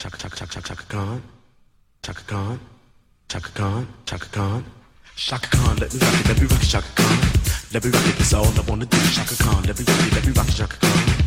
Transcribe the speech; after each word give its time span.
Chaka 0.00 0.16
chaka 0.16 0.36
chaka 0.36 0.46
chaka 0.46 0.62
chaka 0.62 0.84
Khan. 0.88 1.22
Chaka 2.02 2.22
Khan. 2.22 2.60
Chaka 3.28 3.50
Khan. 3.50 3.86
Chaka 4.06 4.26
Khan. 4.30 4.64
Shaka 5.14 5.48
Khan, 5.48 5.76
let 5.76 5.92
me 5.92 6.00
rock 6.00 6.20
it, 6.20 6.28
let 6.28 6.40
me 6.40 6.46
rock 6.46 6.62
it, 6.62 6.66
Shaka 6.66 6.88
Khan. 6.94 7.18
Let 7.74 7.84
me 7.84 7.90
rock 7.90 8.08
it, 8.08 8.16
that's 8.16 8.32
all 8.32 8.46
I 8.46 8.60
wanna 8.66 8.86
do. 8.86 8.96
Shaka 8.96 9.36
Khan, 9.44 9.62
let 9.64 9.78
me 9.78 9.84
rock 9.84 10.06
it, 10.06 10.14
let 10.14 10.26
me 10.26 10.32
rock 10.32 10.48
it, 10.48 10.54
Shaka 10.54 10.76
Khan. 10.78 11.19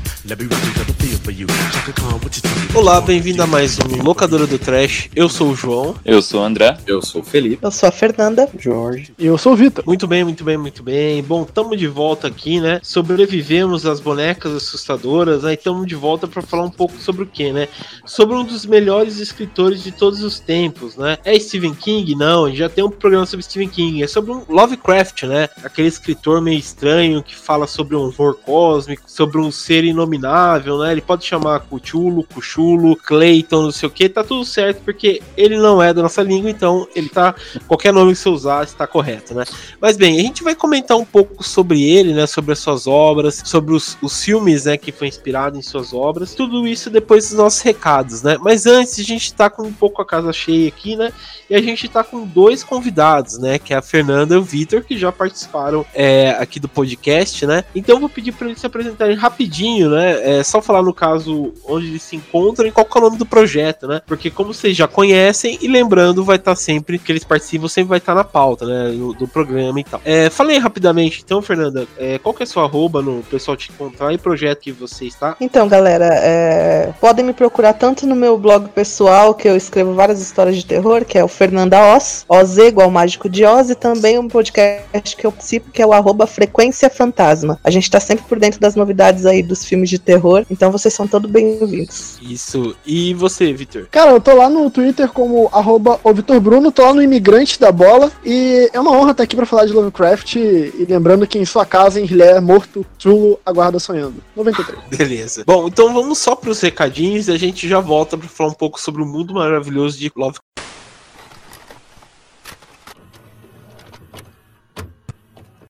Olá, 2.73 3.01
bem-vindo 3.01 3.43
a 3.43 3.47
mais 3.47 3.77
um 3.77 4.01
Locadora 4.01 4.47
do 4.47 4.57
Trash. 4.57 5.09
Eu 5.13 5.27
sou 5.27 5.51
o 5.51 5.55
João. 5.55 5.95
Eu 6.05 6.21
sou 6.21 6.39
o 6.41 6.43
André. 6.45 6.77
Eu 6.87 7.01
sou 7.01 7.19
o 7.21 7.23
Felipe. 7.25 7.59
Eu 7.61 7.69
sou 7.69 7.89
a 7.89 7.91
Fernanda. 7.91 8.49
Jorge. 8.57 9.13
E 9.19 9.25
eu 9.25 9.37
sou 9.37 9.51
o 9.51 9.55
Vitor. 9.55 9.83
Muito 9.85 10.07
bem, 10.07 10.23
muito 10.23 10.45
bem, 10.45 10.57
muito 10.57 10.81
bem. 10.81 11.21
Bom, 11.21 11.43
estamos 11.43 11.77
de 11.77 11.87
volta 11.87 12.29
aqui, 12.29 12.61
né? 12.61 12.79
Sobrevivemos 12.81 13.85
às 13.85 13.99
bonecas 13.99 14.55
assustadoras, 14.55 15.43
né? 15.43 15.51
E 15.51 15.55
estamos 15.55 15.85
de 15.85 15.95
volta 15.95 16.25
para 16.25 16.41
falar 16.41 16.63
um 16.63 16.71
pouco 16.71 16.97
sobre 16.99 17.23
o 17.23 17.27
que, 17.27 17.51
né? 17.51 17.67
Sobre 18.05 18.37
um 18.37 18.45
dos 18.45 18.65
melhores 18.65 19.19
escritores 19.19 19.83
de 19.83 19.91
todos 19.91 20.23
os 20.23 20.39
tempos, 20.39 20.95
né? 20.95 21.17
É 21.25 21.37
Stephen 21.37 21.73
King? 21.73 22.15
Não, 22.15 22.45
a 22.45 22.47
gente 22.47 22.59
já 22.59 22.69
tem 22.69 22.83
um 22.83 22.89
programa 22.89 23.25
sobre 23.25 23.43
Stephen 23.43 23.67
King. 23.67 24.01
É 24.01 24.07
sobre 24.07 24.31
um 24.31 24.45
Lovecraft, 24.47 25.23
né? 25.23 25.49
Aquele 25.63 25.89
escritor 25.89 26.41
meio 26.41 26.59
estranho 26.59 27.21
que 27.21 27.35
fala 27.35 27.67
sobre 27.67 27.97
um 27.97 28.03
horror 28.03 28.35
cósmico, 28.35 29.03
sobre 29.05 29.37
um 29.37 29.51
ser 29.51 29.83
inominável, 30.13 30.79
né? 30.79 30.91
Ele 30.91 31.01
pode 31.01 31.25
chamar 31.25 31.61
Cthulhu, 31.61 32.23
Cuchulo, 32.23 32.95
Clayton, 32.95 33.63
não 33.63 33.71
sei 33.71 33.87
o 33.87 33.91
que, 33.91 34.07
tá 34.07 34.23
tudo 34.23 34.45
certo, 34.45 34.81
porque 34.83 35.21
ele 35.35 35.57
não 35.57 35.81
é 35.81 35.93
da 35.93 36.01
nossa 36.01 36.21
língua, 36.21 36.49
então 36.49 36.87
ele 36.95 37.09
tá. 37.09 37.35
Qualquer 37.67 37.93
nome 37.93 38.13
que 38.13 38.19
você 38.19 38.29
usar 38.29 38.63
está 38.63 38.87
correto, 38.87 39.33
né? 39.33 39.43
Mas 39.79 39.97
bem, 39.97 40.19
a 40.19 40.21
gente 40.21 40.43
vai 40.43 40.55
comentar 40.55 40.97
um 40.97 41.05
pouco 41.05 41.43
sobre 41.43 41.83
ele, 41.83 42.13
né? 42.13 42.25
Sobre 42.27 42.53
as 42.53 42.59
suas 42.59 42.87
obras, 42.87 43.41
sobre 43.45 43.73
os, 43.73 43.97
os 44.01 44.23
filmes, 44.23 44.65
né? 44.65 44.77
Que 44.77 44.91
foi 44.91 45.07
inspirado 45.07 45.57
em 45.57 45.61
suas 45.61 45.93
obras. 45.93 46.33
Tudo 46.33 46.67
isso 46.67 46.89
depois 46.89 47.29
dos 47.29 47.37
nossos 47.37 47.61
recados, 47.61 48.21
né? 48.21 48.37
Mas 48.39 48.65
antes, 48.65 48.99
a 48.99 49.03
gente 49.03 49.33
tá 49.33 49.49
com 49.49 49.63
um 49.63 49.73
pouco 49.73 50.01
a 50.01 50.05
casa 50.05 50.31
cheia 50.31 50.67
aqui, 50.67 50.95
né? 50.95 51.11
E 51.49 51.55
a 51.55 51.61
gente 51.61 51.87
tá 51.87 52.03
com 52.03 52.25
dois 52.25 52.63
convidados, 52.63 53.37
né? 53.37 53.59
Que 53.59 53.73
é 53.73 53.77
a 53.77 53.81
Fernanda 53.81 54.35
e 54.35 54.37
o 54.37 54.43
Vitor, 54.43 54.83
que 54.83 54.97
já 54.97 55.11
participaram 55.11 55.85
é, 55.93 56.31
aqui 56.31 56.59
do 56.59 56.67
podcast, 56.67 57.45
né? 57.45 57.63
Então 57.75 57.95
eu 57.95 57.99
vou 57.99 58.09
pedir 58.09 58.31
para 58.31 58.47
eles 58.47 58.59
se 58.59 58.65
apresentarem 58.65 59.15
rapidinho, 59.15 59.89
né? 59.89 60.02
É 60.11 60.43
só 60.43 60.61
falar 60.61 60.81
no 60.81 60.93
caso 60.93 61.53
onde 61.65 61.87
eles 61.87 62.03
se 62.03 62.15
encontram 62.15 62.67
e 62.67 62.71
qual 62.71 62.87
é 62.93 62.97
o 62.97 63.01
nome 63.01 63.17
do 63.17 63.25
projeto, 63.25 63.87
né? 63.87 64.01
Porque 64.05 64.29
como 64.29 64.53
vocês 64.53 64.75
já 64.75 64.87
conhecem, 64.87 65.57
e 65.61 65.67
lembrando, 65.67 66.23
vai 66.23 66.37
estar 66.37 66.55
sempre 66.55 66.97
que 66.97 67.11
eles 67.11 67.23
participam, 67.23 67.67
sempre 67.67 67.89
vai 67.89 67.97
estar 67.99 68.15
na 68.15 68.23
pauta, 68.23 68.65
né? 68.65 68.91
Do, 68.91 69.13
do 69.13 69.27
programa 69.27 69.79
e 69.79 69.83
tal. 69.83 70.01
É, 70.03 70.29
falei 70.29 70.57
rapidamente, 70.57 71.21
então, 71.23 71.41
Fernanda, 71.41 71.87
é, 71.97 72.17
qual 72.17 72.33
que 72.33 72.43
é 72.43 72.45
a 72.45 72.47
sua 72.47 72.63
arroba 72.63 73.01
no 73.01 73.21
pessoal 73.23 73.55
te 73.55 73.71
encontrar 73.71 74.13
e 74.13 74.17
projeto 74.17 74.61
que 74.61 74.71
você 74.71 75.05
está? 75.05 75.35
Então, 75.39 75.67
galera, 75.67 76.09
é, 76.15 76.93
podem 76.99 77.25
me 77.25 77.33
procurar 77.33 77.73
tanto 77.73 78.07
no 78.07 78.15
meu 78.15 78.37
blog 78.37 78.69
pessoal, 78.69 79.33
que 79.33 79.47
eu 79.47 79.55
escrevo 79.55 79.93
várias 79.93 80.21
histórias 80.21 80.55
de 80.55 80.65
terror, 80.65 81.05
que 81.05 81.17
é 81.17 81.23
o 81.23 81.27
Fernanda 81.27 81.95
Oz, 81.95 82.25
OZ 82.27 82.57
igual 82.57 82.89
Mágico 82.89 83.29
de 83.29 83.45
Oz, 83.45 83.69
e 83.69 83.75
também 83.75 84.17
um 84.17 84.27
podcast 84.27 85.15
que 85.15 85.25
eu 85.25 85.31
participo, 85.31 85.71
que 85.71 85.81
é 85.81 85.85
o 85.85 85.93
arroba 85.93 86.25
Frequência 86.25 86.89
Fantasma. 86.89 87.59
A 87.63 87.69
gente 87.69 87.89
tá 87.91 87.99
sempre 87.99 88.25
por 88.25 88.39
dentro 88.39 88.59
das 88.59 88.75
novidades 88.75 89.25
aí 89.25 89.43
dos 89.43 89.65
filmes 89.65 89.89
de 89.89 89.92
terror, 89.99 90.45
então 90.49 90.71
vocês 90.71 90.93
são 90.93 91.07
todos 91.07 91.29
bem-vindos. 91.29 92.17
Isso. 92.21 92.75
E 92.85 93.13
você, 93.13 93.51
Vitor? 93.53 93.87
Cara, 93.91 94.11
eu 94.11 94.21
tô 94.21 94.35
lá 94.35 94.49
no 94.49 94.69
Twitter 94.69 95.09
como 95.09 95.49
arroba 95.51 95.99
Bruno, 96.41 96.71
tô 96.71 96.83
lá 96.83 96.93
no 96.93 97.01
Imigrante 97.01 97.59
da 97.59 97.71
Bola, 97.71 98.11
e 98.25 98.69
é 98.73 98.79
uma 98.79 98.91
honra 98.91 99.11
estar 99.11 99.23
aqui 99.23 99.35
pra 99.35 99.45
falar 99.45 99.65
de 99.65 99.73
Lovecraft, 99.73 100.35
e 100.35 100.85
lembrando 100.87 101.27
que 101.27 101.37
em 101.37 101.45
sua 101.45 101.65
casa, 101.65 101.99
em 101.99 102.05
Rilé, 102.05 102.39
morto, 102.39 102.85
Trulo 102.97 103.39
aguarda 103.45 103.79
sonhando. 103.79 104.15
93. 104.35 104.79
Beleza. 104.97 105.43
Bom, 105.45 105.67
então 105.67 105.93
vamos 105.93 106.17
só 106.17 106.35
pros 106.35 106.61
recadinhos 106.61 107.27
e 107.27 107.31
a 107.31 107.37
gente 107.37 107.67
já 107.67 107.79
volta 107.79 108.17
pra 108.17 108.27
falar 108.27 108.49
um 108.49 108.53
pouco 108.53 108.79
sobre 108.79 109.01
o 109.01 109.05
mundo 109.05 109.33
maravilhoso 109.33 109.97
de 109.97 110.11
Lovecraft. 110.15 110.43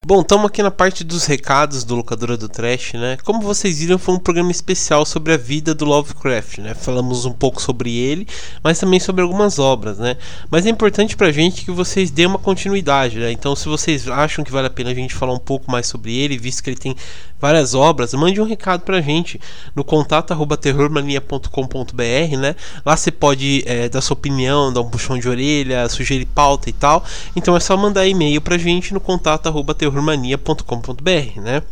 Bom, 0.06 0.20
estamos 0.20 0.44
aqui 0.44 0.62
na 0.62 0.70
parte 0.70 1.02
dos 1.02 1.24
recados 1.24 1.82
do 1.82 1.94
Locadora 1.94 2.36
do 2.36 2.46
Trash, 2.46 2.92
né? 2.92 3.16
Como 3.24 3.40
vocês 3.40 3.78
viram, 3.78 3.96
foi 3.96 4.14
um 4.14 4.18
programa 4.18 4.50
especial 4.50 5.06
sobre 5.06 5.32
a 5.32 5.38
vida 5.38 5.74
do 5.74 5.86
Lovecraft, 5.86 6.58
né? 6.58 6.74
Falamos 6.74 7.24
um 7.24 7.32
pouco 7.32 7.62
sobre 7.62 7.96
ele, 7.96 8.28
mas 8.62 8.78
também 8.78 9.00
sobre 9.00 9.22
algumas 9.22 9.58
obras, 9.58 9.96
né? 9.98 10.18
Mas 10.50 10.66
é 10.66 10.68
importante 10.68 11.16
pra 11.16 11.32
gente 11.32 11.64
que 11.64 11.70
vocês 11.70 12.10
dêem 12.10 12.28
uma 12.28 12.38
continuidade, 12.38 13.18
né? 13.18 13.32
Então, 13.32 13.56
se 13.56 13.66
vocês 13.66 14.06
acham 14.06 14.44
que 14.44 14.52
vale 14.52 14.66
a 14.66 14.70
pena 14.70 14.90
a 14.90 14.94
gente 14.94 15.14
falar 15.14 15.32
um 15.32 15.38
pouco 15.38 15.70
mais 15.70 15.86
sobre 15.86 16.14
ele, 16.14 16.36
visto 16.36 16.62
que 16.62 16.68
ele 16.68 16.76
tem 16.76 16.94
várias 17.40 17.74
obras, 17.74 18.14
mande 18.14 18.40
um 18.40 18.44
recado 18.44 18.80
pra 18.80 19.02
gente 19.02 19.38
no 19.74 19.84
contato 19.84 20.32
arroba 20.32 20.56
terrormania.com.br, 20.56 22.36
né? 22.38 22.56
Lá 22.86 22.96
você 22.96 23.10
pode 23.10 23.62
é, 23.66 23.88
dar 23.88 24.00
sua 24.00 24.14
opinião, 24.14 24.72
dar 24.72 24.80
um 24.80 24.88
puxão 24.88 25.18
de 25.18 25.28
orelha, 25.28 25.88
sugerir 25.88 26.26
pauta 26.26 26.70
e 26.70 26.72
tal. 26.72 27.04
Então 27.36 27.54
é 27.54 27.60
só 27.60 27.76
mandar 27.76 28.06
e-mail 28.06 28.40
pra 28.40 28.56
gente 28.56 28.94
no 28.94 29.00
contato 29.00 29.46
arroba 29.46 29.74
terrormania.com.br, 29.94 31.40
né? 31.40 31.62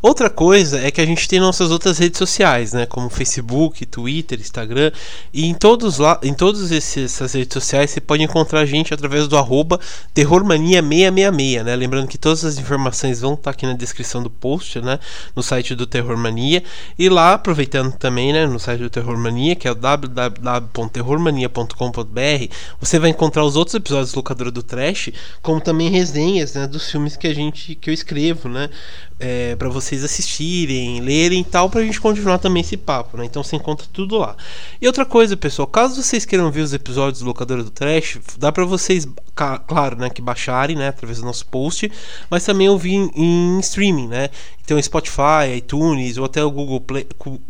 Outra 0.00 0.28
coisa 0.28 0.80
é 0.80 0.90
que 0.90 1.00
a 1.00 1.06
gente 1.06 1.28
tem 1.28 1.38
nossas 1.38 1.70
outras 1.70 1.98
redes 1.98 2.18
sociais, 2.18 2.72
né, 2.72 2.86
como 2.86 3.08
Facebook, 3.08 3.86
Twitter, 3.86 4.40
Instagram, 4.40 4.90
e 5.32 5.46
em 5.46 5.54
todos 5.54 5.98
lá, 5.98 6.18
em 6.22 6.34
todas 6.34 6.72
essas 6.72 7.32
redes 7.32 7.54
sociais 7.54 7.90
você 7.90 8.00
pode 8.00 8.22
encontrar 8.22 8.60
a 8.60 8.66
gente 8.66 8.92
através 8.92 9.28
do 9.28 9.36
arroba 9.36 9.78
terrormania666, 10.14 11.62
né? 11.62 11.76
Lembrando 11.76 12.08
que 12.08 12.18
todas 12.18 12.44
as 12.44 12.58
informações 12.58 13.20
vão 13.20 13.34
estar 13.34 13.50
aqui 13.50 13.66
na 13.66 13.74
descrição 13.74 14.22
do 14.22 14.30
post, 14.30 14.80
né, 14.80 14.98
no 15.34 15.42
site 15.42 15.74
do 15.74 15.86
Terrormania, 15.86 16.62
e 16.98 17.08
lá 17.08 17.34
aproveitando 17.34 17.92
também, 17.92 18.32
né, 18.32 18.46
no 18.46 18.58
site 18.58 18.80
do 18.80 18.90
Terrormania, 18.90 19.54
que 19.54 19.68
é 19.68 19.70
o 19.70 19.74
www.terrormania.com.br, 19.74 22.54
você 22.80 22.98
vai 22.98 23.10
encontrar 23.10 23.44
os 23.44 23.56
outros 23.56 23.74
episódios 23.74 24.12
do 24.12 24.16
Locadora 24.16 24.50
do 24.50 24.62
Trash, 24.62 25.10
como 25.40 25.60
também 25.60 25.90
resenhas, 25.90 26.54
né, 26.54 26.66
dos 26.66 26.90
filmes 26.90 27.16
que 27.16 27.26
a 27.26 27.34
gente 27.34 27.74
que 27.74 27.90
eu 27.90 27.94
escrevo, 27.94 28.48
né? 28.48 28.70
É, 29.18 29.51
para 29.56 29.68
vocês 29.68 30.04
assistirem, 30.04 31.00
lerem 31.00 31.40
e 31.40 31.44
tal, 31.44 31.68
pra 31.68 31.82
gente 31.82 32.00
continuar 32.00 32.38
também 32.38 32.60
esse 32.60 32.76
papo, 32.76 33.16
né? 33.16 33.24
Então 33.24 33.42
você 33.42 33.56
encontra 33.56 33.86
tudo 33.92 34.18
lá. 34.18 34.36
E 34.80 34.86
outra 34.86 35.04
coisa, 35.04 35.36
pessoal, 35.36 35.66
caso 35.66 36.02
vocês 36.02 36.24
queiram 36.24 36.50
ver 36.50 36.62
os 36.62 36.72
episódios 36.72 37.20
do 37.20 37.26
Locadora 37.26 37.62
do 37.62 37.70
Trash, 37.70 38.18
dá 38.38 38.50
para 38.50 38.64
vocês, 38.64 39.06
claro, 39.34 39.96
né, 39.96 40.10
que 40.10 40.22
baixarem, 40.22 40.76
né, 40.76 40.88
através 40.88 41.18
do 41.18 41.24
nosso 41.24 41.46
post, 41.46 41.90
mas 42.30 42.44
também 42.44 42.68
ouvir 42.68 42.94
em, 42.94 43.10
em 43.16 43.60
streaming, 43.60 44.08
né? 44.08 44.30
Então 44.64 44.80
Spotify, 44.80 45.56
iTunes 45.56 46.18
ou 46.18 46.24
até 46.24 46.42
o 46.42 46.50
Google 46.50 46.80
Play, 46.80 47.06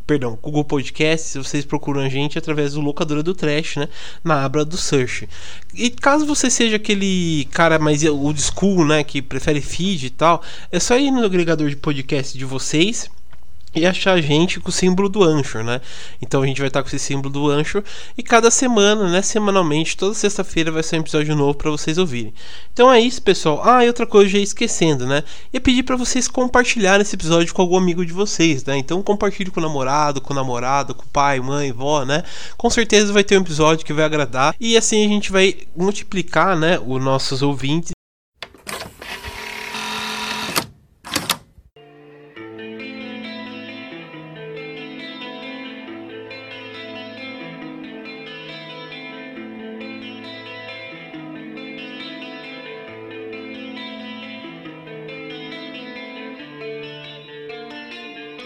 perdão, 0.06 0.38
Google 0.40 0.64
Podcasts, 0.64 1.34
vocês 1.36 1.64
procuram 1.64 2.00
a 2.00 2.08
gente 2.08 2.38
através 2.38 2.72
do 2.72 2.80
Locadora 2.80 3.22
do 3.22 3.34
Trash, 3.34 3.76
né, 3.76 3.88
na 4.24 4.44
aba 4.44 4.64
do 4.64 4.76
search. 4.76 5.28
E 5.74 5.90
caso 5.90 6.24
você 6.24 6.50
seja 6.50 6.76
aquele 6.76 7.46
cara 7.50 7.78
mais 7.78 8.02
old 8.04 8.40
school, 8.40 8.84
né, 8.86 9.04
que 9.04 9.20
prefere 9.20 9.60
feed 9.60 10.06
e 10.06 10.10
tal, 10.10 10.42
é 10.70 10.80
só 10.80 10.98
ir 10.98 11.10
no 11.10 11.24
agregador 11.24 11.68
de 11.68 11.76
podcast 11.76 11.91
de 11.94 12.44
vocês 12.44 13.10
e 13.74 13.86
achar 13.86 14.12
a 14.12 14.20
gente 14.20 14.60
com 14.60 14.68
o 14.68 14.72
símbolo 14.72 15.08
do 15.08 15.24
Anchor, 15.24 15.64
né? 15.64 15.80
Então 16.20 16.42
a 16.42 16.46
gente 16.46 16.58
vai 16.58 16.68
estar 16.68 16.82
com 16.82 16.88
esse 16.88 16.98
símbolo 16.98 17.30
do 17.30 17.50
Anchor 17.50 17.82
e 18.16 18.22
cada 18.22 18.50
semana, 18.50 19.08
né, 19.08 19.22
semanalmente, 19.22 19.96
toda 19.96 20.14
sexta-feira 20.14 20.70
vai 20.70 20.82
ser 20.82 20.96
um 20.96 21.00
episódio 21.00 21.34
novo 21.34 21.54
para 21.54 21.70
vocês 21.70 21.96
ouvirem. 21.96 22.34
Então 22.72 22.92
é 22.92 23.00
isso, 23.00 23.22
pessoal. 23.22 23.62
Ah, 23.64 23.84
e 23.84 23.88
outra 23.88 24.06
coisa, 24.06 24.28
já 24.28 24.38
ia 24.38 24.44
esquecendo, 24.44 25.06
né? 25.06 25.24
Ia 25.52 25.60
pedir 25.60 25.82
para 25.82 25.96
vocês 25.96 26.28
compartilharem 26.28 27.02
esse 27.02 27.16
episódio 27.16 27.54
com 27.54 27.62
algum 27.62 27.76
amigo 27.76 28.04
de 28.04 28.12
vocês, 28.12 28.64
né? 28.64 28.76
Então 28.76 29.02
compartilhe 29.02 29.50
com 29.50 29.60
o 29.60 29.62
namorado, 29.62 30.20
com 30.20 30.32
o 30.32 30.36
namorado, 30.36 30.94
com 30.94 31.04
o 31.04 31.08
pai, 31.08 31.40
mãe, 31.40 31.72
vó, 31.72 32.04
né? 32.04 32.22
Com 32.58 32.68
certeza 32.68 33.12
vai 33.12 33.24
ter 33.24 33.38
um 33.38 33.40
episódio 33.40 33.86
que 33.86 33.92
vai 33.92 34.04
agradar 34.04 34.54
e 34.60 34.76
assim 34.76 35.04
a 35.04 35.08
gente 35.08 35.32
vai 35.32 35.56
multiplicar, 35.74 36.56
né, 36.56 36.78
os 36.78 37.02
nossos 37.02 37.42
ouvintes 37.42 37.92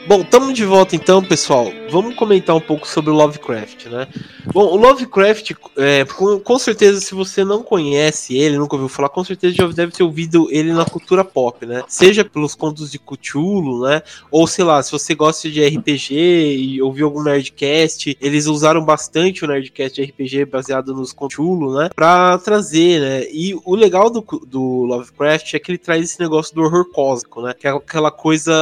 Bom, 0.07 0.21
estamos 0.21 0.55
de 0.55 0.65
volta 0.65 0.95
então, 0.95 1.21
pessoal. 1.21 1.67
Vamos 1.91 2.15
comentar 2.15 2.55
um 2.55 2.61
pouco 2.61 2.87
sobre 2.87 3.11
o 3.11 3.15
Lovecraft, 3.15 3.87
né? 3.87 4.07
Bom, 4.53 4.65
o 4.67 4.77
Lovecraft, 4.77 5.53
é, 5.77 6.05
com, 6.05 6.39
com, 6.39 6.59
certeza, 6.61 7.01
se 7.01 7.13
você 7.13 7.45
não 7.45 7.61
conhece 7.61 8.37
ele, 8.37 8.57
nunca 8.57 8.77
ouviu 8.77 8.89
falar, 8.89 9.09
com 9.09 9.25
certeza 9.25 9.57
já 9.57 9.67
deve 9.67 9.91
ter 9.91 10.05
ouvido 10.05 10.47
ele 10.53 10.73
na 10.73 10.85
cultura 10.85 11.25
pop, 11.25 11.67
né? 11.67 11.83
Seja 11.89 12.25
pelos 12.25 12.55
contos 12.55 12.93
de 12.93 13.01
Cthulhu, 13.01 13.83
né? 13.83 14.01
Ou 14.31 14.47
sei 14.47 14.65
lá, 14.65 14.81
se 14.81 14.93
você 14.93 15.13
gosta 15.13 15.51
de 15.51 15.67
RPG 15.67 16.15
e 16.15 16.83
ouviu 16.83 17.07
algum 17.07 17.25
Nerdcast, 17.25 18.17
eles 18.21 18.47
usaram 18.47 18.85
bastante 18.85 19.45
o 19.45 19.49
Nerdcast 19.49 20.01
de 20.01 20.09
RPG 20.09 20.45
baseado 20.45 20.95
nos 20.95 21.13
Cthulhu, 21.13 21.77
né? 21.77 21.91
Pra 21.95 22.39
trazer, 22.39 23.01
né? 23.01 23.27
E 23.33 23.59
o 23.65 23.75
legal 23.75 24.09
do, 24.09 24.25
do 24.47 24.85
Lovecraft 24.85 25.55
é 25.55 25.59
que 25.59 25.73
ele 25.73 25.79
traz 25.79 26.05
esse 26.05 26.21
negócio 26.21 26.55
do 26.55 26.63
horror 26.63 26.85
cósmico, 26.93 27.43
né? 27.43 27.53
Que 27.53 27.67
é 27.67 27.71
aquela 27.71 28.13
coisa, 28.13 28.53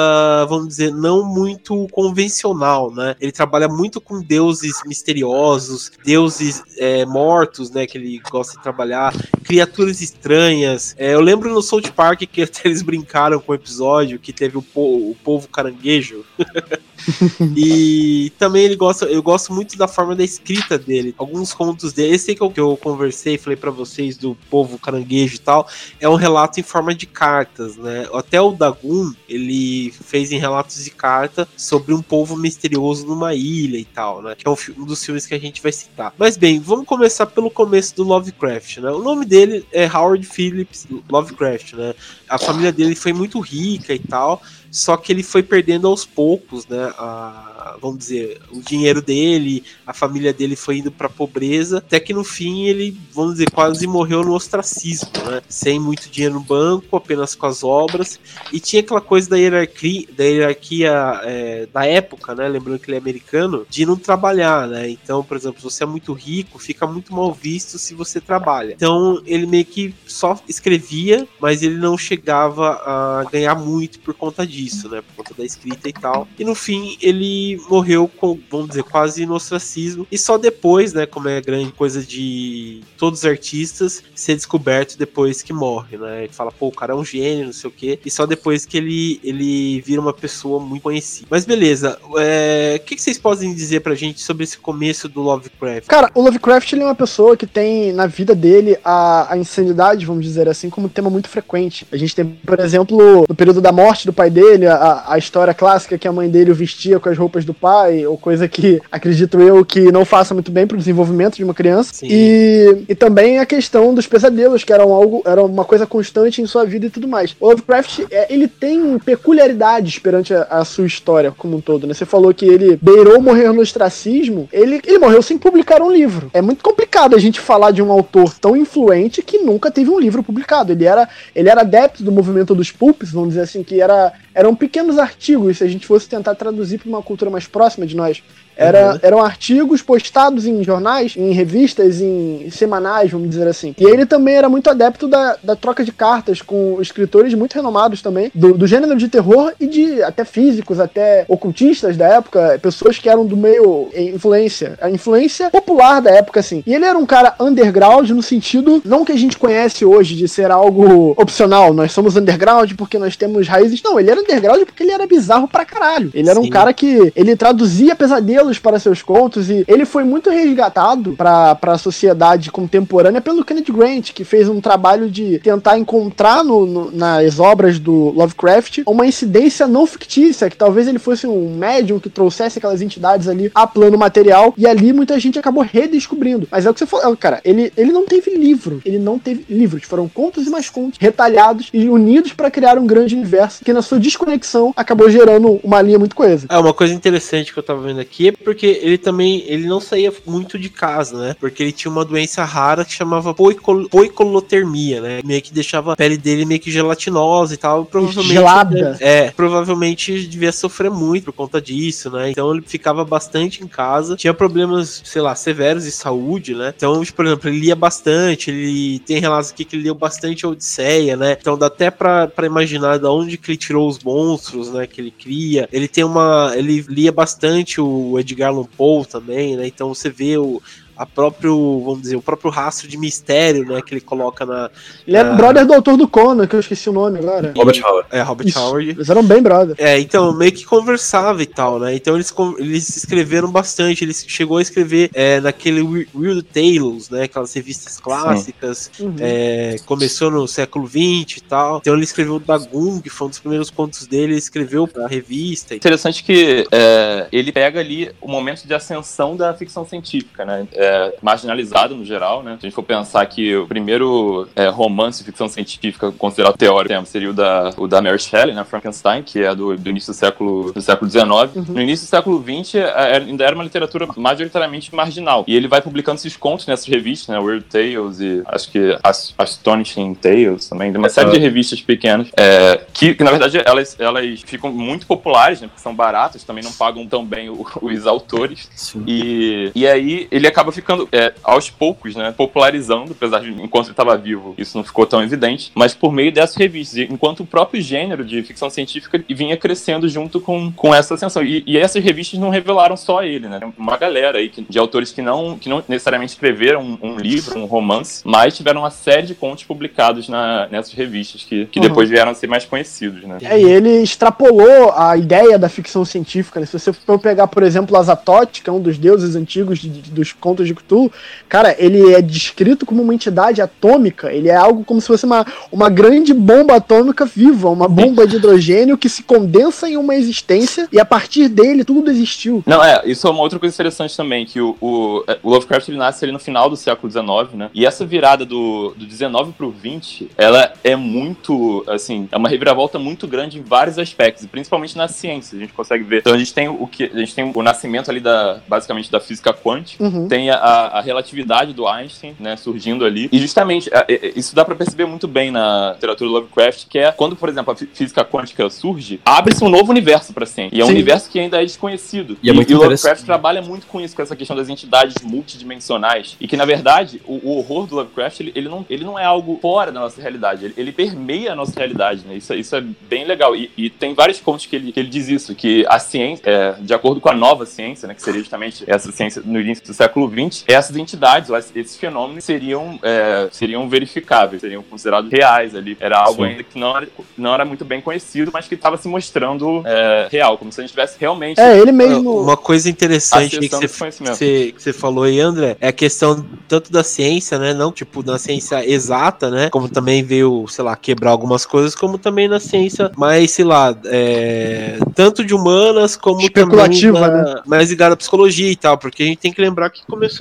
vamos 0.49 0.69
dizer, 0.69 0.91
não 0.91 1.34
muito 1.35 1.89
convencional, 1.91 2.93
né? 2.93 3.17
Ele 3.21 3.33
trabalha 3.33 3.69
muito 3.69 4.01
com 4.01 4.23
deuses 4.23 4.75
misteriosos, 4.87 5.91
deuses 6.05 6.63
é, 6.79 7.05
mortos, 7.05 7.71
né? 7.71 7.87
Que 7.87 7.99
ele 7.99 8.21
gosta 8.31 8.57
de 8.57 8.63
trabalhar, 8.63 9.13
criaturas 9.43 10.01
estranhas. 10.01 10.95
É, 10.97 11.15
eu 11.15 11.21
lembro 11.21 11.53
no 11.53 11.61
South 11.61 11.91
Park 11.95 12.21
que 12.31 12.43
até 12.43 12.69
eles 12.69 12.83
brincaram 12.83 13.41
com 13.41 13.53
o 13.53 13.55
episódio 13.55 14.19
que 14.19 14.33
teve 14.33 14.57
o, 14.57 14.63
po 14.63 15.11
o 15.11 15.17
povo 15.25 15.49
caranguejo. 15.49 16.25
e 17.57 18.33
também 18.39 18.65
ele 18.65 18.77
gosta, 18.77 19.07
eu 19.07 19.23
gosto 19.23 19.53
muito 19.53 19.77
da 19.77 19.89
forma 19.89 20.15
da 20.15 20.25
escrita 20.25 20.79
dele. 20.79 21.15
Alguns 21.19 21.53
contos 21.53 21.93
dele, 21.93 22.15
esse 22.15 22.35
que 22.35 22.43
eu, 22.43 22.51
que 22.51 22.61
eu 22.61 22.77
conversei, 22.77 23.39
falei 23.39 23.57
para 23.57 23.71
vocês 23.71 24.17
do 24.17 24.37
povo 24.51 24.79
caranguejo 24.79 25.37
e 25.37 25.39
tal, 25.39 25.69
é 26.01 26.09
um 26.09 26.15
relato 26.15 26.61
em 26.61 26.63
forma 26.63 26.95
de 26.95 27.07
cartas, 27.07 27.77
né? 27.77 28.09
Até 28.13 28.41
o 28.41 28.53
Dagun, 28.53 29.13
ele 29.29 29.93
fez 29.93 30.33
em 30.33 30.39
relatos 30.39 30.85
de 30.85 30.91
carta 30.91 31.49
sobre 31.57 31.95
um 31.95 32.03
povo 32.03 32.37
misterioso 32.37 33.07
numa 33.07 33.35
ilha 33.35 33.79
e 33.79 33.85
tal, 33.85 34.23
né? 34.23 34.35
Que 34.37 34.47
é 34.47 34.51
um, 34.51 34.57
um 34.79 34.85
dos 34.85 35.05
filmes 35.05 35.27
que 35.27 35.35
a 35.35 35.41
gente 35.41 35.63
vai 35.63 35.73
citar. 35.73 36.15
Mas 36.19 36.37
bem, 36.37 36.61
vamos 36.61 36.87
começar 36.87 37.27
pelo 37.27 37.51
começo 37.51 37.95
do 37.97 38.05
Lovecraft, 38.05 38.79
né? 38.79 38.91
O 38.91 39.03
nome 39.03 39.25
dele 39.25 39.67
é 39.73 39.87
Howard 39.87 40.27
Phillips 40.27 40.87
Lovecraft, 41.09 41.75
né? 41.75 41.95
A 42.29 42.39
família 42.39 42.73
dele 42.73 42.95
foi 42.95 43.13
muito 43.13 43.41
rica 43.41 43.95
e 43.95 43.99
tal, 43.99 44.43
só 44.75 44.97
que 44.97 45.13
ele 45.13 45.23
foi 45.23 45.41
perdendo 45.41 45.87
aos 45.87 46.05
poucos, 46.05 46.67
né? 46.67 46.93
A, 46.99 47.54
vamos 47.81 47.99
dizer, 47.99 48.41
o 48.51 48.61
dinheiro 48.61 49.01
dele, 49.01 49.65
a 49.87 49.93
família 49.93 50.33
dele 50.33 50.57
foi 50.57 50.79
indo 50.79 50.91
para 50.91 51.09
pobreza, 51.09 51.79
até 51.79 52.01
que 52.01 52.13
no 52.13 52.25
fim 52.25 52.65
ele, 52.65 52.97
vamos 53.13 53.35
dizer, 53.35 53.51
quase 53.51 53.87
morreu 53.87 54.25
no 54.25 54.35
ostracismo, 54.35 55.11
né? 55.27 55.43
Sem 55.49 55.79
muito 55.79 56.09
dinheiro 56.09 56.35
no 56.35 56.41
banco, 56.41 56.97
apenas 56.97 57.35
com 57.35 57.47
as 57.47 57.63
obras, 57.63 58.19
e 58.53 58.61
tinha 58.61 58.81
aquela 58.81 59.01
coisa 59.01 59.29
da 59.31 59.37
hierarquia, 59.37 60.07
da 60.17 60.25
hierarquia 60.25 61.21
é, 61.25 61.67
da 61.73 61.87
época, 61.87 62.35
né? 62.35 62.49
Lembrando 62.49 62.79
que 62.79 62.91
ele 62.91 62.97
é 62.97 63.01
americano, 63.01 63.67
de 63.69 63.87
não 63.87 63.97
trabalhar, 63.97 64.67
né? 64.69 64.89
Então, 64.89 65.23
por 65.23 65.37
exemplo, 65.37 65.59
se 65.59 65.65
você 65.65 65.85
é 65.85 65.87
muito 65.87 66.13
rico, 66.13 66.59
fica 66.59 66.87
muito 66.87 67.15
mal 67.15 67.33
visto 67.33 67.79
se 67.79 67.95
você 67.95 68.21
trabalha. 68.21 68.73
Então, 68.75 69.23
ele 69.27 69.47
meio 69.47 69.65
que 69.65 69.95
só 70.07 70.39
escrevia, 70.49 71.27
mas 71.41 71.63
ele 71.63 71.77
não 71.77 71.97
chegava 71.97 72.71
a 72.85 73.25
ganhar 73.31 73.55
muito 73.55 73.99
por 74.01 74.15
conta 74.15 74.47
disso 74.47 74.75
disso, 74.75 74.89
né? 74.89 75.03
Por 75.03 75.17
conta 75.17 75.35
da 75.35 75.45
escrita 75.45 75.89
e 75.89 75.93
tal. 75.93 76.27
E 76.39 76.45
no 76.45 76.55
fim, 76.55 76.97
ele 77.01 77.54
morreu 77.69 78.09
com, 78.09 78.39
vamos 78.51 78.69
dizer, 78.69 78.83
quase 78.85 79.27
no 79.27 79.35
ostracismo. 79.35 80.07
E 80.11 80.19
só 80.19 80.39
depois, 80.39 80.93
né? 80.93 81.07
Como 81.07 81.29
é 81.29 81.41
grande 81.41 81.73
coisa 81.73 82.03
de 82.03 82.81
todos 82.99 83.21
os 83.21 83.25
artistas, 83.25 84.03
ser 84.15 84.35
descoberto 84.35 84.97
depois 84.97 85.43
que 85.43 85.53
morre, 85.53 85.97
né? 85.97 86.25
Ele 86.25 86.33
fala, 86.33 86.51
pô, 86.51 86.69
o 86.69 86.73
cara 86.73 86.93
é 86.93 86.97
um 86.97 87.05
gênio, 87.05 87.47
não 87.47 87.53
sei 87.53 87.69
o 87.69 87.73
quê. 87.73 87.99
E 88.05 88.11
só 88.11 88.27
depois 88.27 88.65
que 88.65 88.77
ele, 88.77 89.21
ele 89.23 89.81
vira 89.81 90.01
uma 90.01 90.13
pessoa 90.13 90.61
muito 90.61 90.83
conhecida. 90.83 91.27
Mas 91.31 91.45
beleza, 91.45 91.99
é, 92.19 92.79
o 92.81 92.85
que, 92.85 92.97
que, 92.97 93.03
vocês 93.03 93.19
podem 93.19 93.55
dizer 93.55 93.81
pra 93.81 93.95
gente 93.95 94.21
sobre 94.21 94.45
esse 94.45 94.59
começo 94.59 95.09
do 95.09 95.21
Lovecraft? 95.21 95.87
Cara, 95.87 96.11
o 96.15 96.23
Lovecraft 96.23 96.73
ele 96.73 96.83
é 96.83 96.87
uma 96.87 96.95
pessoa 96.95 97.37
que 97.37 97.47
tem 97.47 97.93
na 97.93 98.07
vida 98.07 98.35
dele 98.35 98.79
a, 98.85 99.33
a 99.33 99.37
insanidade, 99.37 100.07
vamos 100.07 100.25
dizer 100.25 100.49
assim, 100.49 100.71
como 100.71 100.89
tema 100.89 101.11
muito 101.11 101.29
frequente. 101.29 101.87
A 101.93 101.97
gente 101.97 102.15
tem, 102.15 102.25
por 102.25 102.59
exemplo, 102.61 103.25
no 103.29 103.35
período 103.35 103.61
da 103.61 103.73
morte 103.73 104.07
do 104.07 104.13
pai 104.13 104.31
dele, 104.31 104.45
dele, 104.45 104.67
a, 104.67 105.05
a 105.09 105.19
história 105.19 105.55
clássica 105.55 105.99
que 105.99 106.09
a 106.09 106.13
mãe 106.13 106.29
dele 106.29 106.51
o 106.51 106.55
vestia 106.55 107.01
com 107.01 107.09
as 107.09 107.19
roupas 107.19 107.44
do 107.45 107.53
pai, 107.53 108.07
ou 108.07 108.17
coisa 108.17 108.47
que 108.47 108.81
acredito 108.91 109.41
eu 109.41 109.65
que 109.65 109.91
não 109.91 110.05
faça 110.05 110.33
muito 110.33 110.51
bem 110.51 110.67
pro 110.67 110.79
desenvolvimento 110.79 111.37
de 111.37 111.45
uma 111.45 111.55
criança. 111.55 112.05
E, 112.05 112.85
e 112.89 112.95
também 112.95 113.39
a 113.39 113.47
questão 113.47 113.93
dos 113.93 114.07
pesadelos, 114.07 114.63
que 114.63 114.73
eram 114.73 114.93
algo, 114.93 115.23
era 115.27 115.43
uma 115.43 115.65
coisa 115.65 115.87
constante 115.87 116.41
em 116.41 116.47
sua 116.47 116.65
vida 116.65 116.87
e 116.87 116.91
tudo 116.91 117.09
mais. 117.09 117.37
O 117.41 117.49
Lovecraft, 117.49 118.05
é, 118.11 118.33
ele 118.33 118.47
tem 118.47 118.99
peculiaridades 118.99 119.99
perante 119.99 120.33
a, 120.33 120.43
a, 120.45 120.65
sua 120.65 120.87
história 120.87 121.33
como 121.37 121.57
um 121.57 121.61
todo, 121.61 121.87
né? 121.87 121.95
Você 121.95 122.05
falou 122.05 122.33
que 122.33 122.47
ele 122.47 122.79
beirou 122.81 123.21
morrer 123.21 123.53
no 123.53 123.61
ostracismo, 123.61 124.49
ele, 124.53 124.81
ele 124.87 124.99
morreu 124.99 125.23
sem 125.23 125.37
publicar 125.37 125.83
um 125.83 125.91
livro. 125.91 126.31
É 126.33 126.41
muito 126.41 126.63
complicado 126.63 127.17
a 127.17 127.19
gente 127.19 127.41
falar 127.41 127.73
de 127.73 127.83
um 127.83 127.91
autor 127.91 128.35
tão 128.39 128.57
influente 128.57 129.23
que 129.23 129.39
nunca 129.39 129.71
teve 129.71 129.91
um 129.91 129.99
livro 129.99 130.23
publicado. 130.23 130.73
Ele 130.73 130.85
era, 130.85 131.09
ele 131.35 131.49
era 131.49 131.63
adepto 131.63 132.05
do 132.05 132.13
movimento 132.13 132.55
dos 132.55 132.71
pulps, 132.71 133.11
vamos 133.11 133.31
dizer 133.31 133.43
assim, 133.43 133.63
que 133.63 133.81
era, 133.81 134.13
era 134.35 134.45
eram 134.45 134.55
pequenos 134.55 134.99
artigos, 134.99 135.59
se 135.59 135.65
a 135.65 135.67
gente 135.67 135.87
fosse 135.87 136.07
tentar 136.07 136.35
traduzir 136.35 136.79
para 136.79 136.89
uma 136.89 137.03
cultura 137.03 137.31
mais 137.35 137.47
próxima 137.47 137.87
de 137.87 137.97
nós. 137.97 138.23
Era, 138.57 138.93
uhum. 138.93 138.99
Eram 139.03 139.25
artigos 139.25 139.83
postados 139.83 140.47
em 140.47 140.63
jornais, 140.63 141.15
em 141.17 141.33
revistas, 141.33 142.01
em 142.01 142.49
semanais, 142.51 143.11
vamos 143.11 143.29
dizer 143.29 143.49
assim. 143.49 143.75
E 143.79 143.85
ele 143.85 144.07
também 144.07 144.35
era 144.35 144.49
muito 144.49 144.71
adepto 144.71 145.09
da, 145.09 145.37
da 145.43 145.57
troca 145.57 145.85
de 145.85 145.93
cartas 145.93 146.43
com 146.43 146.79
escritores 146.81 147.35
muito 147.35 147.55
renomados 147.55 148.03
também, 148.03 148.31
do, 148.35 148.55
do 148.55 148.67
gênero 148.67 148.97
de 148.97 149.09
terror 149.09 149.53
e 149.59 149.67
de 149.67 150.03
até 150.03 150.25
físicos, 150.25 150.81
até 150.81 151.25
ocultistas 151.29 151.97
da 151.97 152.07
época, 152.07 152.59
pessoas 152.63 152.99
que 152.99 153.09
eram 153.09 153.27
do 153.27 153.37
meio 153.37 153.89
influência, 153.95 154.79
a 154.81 154.91
influência 154.91 155.51
popular 155.51 156.01
da 156.01 156.11
época, 156.11 156.41
assim. 156.41 156.63
E 156.67 156.75
ele 156.75 156.85
era 156.85 156.99
um 156.99 157.07
cara 157.07 157.35
underground 157.41 158.11
no 158.11 158.23
sentido, 158.23 158.83
não 158.85 159.05
que 159.05 159.13
a 159.13 159.19
gente 159.19 159.39
conhece 159.39 159.85
hoje 159.85 160.15
de 160.15 160.29
ser 160.29 160.51
algo 160.51 161.15
opcional, 161.17 161.73
nós 161.73 161.93
somos 161.93 162.17
underground 162.17 162.73
porque 162.77 162.99
nós 162.99 163.17
temos 163.17 163.49
raízes. 163.49 163.83
Não, 163.83 163.99
ele 163.99 164.11
era 164.11 164.21
underground 164.21 164.63
porque 164.65 164.83
ele 164.83 164.93
era 164.93 165.07
bizarro 165.07 165.49
pra 165.49 165.65
caralho. 165.65 166.11
Ele 166.15 166.29
era 166.29 166.41
Sim. 166.41 166.47
um 166.47 166.51
cara 166.51 166.73
que 166.73 167.13
ele 167.15 167.37
traduzia 167.37 167.95
pesadelo 167.95 168.44
para 168.59 168.79
seus 168.79 169.03
contos 169.03 169.51
e 169.51 169.65
ele 169.67 169.85
foi 169.85 170.05
muito 170.05 170.31
resgatado 170.31 171.15
para 171.17 171.59
a 171.63 171.79
sociedade 171.79 172.51
contemporânea 172.51 173.21
pelo 173.21 173.45
Kenneth 173.45 173.73
Grant, 173.73 174.13
que 174.13 174.25
fez 174.25 174.49
um 174.49 174.61
trabalho 174.61 175.11
de 175.11 175.39
tentar 175.39 175.79
encontrar 175.79 176.45
no, 176.45 176.67
no, 176.67 176.91
nas 176.91 177.39
obras 177.39 177.79
do 177.79 178.11
Lovecraft 178.11 178.83
uma 178.87 179.07
incidência 179.07 179.67
não 179.67 179.87
fictícia, 179.87 180.51
que 180.51 180.57
talvez 180.57 180.87
ele 180.87 180.99
fosse 180.99 181.27
um 181.27 181.57
médium 181.57 181.99
que 181.99 182.09
trouxesse 182.09 182.59
aquelas 182.59 182.83
entidades 182.83 183.29
ali 183.29 183.51
a 183.55 183.67
plano 183.67 183.97
material 183.99 184.55
e 184.57 184.67
ali 184.67 184.93
muita 184.93 185.19
gente 185.19 185.39
acabou 185.39 185.63
redescobrindo. 185.63 186.47
Mas 186.51 186.67
é 186.67 186.71
o 186.71 186.75
que 186.75 186.81
você 186.81 186.87
falou, 186.87 187.17
cara, 187.17 187.41
ele, 187.45 187.73
ele 187.77 187.93
não 187.93 188.05
teve 188.05 188.35
livro, 188.35 188.81
ele 188.85 188.99
não 188.99 189.19
teve 189.19 189.45
livros, 189.49 189.85
foram 189.85 190.09
contos 190.09 190.47
e 190.47 190.51
mais 190.51 190.69
contos 190.69 190.99
retalhados 191.01 191.71
e 191.73 191.89
unidos 191.89 192.33
para 192.33 192.51
criar 192.51 192.79
um 192.79 192.87
grande 192.87 193.15
universo 193.15 193.65
que 193.65 193.73
na 193.73 193.83
sua 193.83 193.99
desconexão 193.99 194.73
acabou 194.77 195.11
gerando 195.11 195.61
uma 195.63 195.81
linha 195.81 195.99
muito 195.99 196.15
coesa. 196.15 196.47
É 196.49 196.59
uma 196.59 196.75
coisa 196.75 196.95
interessante 196.95 197.53
que 197.53 197.59
eu 197.59 197.63
tava 197.63 197.81
vendo 197.81 198.01
aqui 198.01 198.34
porque 198.43 198.67
ele 198.67 198.99
também 198.99 199.45
ele 199.47 199.67
não 199.67 199.81
saía 199.81 200.13
muito 200.27 200.59
de 200.59 200.69
casa, 200.69 201.19
né? 201.19 201.37
Porque 201.39 201.63
ele 201.63 201.73
tinha 201.73 201.91
uma 201.91 202.05
doença 202.05 202.45
rara 202.45 202.85
que 202.85 202.93
chamava 202.93 203.35
poicol, 203.35 203.89
poicolotermia, 203.89 205.01
né? 205.01 205.21
Meio 205.25 205.43
que 205.43 205.53
deixava 205.53 205.93
a 205.93 205.97
pele 205.97 206.17
dele 206.17 206.45
meio 206.45 206.61
que 206.61 206.71
gelatinosa 206.71 207.55
e 207.55 207.57
tal. 207.57 207.85
Provavelmente, 207.85 208.35
Gelada. 208.35 208.97
É, 209.01 209.31
provavelmente 209.31 210.27
devia 210.27 210.53
sofrer 210.53 210.91
muito 210.91 211.25
por 211.25 211.33
conta 211.33 211.61
disso, 211.61 212.11
né? 212.11 212.31
Então 212.31 212.53
ele 212.53 212.63
ficava 212.67 213.05
bastante 213.05 213.63
em 213.63 213.67
casa. 213.67 214.17
Tinha 214.17 214.35
problemas, 214.35 215.03
sei 215.05 215.23
lá, 215.23 215.35
severos 215.35 215.85
de 215.85 215.91
saúde, 215.91 216.55
né? 216.55 216.73
Então, 216.77 217.03
por 217.15 217.27
exemplo, 217.27 217.49
ele 217.49 217.61
lia 217.61 217.77
bastante. 217.77 218.51
Ele 218.51 218.99
tem 219.01 219.19
relatos 219.19 219.51
aqui 219.51 219.65
que 219.65 219.77
ele 219.77 219.85
leu 219.85 219.95
bastante 219.95 220.47
Odisseia, 220.47 221.17
né? 221.17 221.37
Então 221.41 221.57
dá 221.57 221.67
até 221.67 221.91
pra, 221.91 222.27
pra 222.27 222.47
imaginar 222.47 222.99
de 222.99 223.07
onde 223.07 223.37
que 223.37 223.51
ele 223.51 223.59
tirou 223.59 223.89
os 223.89 223.99
monstros, 224.03 224.71
né? 224.71 224.87
Que 224.87 225.01
ele 225.01 225.11
cria. 225.11 225.69
Ele 225.73 225.89
tem 225.89 226.05
uma. 226.05 226.53
Ele 226.57 226.85
lia 226.89 227.13
bastante 227.13 227.81
o 227.81 228.19
Edgar 228.25 228.49
Allan 228.49 228.65
Poe 228.65 229.07
também, 229.07 229.57
né? 229.57 229.67
Então 229.67 229.89
você 229.95 230.11
vê 230.11 230.37
o, 230.37 230.61
a 230.97 231.07
próprio, 231.07 231.83
vamos 231.85 232.03
dizer, 232.03 232.17
o 232.17 232.23
próprio 232.23 232.51
rastro 232.51 232.89
de 232.89 232.97
mistério, 232.97 233.65
né, 233.67 233.83
que 233.83 233.95
ele 233.95 234.01
coloca 234.01 234.47
na... 234.47 234.71
Ele 235.07 235.17
é 235.17 235.25
brother 235.25 235.67
do 235.67 235.75
autor 235.75 235.97
do 235.97 236.07
Conan, 236.07 236.47
que 236.47 236.55
eu 236.55 236.61
esqueci 236.61 236.89
o 236.89 236.93
nome 236.93 237.19
agora. 237.19 237.53
Robert 237.57 237.83
Howard. 237.85 238.09
É, 238.11 238.23
Robert 238.23 238.47
Isso. 238.47 238.59
Howard. 238.59 238.91
Eles 238.91 239.11
eram 239.11 239.23
bem 239.23 239.43
brother. 239.43 239.75
É, 239.79 239.99
então, 239.99 240.33
meio 240.33 240.53
que 240.53 240.65
conversava 240.65 241.43
e 241.43 241.47
tal, 241.47 241.79
né, 241.79 241.95
então 241.95 242.15
eles, 242.15 242.33
eles 242.59 242.97
escreveram 242.97 243.51
bastante, 243.51 244.05
ele 244.05 244.15
chegou 244.15 244.59
a 244.59 244.63
escrever 244.63 245.11
é, 245.15 245.41
naquele 245.41 245.83
Weird 246.15 246.43
Tales, 246.43 247.11
né, 247.11 247.25
aquelas 247.25 247.53
revistas 247.53 247.99
clássicas, 247.99 248.91
uhum. 248.99 249.17
é, 249.19 249.77
começou 249.87 250.31
no 250.31 250.47
século 250.47 250.87
XX 250.87 251.39
e 251.39 251.41
tal, 251.41 251.79
então 251.79 251.95
ele 251.95 252.05
escreveu 252.05 252.39
Dagung, 252.39 253.01
que 253.01 253.11
foi 253.11 253.27
um 253.27 253.31
dos 253.31 253.39
primeiros 253.39 253.71
contos 253.71 254.07
dele, 254.07 254.33
ele 254.33 254.39
escreveu 254.39 254.87
pra 254.87 255.07
revista. 255.07 255.75
Interessante 255.75 256.23
que 256.23 256.67
é, 256.71 257.27
ele 257.33 257.53
pega 257.53 257.81
ali 257.81 258.11
o 258.21 258.29
momento 258.29 258.67
de 258.67 258.75
ascensão 258.75 259.37
da 259.37 259.55
ficção 259.55 259.87
científica, 259.87 260.45
né, 260.45 260.67
é, 260.73 260.84
marginalizado 261.23 261.95
no 261.95 262.05
geral, 262.05 262.43
né? 262.43 262.53
Se 262.53 262.67
a 262.67 262.69
gente 262.69 262.75
for 262.75 262.83
pensar 262.83 263.25
que 263.27 263.57
o 263.57 263.67
primeiro 263.67 264.49
é, 264.55 264.69
romance 264.69 265.19
de 265.19 265.25
ficção 265.25 265.49
científica 265.49 266.13
considerado 266.13 266.57
teórico 266.57 267.07
seria 267.07 267.31
o 267.31 267.33
da, 267.33 267.71
o 267.77 267.87
da 267.87 268.01
Mary 268.01 268.19
Shelley, 268.19 268.55
né? 268.55 268.65
Frankenstein, 268.65 269.23
que 269.23 269.43
é 269.43 269.55
do, 269.55 269.77
do 269.77 269.91
início 269.91 270.13
do 270.13 270.17
século, 270.17 270.73
do 270.73 270.81
século 270.81 271.11
XIX. 271.11 271.25
Uhum. 271.55 271.75
No 271.75 271.81
início 271.81 272.07
do 272.07 272.11
século 272.11 272.43
XX, 272.43 272.77
é, 272.77 273.17
ainda 273.17 273.45
era 273.45 273.55
uma 273.55 273.65
literatura 273.65 274.07
majoritariamente 274.17 274.95
marginal. 274.95 275.45
E 275.47 275.55
ele 275.55 275.69
vai 275.69 275.81
publicando 275.81 276.17
esses 276.17 276.37
contos 276.37 276.67
nessas 276.67 276.87
revistas, 276.87 277.29
né? 277.29 277.39
Weird 277.39 277.65
Tales 277.65 278.21
e 278.21 278.43
acho 278.47 278.71
que 278.71 278.97
Astonishing 279.39 280.15
Tales 280.15 280.69
também, 280.69 280.95
uma 280.97 281.09
série 281.09 281.31
de 281.31 281.39
revistas 281.39 281.81
pequenas, 281.81 282.29
é, 282.37 282.81
que, 282.93 283.15
que, 283.15 283.25
na 283.25 283.31
verdade 283.31 283.61
elas, 283.65 283.97
elas 283.99 284.43
ficam 284.43 284.73
muito 284.73 285.07
populares, 285.07 285.61
né? 285.61 285.69
Porque 285.69 285.83
são 285.83 285.95
baratas, 285.95 286.45
também 286.45 286.63
não 286.63 286.73
pagam 286.73 287.07
tão 287.07 287.25
bem 287.25 287.49
o, 287.49 287.67
os 287.83 288.07
autores. 288.07 288.69
E, 289.07 289.71
e 289.75 289.87
aí 289.87 290.29
ele 290.31 290.47
acaba 290.47 290.73
ficando, 290.75 291.09
é, 291.13 291.33
aos 291.43 291.71
poucos, 291.71 292.15
né? 292.15 292.33
Popularizando, 292.37 293.13
apesar 293.13 293.41
de 293.41 293.51
enquanto 293.51 293.87
ele 293.87 293.93
estava 293.93 294.17
vivo, 294.17 294.55
isso 294.59 294.77
não 294.77 294.85
ficou 294.85 295.07
tão 295.07 295.23
evidente, 295.23 295.71
mas 295.75 295.95
por 295.95 296.13
meio 296.13 296.33
dessas 296.33 296.57
revistas. 296.57 296.99
Enquanto 297.11 297.41
o 297.41 297.47
próprio 297.47 297.81
gênero 297.81 298.25
de 298.25 298.43
ficção 298.43 298.69
científica 298.71 299.23
vinha 299.29 299.57
crescendo 299.57 300.09
junto 300.09 300.41
com, 300.41 300.73
com 300.73 300.95
essa 300.95 301.15
ascensão. 301.15 301.43
E, 301.43 301.63
e 301.67 301.79
essas 301.79 302.03
revistas 302.03 302.39
não 302.39 302.51
revelaram 302.51 302.97
só 302.97 303.23
ele, 303.23 303.49
né? 303.49 303.61
Uma 303.77 303.97
galera 303.97 304.39
aí 304.39 304.51
de 304.69 304.79
autores 304.79 305.13
que 305.13 305.23
não, 305.23 305.59
que 305.59 305.69
não 305.69 305.83
necessariamente 305.89 306.33
escreveram 306.33 306.83
um, 306.83 306.99
um 307.03 307.17
livro, 307.17 307.59
um 307.59 307.67
romance, 307.67 308.23
mas 308.25 308.57
tiveram 308.57 308.81
uma 308.81 308.91
série 308.91 309.27
de 309.27 309.35
contos 309.35 309.65
publicados 309.65 310.29
na, 310.29 310.69
nessas 310.69 310.93
revistas 310.93 311.45
que, 311.45 311.67
que 311.67 311.79
uhum. 311.79 311.89
depois 311.89 312.09
vieram 312.09 312.33
a 312.33 312.35
ser 312.35 312.47
mais 312.47 312.65
conhecidos, 312.65 313.23
né? 313.25 313.39
É, 313.43 313.61
e 313.61 313.65
ele 313.65 314.03
extrapolou 314.03 314.93
a 314.97 315.17
ideia 315.17 315.59
da 315.59 315.69
ficção 315.69 316.05
científica, 316.05 316.61
né? 316.61 316.67
Se 316.67 316.79
você 316.79 316.93
for 316.93 317.19
pegar, 317.19 317.47
por 317.47 317.63
exemplo, 317.63 317.97
Azatoth, 317.97 318.63
que 318.63 318.71
é 318.71 318.73
um 318.73 318.81
dos 318.81 318.99
deuses 318.99 319.37
antigos 319.37 319.79
de, 319.79 319.89
de, 319.89 320.11
dos 320.11 320.33
contos 320.33 320.64
de 320.65 320.75
Cthulhu, 320.75 321.11
cara, 321.49 321.75
ele 321.79 322.15
é 322.15 322.23
descrito 322.23 322.87
como 322.87 323.03
uma 323.03 323.15
entidade 323.15 323.61
atômica, 323.61 324.33
ele 324.33 324.49
é 324.49 324.57
algo 324.57 324.85
como 324.85 325.01
se 325.01 325.07
fosse 325.07 325.25
uma, 325.25 325.47
uma 325.71 325.89
grande 325.89 326.33
bomba 326.33 326.77
atômica 326.77 327.25
viva, 327.25 327.69
uma 327.71 327.89
bomba 327.89 328.27
de 328.27 328.37
hidrogênio 328.37 328.99
que 328.99 329.09
se 329.09 329.23
condensa 329.23 329.89
em 329.89 329.97
uma 329.97 330.15
existência 330.15 330.89
e 330.93 331.01
a 331.01 331.05
partir 331.05 331.49
dele 331.49 331.85
tudo 331.85 332.11
existiu. 332.11 332.63
Não, 332.67 332.83
é, 332.83 333.03
isso 333.05 333.27
é 333.27 333.31
uma 333.31 333.41
outra 333.41 333.59
coisa 333.59 333.75
interessante 333.75 334.17
também, 334.17 334.45
que 334.45 334.61
o, 334.61 334.77
o, 334.81 335.25
o 335.43 335.51
Lovecraft 335.51 335.89
ele 335.89 335.99
nasce 335.99 336.25
ali 336.25 336.33
no 336.33 336.39
final 336.39 336.69
do 336.69 336.77
século 336.77 337.11
XIX, 337.11 337.55
né? 337.55 337.71
E 337.75 337.87
essa 337.87 338.05
virada 338.05 338.45
do, 338.45 338.95
do 338.97 339.07
19 339.07 339.53
pro 339.53 339.71
20, 339.71 340.31
ela 340.37 340.73
é 340.83 340.97
muito, 340.97 341.85
assim, 341.89 342.29
é 342.31 342.37
uma 342.37 342.49
reviravolta 342.49 342.99
muito 342.99 343.27
grande 343.27 343.59
em 343.59 343.63
vários 343.63 343.99
aspectos, 343.99 344.47
principalmente 344.47 344.97
na 344.97 345.09
ciência, 345.09 345.57
a 345.57 345.61
gente 345.61 345.73
consegue 345.73 346.05
ver. 346.05 346.19
Então 346.19 346.35
a 346.35 346.39
gente 346.39 346.53
tem 346.53 346.69
o 346.69 346.87
que 346.87 347.05
a 347.05 347.19
gente 347.19 347.35
tem 347.35 347.53
o 347.55 347.63
nascimento 347.63 348.11
ali 348.11 348.21
da 348.21 348.61
basicamente 348.69 349.11
da 349.11 349.21
física 349.21 349.53
quântica, 349.53 350.03
uhum. 350.03 350.29
tem 350.29 350.51
a, 350.51 350.54
a, 350.55 351.01
relatividade 351.01 351.73
do 351.73 351.87
Einstein, 351.87 352.35
né, 352.39 352.57
surgindo 352.57 353.05
ali. 353.05 353.29
E 353.31 353.39
justamente 353.39 353.91
isso 354.35 354.55
dá 354.55 354.65
para 354.65 354.75
perceber 354.75 355.07
muito 355.07 355.29
bem 355.29 355.51
na 355.51 355.93
literatura 355.93 356.29
do 356.29 356.35
Lovecraft, 356.35 356.87
que 356.89 356.99
é 356.99 357.13
quando, 357.13 357.37
por 357.37 357.49
exemplo, 357.49 357.73
a 357.73 357.77
física 357.77 358.25
quântica 358.25 358.69
surge, 358.71 359.21
abre-se 359.25 359.63
um 359.65 359.69
novo 359.69 359.91
universo 359.91 360.33
para 360.33 360.47
ciência. 360.47 360.77
E 360.77 360.81
é 360.81 360.85
um 360.85 360.89
Sim. 360.89 360.95
universo 360.95 361.31
que 361.31 361.39
ainda 361.39 361.61
é 361.61 361.65
desconhecido. 361.65 362.37
E, 362.43 362.51
é 362.51 362.53
e 362.53 362.75
o 362.75 362.79
Lovecraft 362.79 363.25
trabalha 363.25 363.63
muito 363.63 363.87
com 363.87 364.01
isso, 364.01 364.15
com 364.15 364.23
essa 364.23 364.37
questão 364.37 364.57
das 364.57 364.69
entidades 364.69 365.17
multidimensionais. 365.23 366.37
E 366.41 366.49
que, 366.49 366.57
na 366.57 366.65
verdade, 366.65 367.21
o, 367.25 367.35
o 367.49 367.59
horror 367.59 367.87
do 367.87 367.97
Lovecraft, 367.97 368.41
ele, 368.41 368.53
ele, 368.55 368.69
não, 368.69 368.85
ele 368.89 369.05
não 369.05 369.19
é 369.19 369.25
algo 369.25 369.59
fora 369.61 369.93
da 369.93 370.01
nossa 370.01 370.21
realidade. 370.21 370.65
Ele, 370.65 370.75
ele 370.77 370.93
permeia 370.93 371.53
a 371.53 371.57
nossa 371.57 371.73
realidade, 371.77 372.23
né? 372.27 372.37
Isso, 372.37 372.55
isso 372.55 372.75
é 372.77 372.81
bem 372.81 373.25
legal. 373.25 373.55
E, 373.55 373.71
e, 373.77 373.91
tem 373.91 374.15
vários 374.15 374.41
pontos 374.41 374.67
que 374.67 374.77
ele, 374.77 374.93
que 374.93 375.01
ele 375.01 375.09
diz 375.09 375.29
isso, 375.29 375.55
que 375.55 375.85
a 375.89 375.99
ciência, 375.99 376.43
é, 376.49 376.75
de 376.81 376.95
acordo 376.95 377.21
com 377.21 377.29
a 377.29 377.35
nova 377.35 377.67
ciência, 377.67 378.07
né, 378.09 378.15
que 378.15 378.23
seria 378.23 378.41
justamente 378.41 378.85
essa 378.87 379.11
ciência 379.13 379.43
no 379.45 379.61
início 379.61 379.85
do 379.85 379.95
século 379.95 380.29
XX, 380.29 380.44
essas 380.67 380.97
entidades, 380.97 381.51
esses 381.75 381.97
fenômenos 381.97 382.45
seriam, 382.45 382.99
é, 383.03 383.49
seriam 383.51 383.89
verificáveis, 383.89 384.61
seriam 384.61 384.83
considerados 384.83 385.31
reais 385.31 385.75
ali. 385.75 385.97
Era 386.01 386.19
algo 386.19 386.43
Sim. 386.45 386.51
ainda 386.51 386.63
que 386.63 386.79
não 386.79 386.97
era, 386.97 387.09
não 387.37 387.55
era 387.55 387.65
muito 387.65 387.85
bem 387.85 388.01
conhecido, 388.01 388.51
mas 388.53 388.67
que 388.69 388.75
estava 388.75 388.97
se 388.97 389.09
mostrando 389.09 389.83
é, 389.85 390.29
real, 390.31 390.59
como 390.59 390.73
se 390.73 390.81
a 390.81 390.83
gente 390.83 390.91
tivesse 390.91 391.17
realmente. 391.19 391.61
É, 391.61 391.79
ele 391.79 391.93
mesmo. 391.93 392.41
Uma 392.41 392.57
coisa 392.57 392.89
interessante 392.89 393.59
que 393.59 393.69
você, 393.69 394.73
que 394.73 394.83
você 394.83 394.93
falou 394.93 395.25
aí, 395.25 395.41
André, 395.41 395.77
é 395.81 395.89
a 395.89 395.93
questão 395.93 396.45
tanto 396.69 396.91
da 396.93 397.03
ciência, 397.03 397.59
né? 397.59 397.73
Não 397.73 397.93
tipo 397.93 398.23
da 398.23 398.39
ciência 398.39 398.89
exata, 398.89 399.51
né? 399.51 399.71
Como 399.71 399.89
também 399.89 400.23
veio, 400.23 400.67
sei 400.69 400.85
lá, 400.85 400.97
quebrar 400.97 401.31
algumas 401.31 401.65
coisas, 401.67 401.95
como 401.95 402.19
também 402.19 402.49
na 402.49 402.61
ciência 402.61 403.11
mais, 403.17 403.51
sei 403.51 403.65
lá, 403.65 403.97
é, 404.07 404.99
tanto 405.15 405.45
de 405.45 405.55
humanas 405.55 406.17
como 406.17 406.49
também 406.51 407.13
na, 407.13 407.29
né? 407.29 407.63
mais 407.67 407.91
ligada 407.91 408.15
à 408.15 408.17
psicologia 408.17 408.71
e 408.71 408.77
tal, 408.77 408.99
porque 408.99 409.23
a 409.23 409.27
gente 409.27 409.39
tem 409.39 409.53
que 409.53 409.61
lembrar 409.61 409.91
que 409.91 410.05
começou 410.07 410.34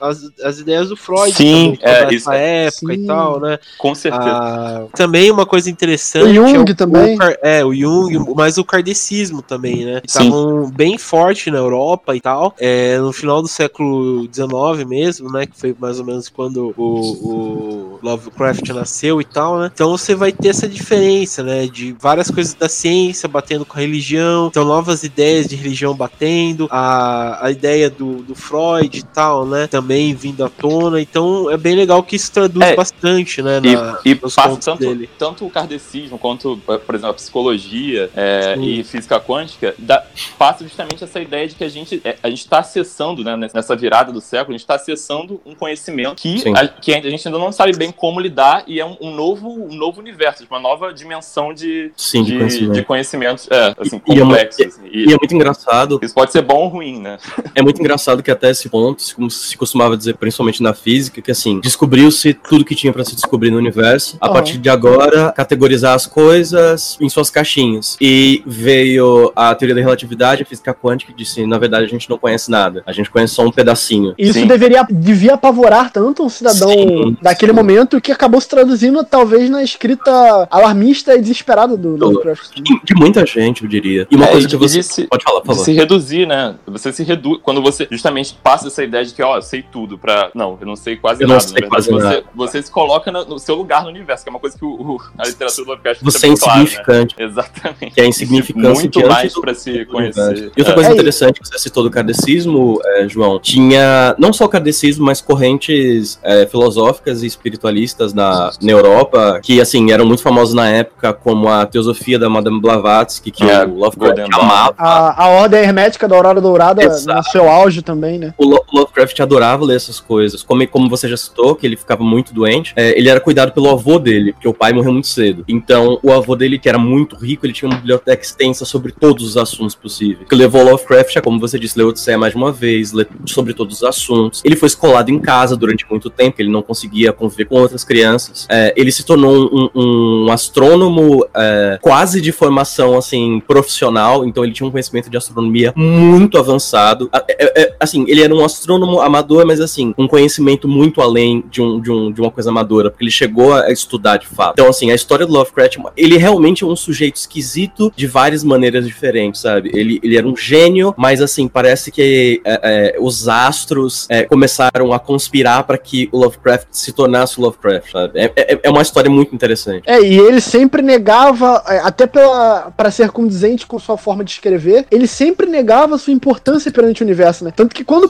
as, 0.00 0.30
as 0.42 0.58
ideias 0.58 0.88
do 0.88 0.96
Freud 0.96 1.32
Sim, 1.32 1.76
também, 1.76 1.94
é, 1.94 2.10
nessa 2.10 2.36
é, 2.36 2.66
época 2.66 2.94
sim, 2.94 3.02
e 3.02 3.06
tal, 3.06 3.40
né? 3.40 3.58
Com 3.78 3.94
certeza. 3.94 4.24
Ah, 4.26 4.86
também 4.94 5.30
uma 5.30 5.46
coisa 5.46 5.70
interessante. 5.70 6.30
O 6.30 6.34
Jung 6.34 6.56
é 6.56 6.72
o, 6.72 6.74
também. 6.74 7.18
O, 7.18 7.22
é, 7.42 7.64
o 7.64 7.74
Jung, 7.74 8.34
mas 8.34 8.58
o 8.58 8.64
kardecismo 8.64 9.42
também, 9.42 9.84
né? 9.84 10.02
Estavam 10.04 10.70
bem 10.70 10.98
forte 10.98 11.50
na 11.50 11.58
Europa 11.58 12.14
e 12.16 12.20
tal. 12.20 12.54
É, 12.58 12.98
no 12.98 13.12
final 13.12 13.42
do 13.42 13.48
século 13.48 14.28
XIX 14.32 14.88
mesmo, 14.88 15.30
né? 15.30 15.46
Que 15.46 15.58
foi 15.58 15.74
mais 15.78 15.98
ou 15.98 16.04
menos 16.04 16.28
quando 16.28 16.74
o, 16.76 17.96
o 17.96 17.98
Lovecraft 18.02 18.68
nasceu 18.70 19.20
e 19.20 19.24
tal, 19.24 19.58
né? 19.58 19.70
Então 19.72 19.90
você 19.90 20.14
vai 20.14 20.32
ter 20.32 20.48
essa 20.48 20.68
diferença, 20.68 21.42
né? 21.42 21.66
De 21.66 21.94
várias 22.00 22.30
coisas 22.30 22.54
da 22.54 22.68
ciência 22.68 23.28
batendo 23.28 23.64
com 23.64 23.76
a 23.76 23.80
religião, 23.80 24.48
então 24.48 24.64
novas 24.64 25.02
ideias 25.02 25.46
de 25.46 25.56
religião 25.56 25.94
batendo, 25.94 26.68
a, 26.70 27.46
a 27.46 27.50
ideia 27.50 27.90
do, 27.90 28.22
do 28.22 28.34
Freud 28.34 28.98
e 28.98 29.02
tal, 29.02 29.35
né? 29.44 29.66
Também 29.66 30.14
vindo 30.14 30.44
à 30.44 30.48
tona. 30.48 31.00
Então 31.00 31.50
é 31.50 31.56
bem 31.56 31.74
legal 31.74 32.02
que 32.02 32.16
isso 32.16 32.32
traduz 32.32 32.64
é, 32.64 32.74
bastante, 32.74 33.42
né? 33.42 33.60
Na, 33.60 33.98
e, 34.04 34.10
e 34.10 34.14
passa 34.14 34.56
tanto, 34.56 34.78
dele. 34.78 35.10
tanto 35.18 35.46
o 35.46 35.50
kardecismo 35.50 36.18
quanto, 36.18 36.56
por 36.64 36.94
exemplo, 36.94 37.10
a 37.10 37.14
psicologia 37.14 38.10
é, 38.16 38.56
e 38.58 38.84
física 38.84 39.20
quântica, 39.20 39.74
dá, 39.78 40.04
passa 40.38 40.64
justamente 40.64 41.02
essa 41.02 41.20
ideia 41.20 41.46
de 41.46 41.54
que 41.54 41.64
a 41.64 41.68
gente 41.68 42.00
é, 42.04 42.16
a 42.22 42.28
gente 42.28 42.40
está 42.40 42.60
acessando, 42.60 43.22
né? 43.22 43.36
Nessa 43.36 43.76
virada 43.76 44.12
do 44.12 44.20
século, 44.20 44.54
a 44.54 44.56
gente 44.56 44.62
está 44.62 44.74
acessando 44.74 45.40
um 45.44 45.54
conhecimento 45.54 46.16
que 46.16 46.42
a, 46.54 46.68
que 46.68 46.94
a 46.94 47.00
gente 47.00 47.26
ainda 47.26 47.38
não 47.38 47.52
sabe 47.52 47.76
bem 47.76 47.90
como 47.90 48.20
lidar 48.20 48.64
e 48.66 48.80
é 48.80 48.86
um, 48.86 48.96
um 49.00 49.14
novo, 49.14 49.48
um 49.48 49.74
novo 49.74 50.00
universo, 50.00 50.44
uma 50.50 50.60
nova 50.60 50.92
dimensão 50.92 51.52
de, 51.52 51.90
Sim, 51.96 52.22
de, 52.22 52.32
de, 52.32 52.38
conhecimento. 52.38 52.72
de 52.72 52.84
conhecimentos 52.84 53.48
é, 53.50 53.74
assim, 53.78 53.96
e, 54.06 54.20
complexos. 54.20 54.58
E 54.58 54.62
é, 54.62 54.66
assim. 54.66 54.80
e, 54.92 55.10
e 55.10 55.12
é 55.12 55.16
muito 55.16 55.34
engraçado. 55.34 55.98
Isso 56.02 56.14
pode 56.14 56.32
ser 56.32 56.42
bom 56.42 56.64
ou 56.64 56.68
ruim, 56.68 57.00
né? 57.00 57.18
É 57.54 57.62
muito 57.62 57.80
engraçado 57.80 58.22
que 58.22 58.30
até 58.30 58.50
esse 58.50 58.68
ponto, 58.68 59.02
como 59.16 59.30
se 59.30 59.56
costumava 59.56 59.96
dizer, 59.96 60.14
principalmente 60.16 60.62
na 60.62 60.74
física, 60.74 61.20
que 61.20 61.30
assim, 61.30 61.60
descobriu-se 61.60 62.34
tudo 62.34 62.64
que 62.64 62.74
tinha 62.74 62.92
para 62.92 63.04
se 63.04 63.14
descobrir 63.14 63.50
no 63.50 63.56
universo. 63.56 64.16
A 64.20 64.28
uhum. 64.28 64.32
partir 64.34 64.58
de 64.58 64.68
agora, 64.68 65.32
categorizar 65.32 65.94
as 65.94 66.06
coisas 66.06 66.96
em 67.00 67.08
suas 67.08 67.30
caixinhas. 67.30 67.96
E 68.00 68.42
veio 68.46 69.32
a 69.34 69.54
teoria 69.54 69.74
da 69.74 69.80
relatividade, 69.80 70.42
a 70.42 70.46
física 70.46 70.74
quântica, 70.74 71.12
que 71.12 71.18
disse, 71.18 71.46
na 71.46 71.58
verdade, 71.58 71.86
a 71.86 71.88
gente 71.88 72.08
não 72.08 72.18
conhece 72.18 72.50
nada. 72.50 72.82
A 72.86 72.92
gente 72.92 73.10
conhece 73.10 73.34
só 73.34 73.44
um 73.44 73.50
pedacinho. 73.50 74.14
Isso 74.18 74.34
Sim. 74.34 74.46
deveria 74.46 74.86
devia 74.90 75.34
apavorar 75.34 75.90
tanto 75.90 76.24
um 76.24 76.28
cidadão 76.28 76.68
Sim. 76.68 77.16
daquele 77.22 77.52
momento 77.52 78.00
que 78.00 78.12
acabou 78.12 78.40
se 78.40 78.48
traduzindo 78.48 79.02
talvez 79.04 79.48
na 79.48 79.62
escrita 79.62 80.46
alarmista 80.50 81.14
e 81.14 81.20
desesperada 81.20 81.76
do 81.76 81.96
Lovecraft. 81.96 82.54
De, 82.56 82.80
de, 82.82 82.94
muita 82.94 83.24
gente, 83.24 83.62
eu 83.62 83.68
diria. 83.68 84.06
E 84.10 84.16
uma 84.16 84.26
é, 84.26 84.32
coisa 84.32 84.48
que 84.48 84.56
você 84.56 84.82
se, 84.82 85.06
pode 85.06 85.24
falar, 85.24 85.40
por 85.40 85.48
favor. 85.48 85.64
se 85.64 85.72
reduzir, 85.72 86.26
né? 86.26 86.54
Você 86.66 86.92
se 86.92 87.02
reduz 87.02 87.40
quando 87.42 87.62
você 87.62 87.86
justamente 87.90 88.36
passa 88.42 88.68
essa 88.68 88.82
ideia 88.82 89.04
de 89.08 89.14
que, 89.14 89.22
ó, 89.22 89.36
eu 89.36 89.42
sei 89.42 89.62
tudo 89.62 89.98
para 89.98 90.30
não, 90.34 90.56
eu 90.60 90.66
não 90.66 90.76
sei 90.76 90.96
quase 90.96 91.22
eu 91.22 91.28
nada. 91.28 91.42
Não 91.42 91.48
sei 91.48 91.62
quase 91.62 91.90
você, 91.90 92.04
nada. 92.04 92.24
você 92.34 92.62
se 92.62 92.70
coloca 92.70 93.10
no, 93.10 93.24
no, 93.24 93.38
seu 93.38 93.54
lugar 93.54 93.82
no 93.82 93.88
universo, 93.88 94.24
que 94.24 94.28
é 94.28 94.32
uma 94.32 94.40
coisa 94.40 94.56
que 94.56 94.64
o, 94.64 94.68
o 94.68 95.00
a 95.18 95.26
literatura 95.26 95.64
do 95.64 95.70
Lovecraft 95.70 96.02
Você 96.02 96.26
é 96.26 96.30
insignificante. 96.30 97.14
Claro, 97.14 97.28
né? 97.28 97.40
Exatamente. 97.42 97.94
Que 97.94 98.00
é 98.00 98.06
insignificante. 98.06 98.80
Muito 98.80 99.06
mais 99.06 99.34
para 99.38 99.54
se 99.54 99.84
conhecer. 99.86 100.52
E 100.56 100.60
outra 100.60 100.74
coisa 100.74 100.90
é. 100.90 100.92
interessante 100.92 101.40
que 101.40 101.48
você 101.48 101.58
citou 101.58 101.82
do 101.82 101.90
kardecismo, 101.90 102.80
é, 102.84 103.08
João, 103.08 103.38
tinha 103.38 104.14
não 104.18 104.32
só 104.32 104.44
o 104.44 104.48
kardecismo, 104.48 105.04
mas 105.04 105.20
correntes 105.20 106.18
é, 106.22 106.46
filosóficas 106.46 107.22
e 107.22 107.26
espiritualistas 107.26 108.12
na, 108.12 108.50
na 108.60 108.72
Europa, 108.72 109.40
que, 109.42 109.60
assim, 109.60 109.92
eram 109.92 110.06
muito 110.06 110.22
famosos 110.22 110.54
na 110.54 110.68
época, 110.68 111.12
como 111.12 111.48
a 111.48 111.66
teosofia 111.66 112.18
da 112.18 112.28
Madame 112.28 112.60
Blavatsky, 112.60 113.30
que 113.30 113.44
é, 113.44 113.64
o 113.64 113.74
Lovecraft 113.74 114.32
amava. 114.32 114.74
A, 114.78 115.24
a 115.24 115.28
Ordem 115.28 115.60
Hermética 115.60 116.08
da 116.08 116.16
Aurora 116.16 116.40
Dourada 116.40 116.82
Exato. 116.82 117.18
no 117.18 117.24
seu 117.24 117.48
auge 117.48 117.82
também, 117.82 118.18
né? 118.18 118.34
O 118.38 118.44
Lovecraft 118.44 118.95
adorava 119.22 119.64
ler 119.64 119.76
essas 119.76 120.00
coisas. 120.00 120.42
Como, 120.42 120.66
como 120.68 120.88
você 120.88 121.08
já 121.08 121.16
citou, 121.16 121.54
que 121.54 121.66
ele 121.66 121.76
ficava 121.76 122.02
muito 122.02 122.32
doente, 122.32 122.72
é, 122.76 122.98
ele 122.98 123.08
era 123.08 123.20
cuidado 123.20 123.52
pelo 123.52 123.70
avô 123.70 123.98
dele, 123.98 124.32
porque 124.32 124.48
o 124.48 124.54
pai 124.54 124.72
morreu 124.72 124.92
muito 124.92 125.08
cedo. 125.08 125.44
Então, 125.48 125.98
o 126.02 126.12
avô 126.12 126.36
dele, 126.36 126.58
que 126.58 126.68
era 126.68 126.78
muito 126.78 127.16
rico, 127.16 127.46
ele 127.46 127.52
tinha 127.52 127.68
uma 127.68 127.76
biblioteca 127.76 128.22
extensa 128.22 128.64
sobre 128.64 128.92
todos 128.92 129.24
os 129.24 129.36
assuntos 129.36 129.74
possíveis. 129.74 130.28
Que 130.28 130.34
levou 130.34 130.62
Lovecraft 130.62 131.16
a, 131.16 131.22
como 131.22 131.38
você 131.38 131.58
disse, 131.58 131.78
ler 131.78 131.84
Odisseia 131.84 132.18
mais 132.18 132.34
uma 132.34 132.52
vez, 132.52 132.92
ler 132.92 133.08
sobre 133.26 133.52
todos 133.52 133.76
os 133.76 133.82
assuntos. 133.82 134.42
Ele 134.44 134.56
foi 134.56 134.66
escolado 134.66 135.10
em 135.10 135.18
casa 135.18 135.56
durante 135.56 135.86
muito 135.88 136.10
tempo, 136.10 136.40
ele 136.40 136.50
não 136.50 136.62
conseguia 136.62 137.12
conviver 137.12 137.46
com 137.46 137.56
outras 137.56 137.84
crianças. 137.84 138.46
É, 138.50 138.72
ele 138.76 138.92
se 138.92 139.04
tornou 139.04 139.50
um, 139.52 139.70
um, 139.74 140.24
um 140.26 140.32
astrônomo 140.32 141.26
é, 141.34 141.78
quase 141.80 142.20
de 142.20 142.32
formação 142.32 142.96
assim 142.96 143.40
profissional, 143.46 144.24
então 144.24 144.44
ele 144.44 144.52
tinha 144.52 144.66
um 144.66 144.70
conhecimento 144.70 145.10
de 145.10 145.16
astronomia 145.16 145.72
muito 145.76 146.38
avançado. 146.38 147.08
É, 147.12 147.44
é, 147.44 147.62
é, 147.62 147.76
assim, 147.80 148.04
ele 148.08 148.22
era 148.22 148.34
um 148.34 148.44
astrônomo 148.44 148.85
amador, 149.00 149.46
mas 149.46 149.60
assim, 149.60 149.94
um 149.96 150.08
conhecimento 150.08 150.68
muito 150.68 151.00
além 151.00 151.44
de, 151.50 151.62
um, 151.62 151.80
de, 151.80 151.90
um, 151.90 152.10
de 152.10 152.20
uma 152.20 152.30
coisa 152.30 152.50
amadora, 152.50 152.90
porque 152.90 153.04
ele 153.04 153.10
chegou 153.10 153.54
a 153.54 153.70
estudar 153.70 154.16
de 154.16 154.26
fato. 154.26 154.54
Então, 154.54 154.68
assim, 154.68 154.90
a 154.90 154.94
história 154.94 155.26
do 155.26 155.32
Lovecraft, 155.32 155.78
ele 155.96 156.16
realmente 156.16 156.64
é 156.64 156.66
um 156.66 156.76
sujeito 156.76 157.16
esquisito 157.16 157.92
de 157.94 158.06
várias 158.06 158.42
maneiras 158.42 158.86
diferentes, 158.86 159.40
sabe? 159.40 159.70
Ele, 159.72 160.00
ele 160.02 160.16
era 160.16 160.26
um 160.26 160.36
gênio, 160.36 160.94
mas 160.96 161.20
assim, 161.20 161.48
parece 161.48 161.90
que 161.90 162.40
é, 162.44 162.96
os 163.00 163.28
astros 163.28 164.06
começaram 164.28 164.92
a 164.92 164.98
conspirar 164.98 165.64
para 165.64 165.78
que 165.78 166.08
o 166.12 166.18
Lovecraft 166.18 166.66
se 166.70 166.92
tornasse 166.92 167.38
o 167.38 167.42
Lovecraft, 167.42 167.90
sabe? 167.90 168.18
É, 168.18 168.32
é, 168.36 168.60
é, 168.62 168.70
uma 168.70 168.82
história 168.82 169.10
muito 169.10 169.34
interessante. 169.34 169.82
É, 169.86 170.00
e 170.00 170.18
ele 170.18 170.40
sempre 170.40 170.82
negava, 170.82 171.62
é, 171.68 171.78
até 171.78 172.06
para 172.06 172.90
ser 172.90 173.10
condizente 173.10 173.66
com 173.66 173.78
sua 173.78 173.96
forma 173.96 174.24
de 174.24 174.30
escrever, 174.32 174.86
ele 174.90 175.06
sempre 175.06 175.46
negava 175.46 175.98
sua 175.98 176.12
importância 176.12 176.70
perante 176.70 177.02
o 177.02 177.04
universo, 177.04 177.44
né? 177.44 177.52
Tanto 177.54 177.74
que 177.74 177.84
quando 177.84 178.08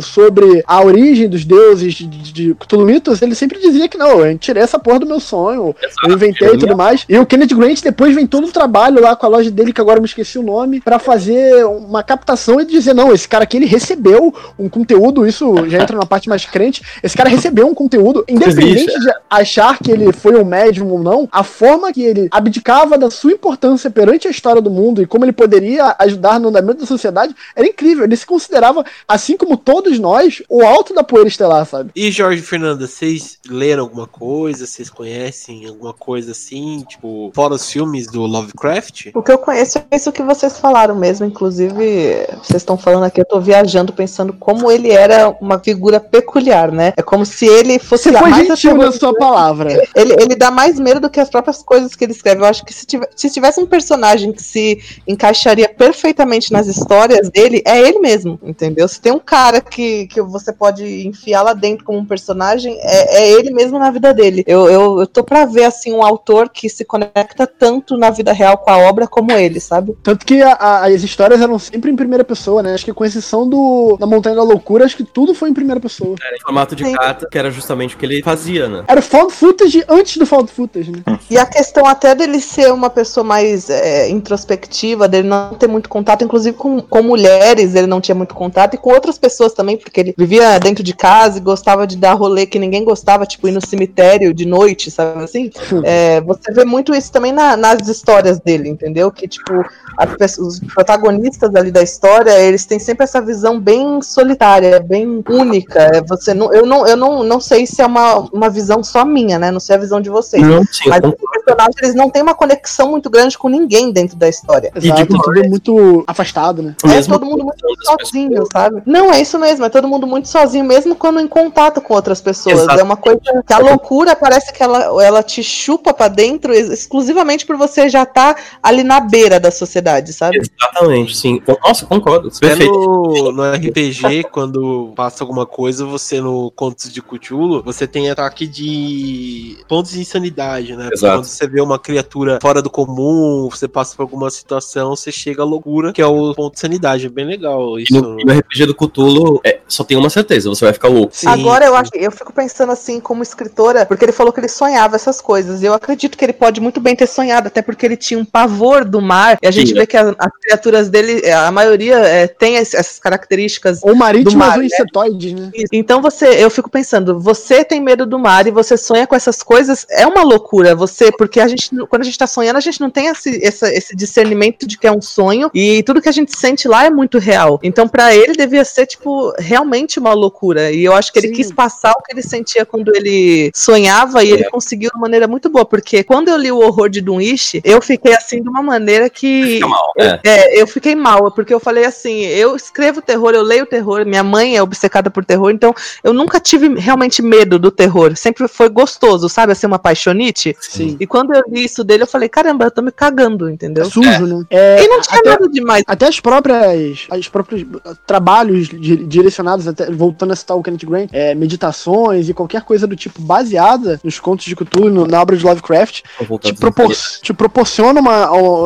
sobre 0.00 0.62
a 0.66 0.82
origem 0.82 1.28
dos 1.28 1.44
deuses 1.44 1.94
de, 1.94 2.06
de, 2.06 2.32
de 2.32 2.54
Cthulhu 2.54 2.84
Mitos, 2.84 3.22
ele 3.22 3.34
sempre 3.34 3.58
dizia 3.58 3.88
que 3.88 3.98
não, 3.98 4.24
eu 4.24 4.38
tirei 4.38 4.62
essa 4.62 4.78
porra 4.78 5.00
do 5.00 5.06
meu 5.06 5.20
sonho, 5.20 5.74
Exato. 5.82 6.08
eu 6.08 6.14
inventei 6.14 6.48
e 6.48 6.58
tudo 6.58 6.76
mais. 6.76 7.04
E 7.08 7.18
o 7.18 7.26
Kenneth 7.26 7.54
Grant 7.54 7.80
depois 7.82 8.14
vem 8.14 8.26
todo 8.26 8.46
o 8.46 8.52
trabalho 8.52 9.00
lá 9.00 9.16
com 9.16 9.26
a 9.26 9.28
loja 9.28 9.50
dele, 9.50 9.72
que 9.72 9.80
agora 9.80 9.98
eu 9.98 10.02
me 10.02 10.08
esqueci 10.08 10.38
o 10.38 10.42
nome, 10.42 10.80
para 10.80 10.98
fazer 10.98 11.64
uma 11.64 12.02
captação 12.02 12.60
e 12.60 12.64
dizer, 12.64 12.94
não, 12.94 13.12
esse 13.12 13.28
cara 13.28 13.44
aqui 13.44 13.56
ele 13.56 13.66
recebeu 13.66 14.34
um 14.58 14.68
conteúdo, 14.68 15.26
isso 15.26 15.54
já 15.68 15.82
entra 15.82 15.96
na 15.96 16.06
parte 16.06 16.28
mais 16.28 16.44
crente, 16.44 16.82
esse 17.02 17.16
cara 17.16 17.28
recebeu 17.28 17.66
um 17.66 17.74
conteúdo, 17.74 18.24
independente 18.28 18.98
de 18.98 19.12
achar 19.28 19.78
que 19.78 19.90
ele 19.90 20.12
foi 20.12 20.40
um 20.40 20.44
médium 20.44 20.90
ou 20.90 21.02
não, 21.02 21.28
a 21.30 21.42
forma 21.42 21.92
que 21.92 22.02
ele 22.02 22.28
abdicava 22.30 22.98
da 22.98 23.10
sua 23.10 23.32
importância 23.32 23.90
perante 23.90 24.28
a 24.28 24.30
história 24.30 24.60
do 24.60 24.70
mundo 24.70 25.02
e 25.02 25.06
como 25.06 25.24
ele 25.24 25.32
poderia 25.32 25.94
ajudar 25.98 26.38
no 26.40 26.48
andamento 26.48 26.80
da 26.80 26.86
sociedade, 26.86 27.34
era 27.54 27.66
incrível. 27.66 28.04
Ele 28.04 28.16
se 28.16 28.26
considerava, 28.26 28.84
assim 29.06 29.36
como 29.36 29.56
todos 29.56 29.77
nós, 29.98 30.42
o 30.48 30.62
alto 30.62 30.94
da 30.94 31.02
poeira 31.02 31.28
estelar, 31.28 31.66
sabe? 31.66 31.90
E 31.94 32.10
Jorge 32.10 32.42
Fernanda, 32.42 32.86
vocês 32.86 33.38
leram 33.48 33.84
alguma 33.84 34.06
coisa? 34.06 34.66
Vocês 34.66 34.90
conhecem 34.90 35.66
alguma 35.66 35.92
coisa 35.92 36.32
assim, 36.32 36.84
tipo, 36.88 37.30
fora 37.34 37.54
os 37.54 37.70
filmes 37.70 38.06
do 38.06 38.22
Lovecraft? 38.22 39.10
O 39.14 39.22
que 39.22 39.32
eu 39.32 39.38
conheço 39.38 39.78
é 39.78 39.96
isso 39.96 40.12
que 40.12 40.22
vocês 40.22 40.58
falaram 40.58 40.94
mesmo, 40.94 41.26
inclusive, 41.26 42.26
vocês 42.42 42.62
estão 42.62 42.76
falando 42.76 43.04
aqui, 43.04 43.20
eu 43.20 43.24
tô 43.24 43.40
viajando 43.40 43.92
pensando 43.92 44.32
como 44.32 44.70
ele 44.70 44.90
era 44.90 45.28
uma 45.40 45.58
figura 45.58 46.00
peculiar, 46.00 46.72
né? 46.72 46.92
É 46.96 47.02
como 47.02 47.24
se 47.24 47.46
ele 47.46 47.78
fosse 47.78 48.10
Você 48.10 48.18
foi 48.18 48.32
gentil 48.32 48.76
na 48.76 48.92
sua 48.92 49.14
palavra. 49.14 49.72
Ele, 49.94 50.14
ele 50.14 50.34
dá 50.36 50.50
mais 50.50 50.78
medo 50.78 51.00
do 51.00 51.10
que 51.10 51.20
as 51.20 51.28
próprias 51.28 51.62
coisas 51.62 51.94
que 51.94 52.04
ele 52.04 52.12
escreve. 52.12 52.42
Eu 52.42 52.46
acho 52.46 52.64
que 52.64 52.72
se, 52.72 52.86
tiver, 52.86 53.08
se 53.14 53.30
tivesse 53.30 53.60
um 53.60 53.66
personagem 53.66 54.32
que 54.32 54.42
se 54.42 54.78
encaixaria 55.06 55.68
perfeitamente 55.68 56.52
nas 56.52 56.66
histórias 56.66 57.28
dele, 57.30 57.62
é 57.66 57.80
ele 57.80 57.98
mesmo, 57.98 58.38
entendeu? 58.42 58.88
Se 58.88 59.00
tem 59.00 59.12
um 59.12 59.18
cara 59.18 59.60
que, 59.68 60.06
que 60.06 60.20
você 60.20 60.52
pode 60.52 61.06
enfiar 61.06 61.42
lá 61.42 61.52
dentro 61.52 61.84
como 61.84 61.98
um 61.98 62.04
personagem, 62.04 62.76
é, 62.80 63.22
é 63.22 63.32
ele 63.32 63.50
mesmo 63.50 63.78
na 63.78 63.90
vida 63.90 64.12
dele. 64.12 64.44
Eu, 64.46 64.68
eu, 64.68 65.00
eu 65.00 65.06
tô 65.06 65.22
pra 65.22 65.44
ver, 65.44 65.64
assim, 65.64 65.92
um 65.92 66.02
autor 66.02 66.48
que 66.48 66.68
se 66.68 66.84
conecta 66.84 67.46
tanto 67.46 67.96
na 67.96 68.10
vida 68.10 68.32
real 68.32 68.58
com 68.58 68.70
a 68.70 68.78
obra 68.78 69.06
como 69.06 69.32
ele, 69.32 69.60
sabe? 69.60 69.96
Tanto 70.02 70.24
que 70.24 70.42
a, 70.42 70.52
a, 70.52 70.86
as 70.86 71.02
histórias 71.02 71.40
eram 71.40 71.58
sempre 71.58 71.90
em 71.90 71.96
primeira 71.96 72.24
pessoa, 72.24 72.62
né? 72.62 72.74
Acho 72.74 72.84
que 72.84 72.92
com 72.92 73.04
exceção 73.04 73.48
do 73.48 73.96
da 73.98 74.06
Montanha 74.06 74.36
da 74.36 74.42
Loucura, 74.42 74.84
acho 74.84 74.96
que 74.96 75.04
tudo 75.04 75.34
foi 75.34 75.50
em 75.50 75.54
primeira 75.54 75.80
pessoa. 75.80 76.14
Era 76.24 76.36
em 76.36 76.40
formato 76.40 76.74
de 76.74 76.84
Sim. 76.84 76.92
carta, 76.94 77.28
que 77.30 77.38
era 77.38 77.50
justamente 77.50 77.94
o 77.94 77.98
que 77.98 78.06
ele 78.06 78.22
fazia, 78.22 78.68
né? 78.68 78.84
Era 78.88 79.02
found 79.02 79.32
footage 79.32 79.84
antes 79.88 80.16
do 80.16 80.26
found 80.26 80.50
footage, 80.50 80.90
né? 80.90 81.02
E 81.30 81.36
a 81.36 81.46
questão 81.46 81.86
até 81.86 82.14
dele 82.14 82.40
ser 82.40 82.72
uma 82.72 82.90
pessoa 82.90 83.24
mais 83.24 83.68
é, 83.68 84.08
introspectiva, 84.08 85.08
dele 85.08 85.28
não 85.28 85.54
ter 85.54 85.66
muito 85.66 85.88
contato, 85.88 86.24
inclusive 86.24 86.56
com, 86.56 86.80
com 86.80 87.02
mulheres, 87.02 87.74
ele 87.74 87.86
não 87.86 88.00
tinha 88.00 88.14
muito 88.14 88.34
contato, 88.34 88.74
e 88.74 88.78
com 88.78 88.90
outras 88.90 89.18
pessoas 89.18 89.52
também, 89.58 89.76
porque 89.76 90.00
ele 90.00 90.14
vivia 90.16 90.56
dentro 90.60 90.84
de 90.84 90.94
casa 90.94 91.38
e 91.38 91.40
gostava 91.40 91.84
de 91.84 91.96
dar 91.96 92.14
rolê 92.14 92.46
que 92.46 92.60
ninguém 92.60 92.84
gostava, 92.84 93.26
tipo 93.26 93.48
ir 93.48 93.50
no 93.50 93.66
cemitério 93.66 94.32
de 94.32 94.46
noite, 94.46 94.88
sabe 94.88 95.24
assim? 95.24 95.50
É, 95.82 96.20
você 96.20 96.52
vê 96.52 96.64
muito 96.64 96.94
isso 96.94 97.10
também 97.10 97.32
na, 97.32 97.56
nas 97.56 97.88
histórias 97.88 98.38
dele, 98.38 98.68
entendeu? 98.68 99.10
Que, 99.10 99.26
tipo, 99.26 99.52
as, 99.96 100.38
os 100.38 100.60
protagonistas 100.60 101.52
ali 101.56 101.72
da 101.72 101.82
história, 101.82 102.38
eles 102.40 102.64
têm 102.64 102.78
sempre 102.78 103.02
essa 103.02 103.20
visão 103.20 103.58
bem 103.58 104.00
solitária, 104.00 104.78
bem 104.78 105.24
única. 105.28 105.80
É, 105.80 106.00
você 106.02 106.32
não, 106.32 106.52
eu 106.52 106.64
não, 106.64 106.86
eu 106.86 106.96
não, 106.96 107.24
não 107.24 107.40
sei 107.40 107.66
se 107.66 107.82
é 107.82 107.86
uma, 107.86 108.18
uma 108.32 108.48
visão 108.48 108.84
só 108.84 109.04
minha, 109.04 109.40
né? 109.40 109.50
Não 109.50 109.60
sei 109.60 109.74
a 109.74 109.78
visão 109.78 110.00
de 110.00 110.08
vocês. 110.08 110.40
Não, 110.40 110.62
sim, 110.64 110.88
mas 110.88 111.00
os 111.02 111.14
personagens 111.44 111.76
eles 111.82 111.94
não 111.96 112.10
têm 112.10 112.22
uma 112.22 112.34
conexão 112.34 112.90
muito 112.90 113.10
grande 113.10 113.36
com 113.36 113.48
ninguém 113.48 113.90
dentro 113.90 114.16
da 114.16 114.28
história. 114.28 114.70
Exato, 114.74 115.02
e 115.02 115.06
tudo 115.06 115.40
é 115.40 115.48
muito 115.48 116.04
afastado, 116.06 116.62
né? 116.62 116.76
É 116.84 116.86
mesmo 116.86 117.18
todo 117.18 117.26
mundo 117.26 117.44
muito 117.44 117.64
sozinho, 117.82 118.44
sabe? 118.52 118.82
Não, 118.86 119.12
é 119.12 119.20
isso 119.20 119.37
mesmo, 119.38 119.64
é 119.64 119.68
todo 119.68 119.88
mundo 119.88 120.06
muito 120.06 120.28
sozinho, 120.28 120.64
mesmo 120.64 120.94
quando 120.94 121.20
em 121.20 121.28
contato 121.28 121.80
com 121.80 121.94
outras 121.94 122.20
pessoas. 122.20 122.60
Exato. 122.60 122.80
É 122.80 122.82
uma 122.82 122.96
coisa 122.96 123.20
que 123.46 123.52
a 123.52 123.58
loucura 123.58 124.14
parece 124.16 124.52
que 124.52 124.62
ela, 124.62 125.04
ela 125.04 125.22
te 125.22 125.42
chupa 125.42 125.92
para 125.92 126.08
dentro 126.08 126.52
exclusivamente 126.52 127.46
por 127.46 127.56
você 127.56 127.88
já 127.88 128.02
estar 128.02 128.34
tá 128.34 128.40
ali 128.62 128.82
na 128.82 129.00
beira 129.00 129.38
da 129.38 129.50
sociedade, 129.50 130.12
sabe? 130.12 130.38
Exatamente, 130.38 131.16
sim. 131.16 131.42
Nossa, 131.64 131.86
concordo. 131.86 132.30
Perfeito. 132.38 132.72
No, 132.72 133.32
no 133.32 133.52
RPG, 133.52 134.24
quando 134.30 134.92
passa 134.94 135.22
alguma 135.22 135.46
coisa, 135.46 135.84
você 135.84 136.20
no 136.20 136.50
Contos 136.50 136.92
de 136.92 137.02
Cthulhu, 137.02 137.62
você 137.62 137.86
tem 137.86 138.10
ataque 138.10 138.46
de 138.46 139.58
pontos 139.68 139.92
de 139.92 140.00
insanidade, 140.00 140.76
né? 140.76 140.90
Exato. 140.92 141.18
Quando 141.18 141.24
você 141.24 141.46
vê 141.46 141.60
uma 141.60 141.78
criatura 141.78 142.38
fora 142.40 142.62
do 142.62 142.70
comum, 142.70 143.48
você 143.50 143.68
passa 143.68 143.96
por 143.96 144.02
alguma 144.02 144.30
situação, 144.30 144.94
você 144.94 145.12
chega 145.12 145.42
à 145.42 145.44
loucura, 145.44 145.92
que 145.92 146.02
é 146.02 146.06
o 146.06 146.34
ponto 146.34 146.54
de 146.54 146.60
sanidade. 146.60 147.06
É 147.06 147.08
bem 147.08 147.24
legal 147.24 147.78
isso. 147.78 147.94
E 147.94 148.00
no, 148.00 148.16
no 148.16 148.32
RPG 148.32 148.66
do 148.66 148.74
Cthulhu, 148.74 149.27
é, 149.44 149.58
só 149.66 149.84
tem 149.84 149.96
uma 149.96 150.10
certeza, 150.10 150.48
você 150.48 150.64
vai 150.64 150.72
ficar 150.72 150.88
louco. 150.88 151.10
Sim. 151.14 151.28
Agora 151.28 151.64
eu 151.66 151.74
acho, 151.74 151.90
eu 151.94 152.10
fico 152.10 152.32
pensando 152.32 152.72
assim, 152.72 153.00
como 153.00 153.22
escritora, 153.22 153.86
porque 153.86 154.04
ele 154.04 154.12
falou 154.12 154.32
que 154.32 154.40
ele 154.40 154.48
sonhava 154.48 154.96
essas 154.96 155.20
coisas. 155.20 155.62
E 155.62 155.66
eu 155.66 155.74
acredito 155.74 156.16
que 156.16 156.24
ele 156.24 156.32
pode 156.32 156.60
muito 156.60 156.80
bem 156.80 156.94
ter 156.96 157.06
sonhado, 157.06 157.48
até 157.48 157.62
porque 157.62 157.86
ele 157.86 157.96
tinha 157.96 158.18
um 158.18 158.24
pavor 158.24 158.84
do 158.84 159.00
mar. 159.00 159.38
E 159.42 159.46
a 159.46 159.50
gente 159.50 159.68
Sim, 159.68 159.74
vê 159.74 159.86
que 159.86 159.96
as, 159.96 160.14
as, 160.18 160.32
criaturas 160.42 160.88
dele, 160.88 161.28
a 161.30 161.50
maioria 161.50 161.98
é, 161.98 162.26
tem 162.26 162.56
essas 162.56 162.98
características. 162.98 163.80
Ou 163.82 163.94
marítimas 163.94 164.56
ou 164.56 164.62
insetoides, 164.62 165.32
né? 165.32 165.50
né? 165.54 165.64
Então 165.72 166.00
você, 166.00 166.26
eu 166.42 166.50
fico 166.50 166.70
pensando, 166.70 167.18
você 167.18 167.64
tem 167.64 167.80
medo 167.80 168.06
do 168.06 168.18
mar 168.18 168.46
e 168.46 168.50
você 168.50 168.76
sonha 168.76 169.06
com 169.06 169.14
essas 169.14 169.42
coisas, 169.42 169.86
é 169.90 170.06
uma 170.06 170.22
loucura. 170.22 170.74
Você, 170.74 171.10
porque 171.12 171.40
a 171.40 171.48
gente, 171.48 171.70
quando 171.88 172.02
a 172.02 172.04
gente 172.04 172.18
tá 172.18 172.26
sonhando, 172.26 172.56
a 172.56 172.60
gente 172.60 172.80
não 172.80 172.90
tem 172.90 173.08
esse, 173.08 173.30
esse, 173.42 173.66
esse 173.74 173.96
discernimento 173.96 174.66
de 174.66 174.78
que 174.78 174.86
é 174.86 174.92
um 174.92 175.02
sonho 175.02 175.50
e 175.54 175.82
tudo 175.82 176.02
que 176.02 176.08
a 176.08 176.12
gente 176.12 176.36
sente 176.36 176.68
lá 176.68 176.84
é 176.84 176.90
muito 176.90 177.18
real. 177.18 177.58
Então, 177.62 177.88
para 177.88 178.14
ele, 178.14 178.34
devia 178.34 178.64
ser, 178.64 178.86
tipo, 178.86 179.17
realmente 179.38 179.98
uma 179.98 180.12
loucura. 180.12 180.70
E 180.70 180.84
eu 180.84 180.94
acho 180.94 181.12
que 181.12 181.18
ele 181.18 181.28
Sim. 181.28 181.34
quis 181.34 181.52
passar 181.52 181.92
o 181.92 182.02
que 182.02 182.12
ele 182.12 182.22
sentia 182.22 182.64
quando 182.64 182.94
ele 182.94 183.50
sonhava 183.54 184.24
e 184.24 184.30
é. 184.30 184.34
ele 184.34 184.44
conseguiu 184.44 184.90
de 184.90 184.96
uma 184.96 185.02
maneira 185.02 185.26
muito 185.26 185.48
boa, 185.48 185.64
porque 185.64 186.02
quando 186.02 186.28
eu 186.28 186.36
li 186.36 186.50
o 186.50 186.58
horror 186.58 186.88
de 186.88 187.00
Dunwich, 187.00 187.60
eu 187.64 187.80
fiquei 187.80 188.14
assim 188.14 188.42
de 188.42 188.48
uma 188.48 188.62
maneira 188.62 189.08
que. 189.08 189.60
Mal, 189.60 189.92
é. 189.98 190.20
é. 190.24 190.62
eu 190.62 190.66
fiquei 190.66 190.94
mal, 190.94 191.30
porque 191.30 191.52
eu 191.52 191.60
falei 191.60 191.84
assim: 191.84 192.24
eu 192.24 192.56
escrevo 192.56 193.02
terror, 193.02 193.32
eu 193.34 193.42
leio 193.42 193.66
terror, 193.66 194.04
minha 194.04 194.22
mãe 194.22 194.56
é 194.56 194.62
obcecada 194.62 195.10
por 195.10 195.24
terror, 195.24 195.50
então 195.50 195.74
eu 196.02 196.12
nunca 196.12 196.40
tive 196.40 196.68
realmente 196.78 197.22
medo 197.22 197.58
do 197.58 197.70
terror. 197.70 198.16
Sempre 198.16 198.48
foi 198.48 198.68
gostoso, 198.68 199.28
sabe? 199.28 199.52
Assim, 199.52 199.66
uma 199.66 199.78
paixonite. 199.78 200.56
Sim. 200.60 200.96
E 200.98 201.06
quando 201.06 201.34
eu 201.34 201.42
li 201.48 201.64
isso 201.64 201.84
dele, 201.84 202.02
eu 202.02 202.06
falei: 202.06 202.28
caramba, 202.28 202.64
eu 202.64 202.70
tô 202.70 202.82
me 202.82 202.92
cagando, 202.92 203.48
entendeu? 203.50 203.84
É 203.84 203.90
sujo, 203.90 204.26
né? 204.26 204.44
É, 204.50 204.84
e 204.84 204.88
não 204.88 205.00
tinha 205.00 205.20
até, 205.20 205.30
nada 205.30 205.48
demais. 205.48 205.84
Até 205.86 206.06
as 206.06 206.20
próprias. 206.20 207.06
Os 207.10 207.28
próprios 207.28 207.64
trabalhos 208.06 208.68
direcionados, 209.08 209.66
até, 209.66 209.90
voltando 209.90 210.32
a 210.32 210.36
citar 210.36 210.56
o 210.56 210.62
Kenneth 210.62 210.86
Grant, 210.86 211.08
é, 211.12 211.34
meditações 211.34 212.28
e 212.28 212.34
qualquer 212.34 212.62
coisa 212.62 212.86
do 212.86 212.94
tipo 212.94 213.20
baseada 213.20 214.00
nos 214.04 214.20
contos 214.20 214.44
de 214.44 214.54
Cthulhu, 214.54 215.06
na 215.06 215.20
obra 215.20 215.36
de 215.36 215.44
Lovecraft, 215.44 216.02
te, 216.40 216.52
propor 216.54 216.94
te 217.22 217.32
proporciona 217.32 218.00
uma. 218.00 218.24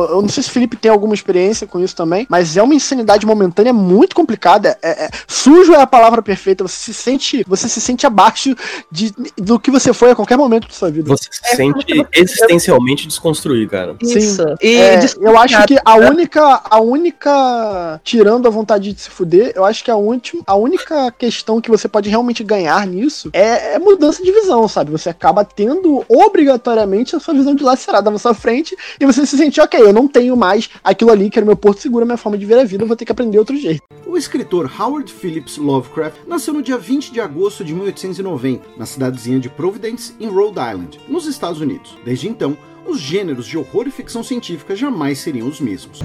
Eu 0.09 0.21
não 0.21 0.29
sei 0.29 0.43
se 0.43 0.49
o 0.49 0.51
Felipe 0.51 0.75
tem 0.75 0.91
alguma 0.91 1.13
experiência 1.13 1.65
com 1.65 1.79
isso 1.79 1.95
também, 1.95 2.27
mas 2.29 2.57
é 2.57 2.63
uma 2.63 2.75
insanidade 2.75 3.25
momentânea 3.25 3.73
muito 3.73 4.15
complicada. 4.15 4.77
É, 4.81 5.05
é, 5.05 5.09
sujo 5.27 5.73
é 5.73 5.81
a 5.81 5.87
palavra 5.87 6.21
perfeita. 6.21 6.63
Você 6.63 6.77
se 6.77 6.93
sente, 6.93 7.43
você 7.47 7.69
se 7.69 7.79
sente 7.79 8.05
abaixo 8.05 8.55
de, 8.91 9.13
do 9.37 9.59
que 9.59 9.71
você 9.71 9.93
foi 9.93 10.11
a 10.11 10.15
qualquer 10.15 10.37
momento 10.37 10.67
da 10.67 10.73
sua 10.73 10.91
vida. 10.91 11.07
Você 11.07 11.29
se 11.31 11.53
é, 11.53 11.55
sente 11.55 12.07
existencialmente 12.13 13.07
desconstruir, 13.07 13.69
cara. 13.69 13.95
Isso. 14.01 14.43
Sim. 14.43 14.55
E 14.61 14.75
É, 14.75 14.99
eu 15.19 15.37
acho 15.37 15.65
que 15.65 15.77
a 15.83 15.95
única, 15.95 16.61
a 16.69 16.81
única, 16.81 18.01
tirando 18.03 18.47
a 18.47 18.51
vontade 18.51 18.93
de 18.93 19.01
se 19.01 19.09
fuder, 19.09 19.53
eu 19.55 19.65
acho 19.65 19.83
que 19.83 19.91
a, 19.91 19.95
última, 19.95 20.32
a 20.45 20.55
única 20.55 21.11
questão 21.11 21.61
que 21.61 21.69
você 21.69 21.87
pode 21.87 22.09
realmente 22.09 22.43
ganhar 22.43 22.85
nisso 22.87 23.29
é, 23.33 23.75
é 23.75 23.79
mudança 23.79 24.23
de 24.23 24.31
visão, 24.31 24.67
sabe? 24.67 24.91
Você 24.91 25.09
acaba 25.09 25.43
tendo 25.45 26.03
obrigatoriamente 26.07 27.15
a 27.15 27.19
sua 27.19 27.33
visão 27.33 27.55
dilacerada 27.55 28.09
na 28.09 28.17
sua 28.17 28.33
frente 28.33 28.75
e 28.99 29.05
você 29.05 29.25
se 29.25 29.37
sente, 29.37 29.61
ok, 29.61 29.79
eu 29.79 29.93
não 29.93 30.07
tenho 30.07 30.35
mais 30.35 30.69
aquilo 30.83 31.11
ali 31.11 31.29
que 31.29 31.39
era 31.39 31.45
meu 31.45 31.55
porto 31.55 31.81
seguro, 31.81 32.05
minha 32.05 32.17
forma 32.17 32.37
de 32.37 32.45
ver 32.45 32.59
a 32.59 32.63
vida, 32.63 32.83
eu 32.83 32.87
vou 32.87 32.95
ter 32.95 33.05
que 33.05 33.11
aprender 33.11 33.37
outro 33.39 33.55
jeito. 33.57 33.81
O 34.05 34.17
escritor 34.17 34.71
Howard 34.79 35.11
Phillips 35.11 35.57
Lovecraft 35.57 36.17
nasceu 36.27 36.53
no 36.53 36.61
dia 36.61 36.77
20 36.77 37.11
de 37.11 37.19
agosto 37.19 37.63
de 37.63 37.73
1890, 37.73 38.63
na 38.77 38.85
cidadezinha 38.85 39.39
de 39.39 39.49
Providence, 39.49 40.13
em 40.19 40.27
Rhode 40.27 40.59
Island, 40.59 40.99
nos 41.07 41.25
Estados 41.25 41.61
Unidos. 41.61 41.97
Desde 42.05 42.27
então, 42.27 42.57
os 42.85 42.99
gêneros 42.99 43.47
de 43.47 43.57
horror 43.57 43.87
e 43.87 43.91
ficção 43.91 44.23
científica 44.23 44.75
jamais 44.75 45.19
seriam 45.19 45.47
os 45.47 45.59
mesmos. 45.59 45.99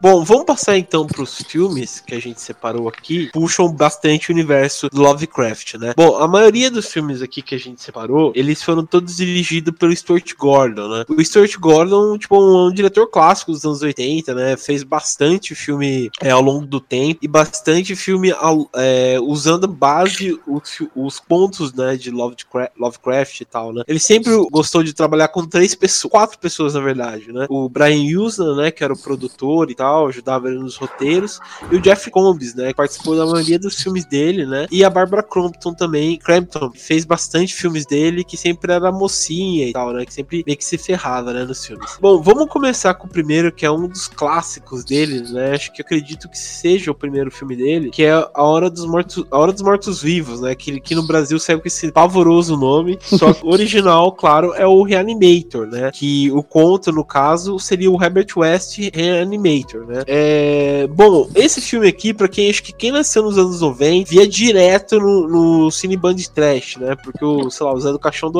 Bom, 0.00 0.24
vamos 0.24 0.46
passar 0.46 0.78
então 0.78 1.06
pros 1.06 1.42
filmes 1.42 2.00
que 2.00 2.14
a 2.14 2.18
gente 2.18 2.40
separou 2.40 2.88
aqui. 2.88 3.28
Puxam 3.34 3.70
bastante 3.70 4.30
o 4.30 4.32
universo 4.32 4.88
do 4.88 5.02
Lovecraft, 5.02 5.74
né? 5.74 5.92
Bom, 5.94 6.16
a 6.16 6.26
maioria 6.26 6.70
dos 6.70 6.90
filmes 6.90 7.20
aqui 7.20 7.42
que 7.42 7.54
a 7.54 7.58
gente 7.58 7.82
separou, 7.82 8.32
eles 8.34 8.62
foram 8.62 8.86
todos 8.86 9.16
dirigidos 9.16 9.74
pelo 9.78 9.94
Stuart 9.94 10.32
Gordon, 10.38 10.88
né? 10.88 11.04
O 11.06 11.22
Stuart 11.22 11.54
Gordon, 11.58 12.16
tipo, 12.16 12.34
um, 12.34 12.68
um 12.68 12.72
diretor 12.72 13.08
clássico 13.08 13.52
dos 13.52 13.62
anos 13.62 13.82
80, 13.82 14.34
né? 14.34 14.56
Fez 14.56 14.82
bastante 14.82 15.54
filme 15.54 16.10
é, 16.22 16.30
ao 16.30 16.40
longo 16.40 16.64
do 16.64 16.80
tempo 16.80 17.18
e 17.20 17.28
bastante 17.28 17.94
filme 17.94 18.32
é, 18.76 19.18
usando 19.20 19.68
base 19.68 20.40
os, 20.46 20.78
os 20.96 21.20
pontos, 21.20 21.74
né, 21.74 21.96
de 21.96 22.10
Lovecraft, 22.10 22.72
Lovecraft 22.78 23.40
e 23.42 23.44
tal, 23.44 23.74
né? 23.74 23.82
Ele 23.86 24.00
sempre 24.00 24.32
gostou 24.50 24.82
de 24.82 24.94
trabalhar 24.94 25.28
com 25.28 25.46
três 25.46 25.74
pessoas, 25.74 26.10
quatro 26.10 26.38
pessoas 26.38 26.72
na 26.72 26.80
verdade, 26.80 27.30
né? 27.30 27.46
O 27.50 27.68
Brian 27.68 28.18
Usna, 28.18 28.54
né, 28.54 28.70
que 28.70 28.82
era 28.82 28.94
o 28.94 28.98
produtor 28.98 29.70
e 29.70 29.74
tal, 29.74 29.89
ajudava 29.98 30.48
ele 30.48 30.58
nos 30.58 30.76
roteiros, 30.76 31.40
e 31.70 31.76
o 31.76 31.80
Jeff 31.80 32.10
Combs, 32.10 32.54
né, 32.54 32.68
que 32.68 32.74
participou 32.74 33.16
da 33.16 33.26
maioria 33.26 33.58
dos 33.58 33.80
filmes 33.80 34.04
dele, 34.04 34.46
né? 34.46 34.66
E 34.70 34.84
a 34.84 34.90
Barbara 34.90 35.22
Crampton 35.22 35.74
também, 35.74 36.18
Crampton, 36.18 36.70
fez 36.74 37.04
bastante 37.04 37.54
filmes 37.54 37.86
dele, 37.86 38.24
que 38.24 38.36
sempre 38.36 38.72
era 38.72 38.92
mocinha 38.92 39.68
e 39.68 39.72
tal, 39.72 39.92
né? 39.92 40.04
Que 40.04 40.12
sempre 40.12 40.44
meio 40.46 40.56
que 40.56 40.64
se 40.64 40.78
ferrava, 40.78 41.32
né, 41.32 41.44
nos 41.44 41.64
filmes. 41.64 41.98
Bom, 42.00 42.20
vamos 42.22 42.48
começar 42.48 42.94
com 42.94 43.06
o 43.06 43.10
primeiro, 43.10 43.52
que 43.52 43.66
é 43.66 43.70
um 43.70 43.88
dos 43.88 44.08
clássicos 44.08 44.84
dele, 44.84 45.20
né? 45.32 45.54
Acho 45.54 45.72
que 45.72 45.82
eu 45.82 45.84
acredito 45.84 46.28
que 46.28 46.38
seja 46.38 46.90
o 46.90 46.94
primeiro 46.94 47.30
filme 47.30 47.56
dele, 47.56 47.90
que 47.90 48.04
é 48.04 48.12
A 48.12 48.42
Hora 48.42 48.70
dos 48.70 48.86
Mortos, 48.86 49.24
A 49.30 49.38
Hora 49.38 49.52
dos 49.52 49.62
Mortos 49.62 50.02
Vivos, 50.02 50.40
né? 50.40 50.54
Que, 50.54 50.80
que 50.80 50.94
no 50.94 51.06
Brasil 51.06 51.38
saiu 51.38 51.60
com 51.60 51.68
esse 51.68 51.90
pavoroso 51.92 52.56
nome. 52.56 52.98
Só 53.02 53.32
que 53.32 53.44
o 53.44 53.50
original, 53.50 54.12
claro, 54.12 54.54
é 54.54 54.66
o 54.66 54.82
Reanimator, 54.82 55.66
né? 55.66 55.90
Que 55.92 56.30
o 56.30 56.42
conto, 56.42 56.92
no 56.92 57.04
caso, 57.04 57.58
seria 57.58 57.90
o 57.90 58.02
Herbert 58.02 58.28
West 58.36 58.78
Reanimator, 58.92 59.79
né? 59.86 60.02
É, 60.06 60.86
bom, 60.88 61.28
esse 61.34 61.60
filme 61.60 61.86
aqui, 61.88 62.12
pra 62.14 62.28
quem 62.28 62.48
acho 62.50 62.62
que 62.62 62.72
quem 62.72 62.90
nasceu 62.92 63.22
nos 63.22 63.38
anos 63.38 63.60
90, 63.60 64.10
via 64.10 64.26
direto 64.26 64.98
no, 64.98 65.28
no 65.64 65.70
Cine 65.70 65.96
Band 65.96 66.16
Trash, 66.34 66.76
né? 66.76 66.96
Porque 67.02 67.24
o, 67.24 67.50
sei 67.50 67.66
lá, 67.66 67.72
o 67.72 67.80
Zé 67.80 67.90
do 67.92 67.98
Caixão 67.98 68.30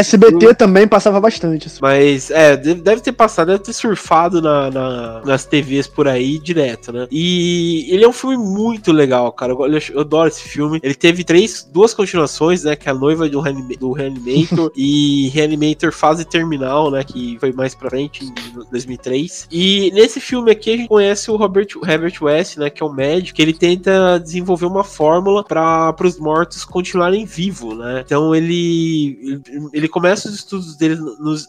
esse 0.00 0.10
filme. 0.18 0.26
SBT 0.26 0.54
também 0.54 0.86
passava 0.86 1.20
bastante. 1.20 1.66
assim. 1.68 1.78
Mas, 1.80 2.30
é, 2.30 2.56
deve, 2.56 2.80
deve 2.80 3.00
ter 3.00 3.12
passado, 3.12 3.48
deve 3.48 3.60
ter 3.60 3.72
surfado 3.72 4.40
na, 4.42 4.70
na- 4.70 5.20
nas 5.24 5.44
TVs 5.44 5.86
por 5.86 6.06
aí 6.08 6.38
direto, 6.38 6.92
né? 6.92 7.06
E 7.10 7.86
ele 7.90 8.04
é 8.04 8.08
um 8.08 8.12
filme 8.12 8.36
muito 8.36 8.92
legal, 8.92 9.30
cara. 9.32 9.52
Eu, 9.52 9.66
eu 9.94 10.00
adoro 10.00 10.28
esse 10.28 10.42
filme. 10.42 10.80
Ele 10.82 10.94
teve 10.94 11.24
três, 11.24 11.66
duas 11.70 11.94
continuações, 11.94 12.64
né? 12.64 12.76
Que 12.76 12.88
é 12.88 12.92
a 12.92 12.94
noiva 12.94 13.28
do, 13.28 13.40
Reanima- 13.40 13.74
do 13.78 13.92
Reanimator 13.92 14.70
e 14.76 15.28
Reanimator 15.32 15.92
Fase 15.92 16.24
Terminal, 16.24 16.90
né? 16.90 17.04
Que 17.04 17.36
foi 17.38 17.52
mais 17.52 17.74
pra 17.74 17.90
frente, 17.90 18.24
em 18.24 18.32
2003. 18.70 19.48
E 19.50 19.90
nesse 19.94 20.20
filme 20.20 20.50
aqui 20.50 20.63
a 20.70 20.76
gente 20.76 20.88
conhece 20.88 21.30
o 21.30 21.36
Robert, 21.36 21.68
Herbert 21.86 22.14
West, 22.20 22.56
né? 22.56 22.70
Que 22.70 22.82
é 22.82 22.86
um 22.86 22.92
médico, 22.92 23.36
que 23.36 23.42
ele 23.42 23.52
tenta 23.52 24.18
desenvolver 24.18 24.66
uma 24.66 24.84
fórmula 24.84 25.44
para 25.44 25.94
os 26.02 26.18
mortos 26.18 26.64
continuarem 26.64 27.24
vivos, 27.24 27.76
né? 27.76 28.02
Então 28.04 28.34
ele, 28.34 29.40
ele 29.72 29.88
começa 29.88 30.28
os 30.28 30.34
estudos 30.34 30.76
dele 30.76 30.98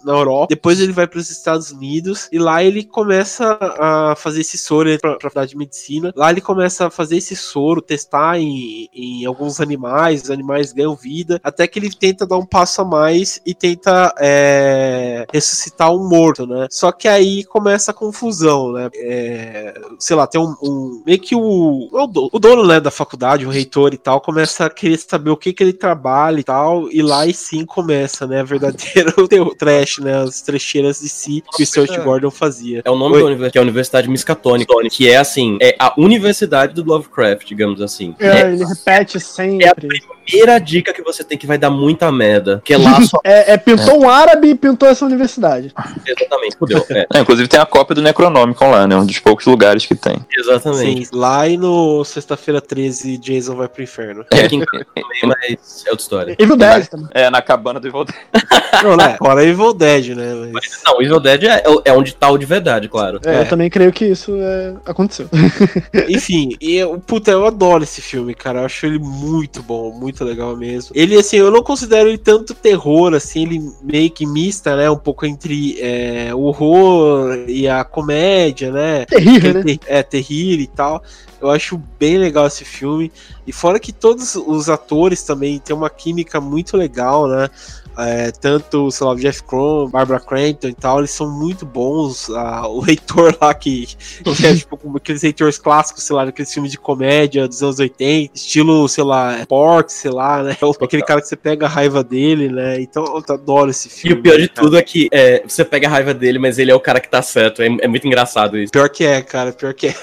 na 0.03 0.13
Europa, 0.13 0.47
depois 0.49 0.79
ele 0.79 0.91
vai 0.91 1.07
para 1.07 1.19
os 1.19 1.29
Estados 1.29 1.71
Unidos 1.71 2.27
e 2.31 2.39
lá 2.39 2.63
ele 2.63 2.83
começa 2.83 3.57
a 3.61 4.15
fazer 4.15 4.41
esse 4.41 4.57
soro 4.57 4.97
para 4.99 5.11
a 5.11 5.19
faculdade 5.19 5.51
de 5.51 5.57
medicina. 5.57 6.13
Lá 6.15 6.29
ele 6.29 6.41
começa 6.41 6.87
a 6.87 6.89
fazer 6.89 7.17
esse 7.17 7.35
soro, 7.35 7.81
testar 7.81 8.39
em, 8.39 8.89
em 8.93 9.25
alguns 9.25 9.59
animais, 9.59 10.23
os 10.23 10.31
animais 10.31 10.73
ganham 10.73 10.95
vida, 10.95 11.39
até 11.43 11.67
que 11.67 11.79
ele 11.79 11.89
tenta 11.89 12.25
dar 12.25 12.37
um 12.37 12.45
passo 12.45 12.81
a 12.81 12.85
mais 12.85 13.41
e 13.45 13.53
tenta 13.53 14.13
é, 14.19 15.25
ressuscitar 15.31 15.93
um 15.93 16.07
morto, 16.07 16.45
né? 16.45 16.67
Só 16.69 16.91
que 16.91 17.07
aí 17.07 17.43
começa 17.43 17.91
a 17.91 17.93
confusão, 17.93 18.71
né? 18.71 18.89
É, 19.07 19.73
sei 19.99 20.15
lá, 20.15 20.25
tem 20.25 20.41
um, 20.41 20.55
um- 20.61 21.03
meio 21.05 21.19
que 21.19 21.35
o, 21.35 21.87
o 21.91 22.07
do- 22.07 22.29
o 22.31 22.39
dono 22.39 22.65
né, 22.65 22.79
da 22.79 22.89
faculdade, 22.91 23.45
o 23.45 23.49
reitor 23.49 23.93
e 23.93 23.97
tal, 23.97 24.19
começa 24.19 24.65
a 24.65 24.69
querer 24.69 24.97
saber 24.97 25.29
o 25.29 25.37
que 25.37 25.53
que 25.53 25.63
ele 25.63 25.73
trabalha 25.73 26.39
e 26.39 26.43
tal, 26.43 26.89
e 26.91 27.01
lá 27.01 27.27
e 27.27 27.33
sim 27.33 27.65
começa, 27.65 28.25
né, 28.25 28.39
a 28.39 28.43
verdadeira 28.43 29.13
o 29.17 29.55
trash, 29.55 29.99
né, 29.99 30.17
as 30.23 30.41
trecheiras 30.41 30.99
de 30.99 31.09
si 31.09 31.43
que 31.55 31.61
o 31.63 31.65
Stuart 31.65 31.91
É. 31.91 31.97
Gordon 31.99 32.31
fazia. 32.31 32.81
É 32.83 32.89
o 32.89 32.95
nome 32.97 33.15
Oi. 33.15 33.21
da 33.21 33.25
universidade, 33.27 33.51
que 33.51 33.57
é 33.57 33.61
a 33.61 33.63
Universidade 33.63 34.09
Miskatonic, 34.09 34.73
que 34.89 35.09
é 35.09 35.17
assim, 35.17 35.57
é 35.61 35.75
a 35.79 35.93
universidade 35.97 36.73
do 36.73 36.83
Lovecraft, 36.83 37.45
digamos 37.47 37.81
assim. 37.81 38.15
É, 38.19 38.27
É 38.27 38.51
ele 38.51 38.65
repete 38.65 39.19
sempre. 39.19 39.67
a 39.67 39.75
primeira 39.75 40.57
dica 40.59 40.93
que 40.93 41.01
você 41.03 41.23
tem 41.23 41.37
que 41.37 41.45
vai 41.47 41.57
dar 41.57 41.69
muita 41.69 42.11
merda, 42.11 42.61
que 42.65 42.73
é 42.73 42.77
lá 42.77 42.99
só... 43.05 43.19
É, 43.23 43.53
é, 43.53 43.57
pintou 43.57 44.01
um 44.01 44.09
árabe 44.09 44.49
e 44.49 44.55
pintou 44.55 44.87
essa 44.89 45.05
universidade. 45.05 45.71
exatamente, 46.05 46.57
fudeu. 46.57 46.85
É, 46.89 47.05
É, 47.13 47.19
inclusive 47.19 47.47
tem 47.47 47.59
a 47.59 47.65
cópia 47.65 47.95
do 47.95 48.01
Necronomicon 48.01 48.71
lá, 48.71 48.84
né? 48.87 48.95
Um 48.95 49.05
dos 49.05 49.19
poucos 49.19 49.45
lugares 49.45 49.85
que 49.85 49.95
tem. 49.95 50.17
exatamente. 50.37 51.05
Sim, 51.05 51.15
lá 51.15 51.47
e 51.47 51.57
no 51.57 52.03
Sexta-feira 52.03 52.59
13, 52.59 53.17
Jason 53.17 53.55
vai 53.55 53.67
pro 53.67 53.83
inferno. 53.83 54.25
É, 54.31 54.47
quem 54.47 54.65
também, 54.65 54.85
mas 55.23 55.83
é 55.85 55.91
outra 55.91 56.03
história. 56.03 56.35
Evil 56.39 56.57
Dead 56.57 56.87
também. 56.87 57.07
É, 57.11 57.29
na 57.29 57.41
cabana 57.41 57.79
do 57.79 57.87
Evil 57.87 58.05
Dead. 58.05 58.15
Não, 58.83 58.97
né? 58.97 59.15
Fora 59.17 59.43
Evil 59.43 59.73
Dead, 59.73 60.15
né? 60.15 60.49
Mas... 60.51 60.81
Não, 60.83 60.97
o 60.97 61.01
Evil 61.01 61.19
Dead 61.19 61.43
é, 61.43 61.63
é 61.85 61.93
onde 61.93 62.13
tá 62.13 62.29
o 62.29 62.37
de 62.37 62.45
verdade, 62.45 62.89
claro. 62.89 63.19
É, 63.23 63.35
É. 63.35 63.41
Eu 63.41 63.49
também 63.49 63.69
creio 63.69 63.91
que 63.91 64.05
isso 64.05 64.35
é, 64.37 64.73
aconteceu. 64.85 65.27
Enfim, 66.07 66.55
e 66.61 66.75
eu, 66.75 66.97
puta, 66.99 67.31
eu 67.31 67.45
adoro 67.45 67.83
esse 67.83 68.01
filme, 68.01 68.33
cara. 68.33 68.59
Eu 68.59 68.65
acho 68.65 68.85
ele 68.85 68.99
muito 68.99 69.61
bom, 69.61 69.91
muito 69.91 70.23
legal 70.23 70.55
mesmo. 70.55 70.91
Ele, 70.95 71.17
assim, 71.17 71.37
eu 71.37 71.51
não 71.51 71.61
considero 71.61 72.09
ele 72.09 72.17
tanto 72.17 72.53
terror, 72.53 73.13
assim, 73.13 73.43
ele 73.43 73.71
meio 73.81 74.09
que 74.09 74.25
mista, 74.25 74.75
né? 74.75 74.89
Um 74.89 74.97
pouco 74.97 75.25
entre 75.25 75.77
é, 75.79 76.33
o 76.33 76.41
horror 76.41 77.45
e 77.47 77.67
a 77.67 77.83
comédia, 77.83 78.71
né? 78.71 78.74
Terrível, 79.05 79.53
né? 79.53 79.63
Ter- 79.63 79.79
É, 79.87 80.03
terrível 80.03 80.63
e 80.63 80.67
tal. 80.67 81.03
Eu 81.41 81.49
acho 81.49 81.77
bem 81.99 82.17
legal 82.17 82.47
esse 82.47 82.65
filme. 82.65 83.11
E 83.45 83.51
fora 83.51 83.79
que 83.79 83.91
todos 83.91 84.35
os 84.35 84.69
atores 84.69 85.21
também 85.23 85.59
têm 85.59 85.75
uma 85.75 85.89
química 85.89 86.39
muito 86.41 86.75
legal, 86.77 87.27
né? 87.27 87.49
É, 87.97 88.31
tanto, 88.31 88.91
sei 88.91 89.05
lá, 89.07 89.13
o 89.13 89.15
Jeff 89.15 89.43
Cron, 89.43 89.89
Barbara 89.89 90.19
Crampton 90.19 90.67
e 90.67 90.73
tal, 90.73 90.99
eles 90.99 91.11
são 91.11 91.29
muito 91.29 91.65
bons. 91.65 92.29
Ah, 92.29 92.67
o 92.67 92.79
reitor 92.81 93.35
lá, 93.41 93.53
que, 93.53 93.87
que 94.35 94.45
é 94.47 94.55
tipo 94.55 94.77
como 94.77 94.97
aqueles 94.97 95.21
reitores 95.21 95.57
clássicos, 95.57 96.03
sei 96.03 96.15
lá, 96.15 96.25
naqueles 96.25 96.53
filmes 96.53 96.71
de 96.71 96.77
comédia 96.77 97.47
dos 97.47 97.61
anos 97.63 97.79
80, 97.79 98.31
estilo, 98.35 98.87
sei 98.87 99.03
lá, 99.03 99.45
Pork, 99.47 99.91
sei 99.91 100.11
lá, 100.11 100.43
né? 100.43 100.57
Aquele 100.81 101.03
cara 101.03 101.21
que 101.21 101.27
você 101.27 101.35
pega 101.35 101.65
a 101.65 101.69
raiva 101.69 102.03
dele, 102.03 102.49
né? 102.49 102.79
Então 102.81 103.03
eu 103.05 103.23
adoro 103.33 103.69
esse 103.71 103.87
E 103.87 103.91
filme. 103.91 104.19
o 104.19 104.23
pior 104.23 104.37
de 104.37 104.47
cara. 104.49 104.61
tudo 104.65 104.77
é 104.77 104.81
que 104.81 105.07
é, 105.11 105.43
você 105.47 105.63
pega 105.63 105.87
a 105.87 105.91
raiva 105.91 106.13
dele, 106.13 106.39
mas 106.39 106.59
ele 106.59 106.71
é 106.71 106.75
o 106.75 106.79
cara 106.79 106.99
que 106.99 107.09
tá 107.09 107.21
certo. 107.21 107.61
É, 107.61 107.65
é 107.65 107.87
muito 107.87 108.05
engraçado 108.07 108.57
isso. 108.57 108.71
Pior 108.71 108.89
que 108.89 109.03
é, 109.03 109.21
cara, 109.21 109.51
pior 109.51 109.73
que 109.73 109.87
é. 109.87 109.95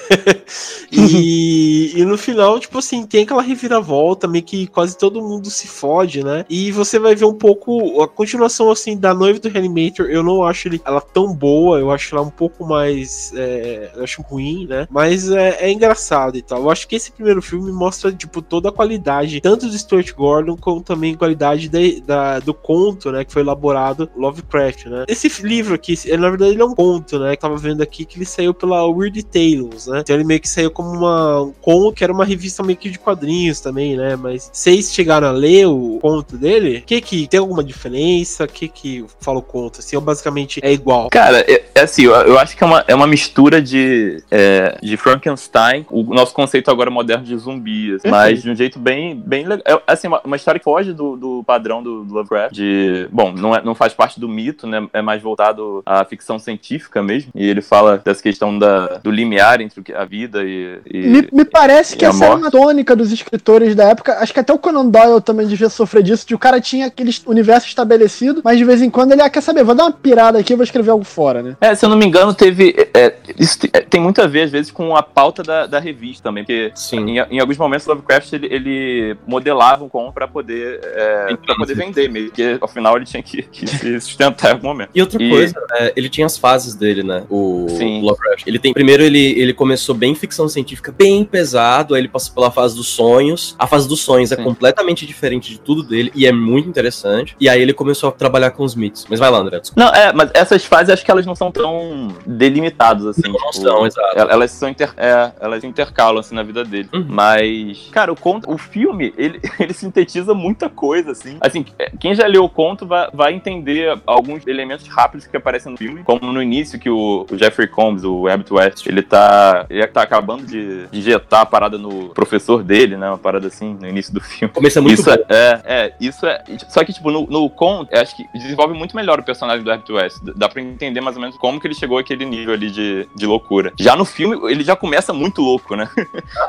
e, 0.91 1.93
e 1.97 2.05
no 2.05 2.17
final, 2.19 2.59
tipo 2.59 2.79
assim, 2.79 3.07
tem 3.07 3.23
aquela 3.25 3.43
reviravolta, 3.43 4.27
meio 4.27 4.45
que 4.45 4.67
quase 4.67 4.97
todo 4.97 5.23
mundo 5.23 5.51
se 5.51 5.67
fode, 5.69 6.25
né? 6.25 6.45
E 6.49 6.71
você 6.73 6.99
vai 6.99 7.15
ver 7.15 7.25
um 7.25 7.35
pouco 7.35 7.82
a 8.03 8.09
continuação, 8.09 8.71
assim, 8.71 8.97
da 8.97 9.15
noiva 9.15 9.39
do 9.39 9.49
Reanimator. 9.49 10.07
Eu 10.07 10.23
não 10.23 10.43
acho 10.45 10.69
ele, 10.69 10.81
ela 10.85 11.01
tão 11.01 11.35
boa, 11.35 11.79
eu 11.79 11.91
acho 11.91 12.15
ela 12.15 12.25
um 12.25 12.31
pouco 12.31 12.67
mais. 12.67 13.33
é, 13.35 13.91
eu 13.97 14.05
acho 14.05 14.23
ruim, 14.23 14.67
né? 14.67 14.87
Mas 14.91 15.31
é, 15.31 15.59
é 15.67 15.73
engraçado 15.73 16.37
e 16.37 16.43
tal. 16.43 16.63
Eu 16.63 16.71
acho 16.71 16.87
que 16.89 16.97
esse 16.97 17.11
primeiro 17.13 17.41
filme 17.43 17.71
mostra, 17.73 18.13
tipo, 18.13 18.41
toda 18.43 18.69
a 18.69 18.73
qualidade, 18.73 19.41
tanto 19.41 19.67
do 19.69 19.79
Stuart 19.79 20.13
Gordon, 20.15 20.57
como 20.57 20.81
também 20.83 21.15
a 21.15 21.17
qualidade 21.17 21.69
da- 21.69 21.79
da- 22.07 22.39
do 22.41 22.55
conto, 22.55 23.11
né? 23.13 23.25
Que 23.25 23.33
foi 23.33 23.43
elaborado 23.43 24.09
Lovecraft, 24.17 24.87
né? 24.87 25.05
Esse 25.09 25.29
livro 25.43 25.75
aqui, 25.75 25.95
ele, 26.05 26.19
na 26.19 26.29
verdade, 26.31 26.53
ele 26.53 26.63
é 26.63 26.65
um 26.65 26.75
conto, 26.75 27.19
né? 27.19 27.35
Que 27.37 27.43
tava 27.43 27.57
vendo 27.57 27.83
aqui 27.83 28.05
que 28.05 28.19
ele 28.19 28.25
saiu 28.27 28.55
pela 28.55 28.87
Weird 28.87 29.23
Tales, 29.25 29.87
né? 29.87 30.01
Então 30.01 30.15
ele 30.17 30.25
meio 30.25 30.41
que 30.41 30.49
saiu 30.49 30.71
como 30.71 30.91
uma, 30.91 31.43
um 31.43 31.53
conto, 31.61 31.95
que 31.97 32.05
era 32.05 32.13
uma 32.13 32.25
revista 32.25 32.63
meio 32.63 32.79
que 32.79 32.91
de 32.91 32.99
quadrinhos 32.99 33.61
também, 33.61 33.97
né? 33.97 34.17
Mas 34.17 34.51
vocês 34.53 34.93
chegaram 34.93 35.29
a 35.29 35.33
ler 35.33 35.67
o 35.67 35.99
conto 36.01 36.37
dele? 36.37 36.83
Que 36.87 37.01
que 37.01 37.27
tem 37.27 37.41
alguma 37.41 37.63
diferença? 37.73 38.45
O 38.45 38.49
que 38.49 38.69
que 38.69 39.05
fala 39.21 39.39
o 39.39 39.43
conto? 39.43 39.81
Assim, 39.81 39.97
ou 39.97 40.03
basicamente 40.03 40.61
é 40.63 40.73
igual? 40.73 41.09
Cara, 41.11 41.41
é, 41.41 41.65
é 41.75 41.81
assim, 41.81 42.05
eu, 42.05 42.13
eu 42.13 42.39
acho 42.39 42.57
que 42.57 42.63
é 42.63 42.67
uma, 42.67 42.85
é 42.87 42.95
uma 42.95 43.07
mistura 43.07 43.61
de, 43.61 44.23
é, 44.31 44.79
de 44.83 44.97
Frankenstein, 44.97 45.87
o 45.91 46.03
nosso 46.15 46.35
conceito 46.35 46.71
agora 46.71 46.91
moderno 46.91 47.25
de 47.25 47.37
zumbi, 47.37 47.95
assim, 47.95 48.09
mas 48.09 48.43
de 48.43 48.51
um 48.51 48.55
jeito 48.55 48.79
bem, 48.79 49.17
bem 49.17 49.47
legal. 49.47 49.63
É, 49.67 49.83
assim, 49.87 50.09
uma, 50.09 50.21
uma 50.25 50.37
história 50.37 50.59
que 50.59 50.65
foge 50.65 50.93
do, 50.93 51.17
do 51.17 51.45
padrão 51.45 51.83
do, 51.83 52.05
do 52.05 52.15
Lovecraft, 52.15 52.55
de, 52.55 53.09
bom, 53.11 53.33
não, 53.33 53.55
é, 53.55 53.63
não 53.63 53.75
faz 53.75 53.93
parte 53.95 54.21
do 54.21 54.29
mito, 54.29 54.67
né, 54.67 54.87
é 54.93 55.03
mais 55.03 55.23
voltado 55.23 55.83
à 55.87 56.05
ficção 56.05 56.39
científica 56.39 57.03
mesmo, 57.03 57.31
e 57.35 57.49
ele 57.49 57.63
fala 57.63 57.99
dessa 57.99 58.23
questão 58.23 58.59
da, 58.59 58.99
do 58.99 59.11
limiar 59.11 59.61
entre 59.61 59.83
que- 59.83 59.93
a 59.93 60.05
vida 60.05 60.43
e... 60.45 60.79
e- 60.91 61.07
Me, 61.07 61.29
me 61.33 61.45
parece 61.45 61.97
que 61.97 62.05
e 62.05 62.07
a 62.07 62.11
essa 62.11 62.25
era 62.25 62.37
morte. 62.37 62.43
uma 62.45 62.51
tônica 62.51 62.95
dos 62.97 63.13
escritores 63.13 63.75
da 63.75 63.85
época. 63.85 64.19
Acho 64.19 64.33
que 64.33 64.41
até 64.41 64.53
o 64.53 64.59
Conan 64.59 64.87
Doyle 64.87 65.21
também 65.21 65.47
devia 65.47 65.69
sofrer 65.69 66.03
disso, 66.03 66.27
de 66.27 66.35
o 66.35 66.39
cara 66.39 66.61
tinha 66.61 66.87
aquele 66.87 67.11
universo 67.27 67.62
estabelecido, 67.67 68.41
mas 68.45 68.59
de 68.59 68.65
vez 68.65 68.83
em 68.83 68.91
quando 68.91 69.13
ele, 69.13 69.23
ah, 69.23 69.31
quer 69.31 69.41
saber, 69.41 69.65
vou 69.65 69.75
dar 69.75 69.85
uma 69.85 69.93
pirada 69.93 70.39
aqui 70.39 70.53
e 70.53 70.57
vou 70.57 70.65
escrever 70.65 70.91
algo 70.91 71.05
fora, 71.05 71.43
né? 71.43 71.57
É, 71.61 71.75
se 71.75 71.85
eu 71.85 71.89
não 71.89 71.97
me 71.97 72.05
engano, 72.07 72.33
teve. 72.35 72.75
é, 72.95 73.15
isso 73.39 73.59
te- 73.61 73.71
é, 73.73 73.81
tem 73.81 74.01
muito 74.01 74.21
a 74.23 74.27
ver, 74.27 74.43
às 74.43 74.51
vezes, 74.51 74.71
com 74.71 74.97
a 74.97 75.03
pauta 75.03 75.43
da, 75.43 75.67
da 75.67 75.79
revista 75.79 76.23
também. 76.25 76.45
Porque 76.45 76.71
Sim. 76.75 77.11
em, 77.11 77.19
em 77.37 77.41
alguns 77.41 77.57
momentos 77.57 77.87
o 77.87 77.91
Lovecraft 77.91 78.33
ele, 78.33 78.47
ele 78.51 79.17
modelava 79.27 79.85
um 79.85 79.89
com 79.89 80.11
pra 80.13 80.27
poder, 80.29 80.81
é, 80.83 81.37
pra 81.45 81.55
poder 81.55 81.75
vender 81.75 82.09
mesmo. 82.11 82.29
Porque 82.29 82.59
ao 82.61 82.69
final 82.69 82.97
ele 82.97 83.05
tinha 83.07 83.23
que, 83.23 83.43
que 83.43 83.67
se 83.67 84.01
sustentar 84.01 84.51
em 84.51 84.55
algum 84.55 84.69
momento. 84.69 84.91
E 84.95 85.01
outra 85.01 85.23
E- 85.23 85.29
coisa, 85.31 85.55
é, 85.75 85.93
ele 85.97 86.09
tinha 86.09 86.27
as 86.27 86.37
fases 86.39 86.75
dele, 86.75 87.03
né? 87.03 87.25
O 87.31 87.67
Sim. 87.71 88.01
Lovecraft. 88.03 88.47
Ele 88.47 88.59
tem. 88.59 88.73
Primeiro, 88.73 89.03
ele, 89.03 89.39
ele 89.41 89.53
começou 89.53 89.95
bem 89.95 90.15
ficção 90.15 90.49
científica, 90.49 90.93
bem 90.93 91.25
pesado. 91.25 91.95
Aí 91.95 92.01
ele 92.01 92.09
passou 92.09 92.35
pela 92.35 92.51
fase 92.51 92.75
dos 92.75 92.87
sonhos. 92.89 93.55
A 93.59 93.67
fase 93.67 93.89
dos 93.89 94.01
sonhos 94.01 94.33
é 94.33 94.37
Sim. 94.37 94.45
completamente 94.45 95.07
diferente 95.07 95.51
de 95.51 95.59
tudo 95.61 95.83
dele 95.83 96.11
e 96.15 96.27
é 96.27 96.33
muito 96.33 96.69
interessante. 96.69 97.37
E 97.41 97.49
aí 97.53 97.63
ele 97.63 97.73
começou 97.73 98.09
a 98.09 98.13
trabalhar 98.13 98.51
com 98.51 98.63
os 98.65 98.75
mitos. 98.75 99.07
Mas 99.09 99.19
vai 99.21 99.31
lá, 99.31 99.39
André. 99.39 99.61
desculpa. 99.61 99.81
Não, 99.85 99.95
é, 99.95 100.13
mas 100.13 100.31
essas 100.35 100.65
fases 100.65 100.91
acho 100.91 101.05
que 101.05 101.11
elas 101.11 101.27
não 101.27 101.35
são 101.35 101.51
tão 101.51 102.09
delimitadas 102.27 103.07
assim. 103.07 103.23
Não, 103.25 103.33
tipo, 103.35 103.53
são, 103.55 103.87
exato. 103.87 104.19
el- 104.19 104.31
Elas 104.31 104.51
são 104.51 104.69
inter, 104.69 104.93
é, 104.97 105.31
elas 105.41 105.65
intercalam 105.65 106.19
assim 106.19 106.35
na 106.35 106.43
vida 106.43 106.65
dele. 106.65 106.89
Uhum. 106.93 107.07
Mas, 107.09 107.89
cara, 107.93 108.13
o 108.13 108.17
conto, 108.17 108.51
o 108.51 108.59
filme, 108.59 109.13
ele, 109.17 109.41
ele 109.59 109.73
sintetiza 109.73 110.35
muita 110.35 110.69
coisa 110.69 111.13
assim. 111.13 111.37
Assim, 111.41 111.65
é, 111.79 111.91
quem 111.99 112.15
já 112.15 112.27
leu 112.27 112.45
o 112.45 112.49
conto 112.49 112.87
vai, 112.87 113.09
vai 113.13 113.33
entender 113.35 113.97
alguns 114.07 114.47
elementos 114.47 114.87
rápidos 114.89 115.27
que 115.27 115.37
aparecem 115.37 115.71
no 115.73 115.79
filme, 115.79 116.03
como 116.03 116.33
no 116.33 116.43
início 116.43 116.79
que 116.79 116.91
o, 116.91 117.27
o 117.31 117.39
Jeffrey 117.39 117.69
Combs, 117.69 118.05
o 118.05 118.27
Abbott 118.29 118.53
West, 118.53 118.87
ele 118.87 119.03
tá, 119.03 119.67
ele 119.71 119.87
tá 119.87 120.03
acabando 120.03 120.45
de, 120.45 120.87
de 120.89 120.99
injetar 120.99 121.41
a 121.43 121.47
parada 121.47 121.79
no 121.79 122.09
professor 122.11 122.63
dele, 122.63 122.97
né, 122.97 123.09
uma 123.09 123.19
parada 123.19 123.47
assim 123.47 123.77
no 123.81 123.89
início 123.89 124.13
do 124.13 124.21
filme. 124.21 124.53
Começa 124.53 124.81
muito 124.81 125.01
isso 125.01 125.11
bom. 125.11 125.17
é, 125.29 125.61
é, 125.65 125.75
é, 125.87 125.95
isso 126.01 126.27
é. 126.27 126.43
Só 126.69 126.85
que, 126.85 126.93
tipo, 126.93 127.11
no, 127.11 127.27
no 127.27 127.42
conto, 127.51 127.93
eu 127.93 128.01
acho 128.01 128.17
que 128.17 128.27
desenvolve 128.35 128.75
muito 128.75 128.95
melhor 128.97 129.19
o 129.21 129.23
personagem 129.23 129.63
do 129.65 129.71
Herbert 129.71 129.91
West. 129.95 130.19
Dá 130.37 130.49
pra 130.49 130.61
entender 130.63 131.01
mais 131.01 131.17
ou 131.17 131.23
menos 131.23 131.37
como 131.37 131.61
que 131.61 131.67
ele 131.67 131.75
chegou 131.75 131.99
àquele 131.99 132.25
nível 132.25 132.55
ali 132.55 132.71
de, 132.71 133.09
de 133.15 133.27
loucura. 133.27 133.73
Já 133.79 133.95
no 133.97 134.05
filme, 134.05 134.51
ele 134.51 134.65
já 134.65 134.77
começa 134.77 135.13
muito 135.13 135.41
louco, 135.43 135.75
né? 135.77 135.89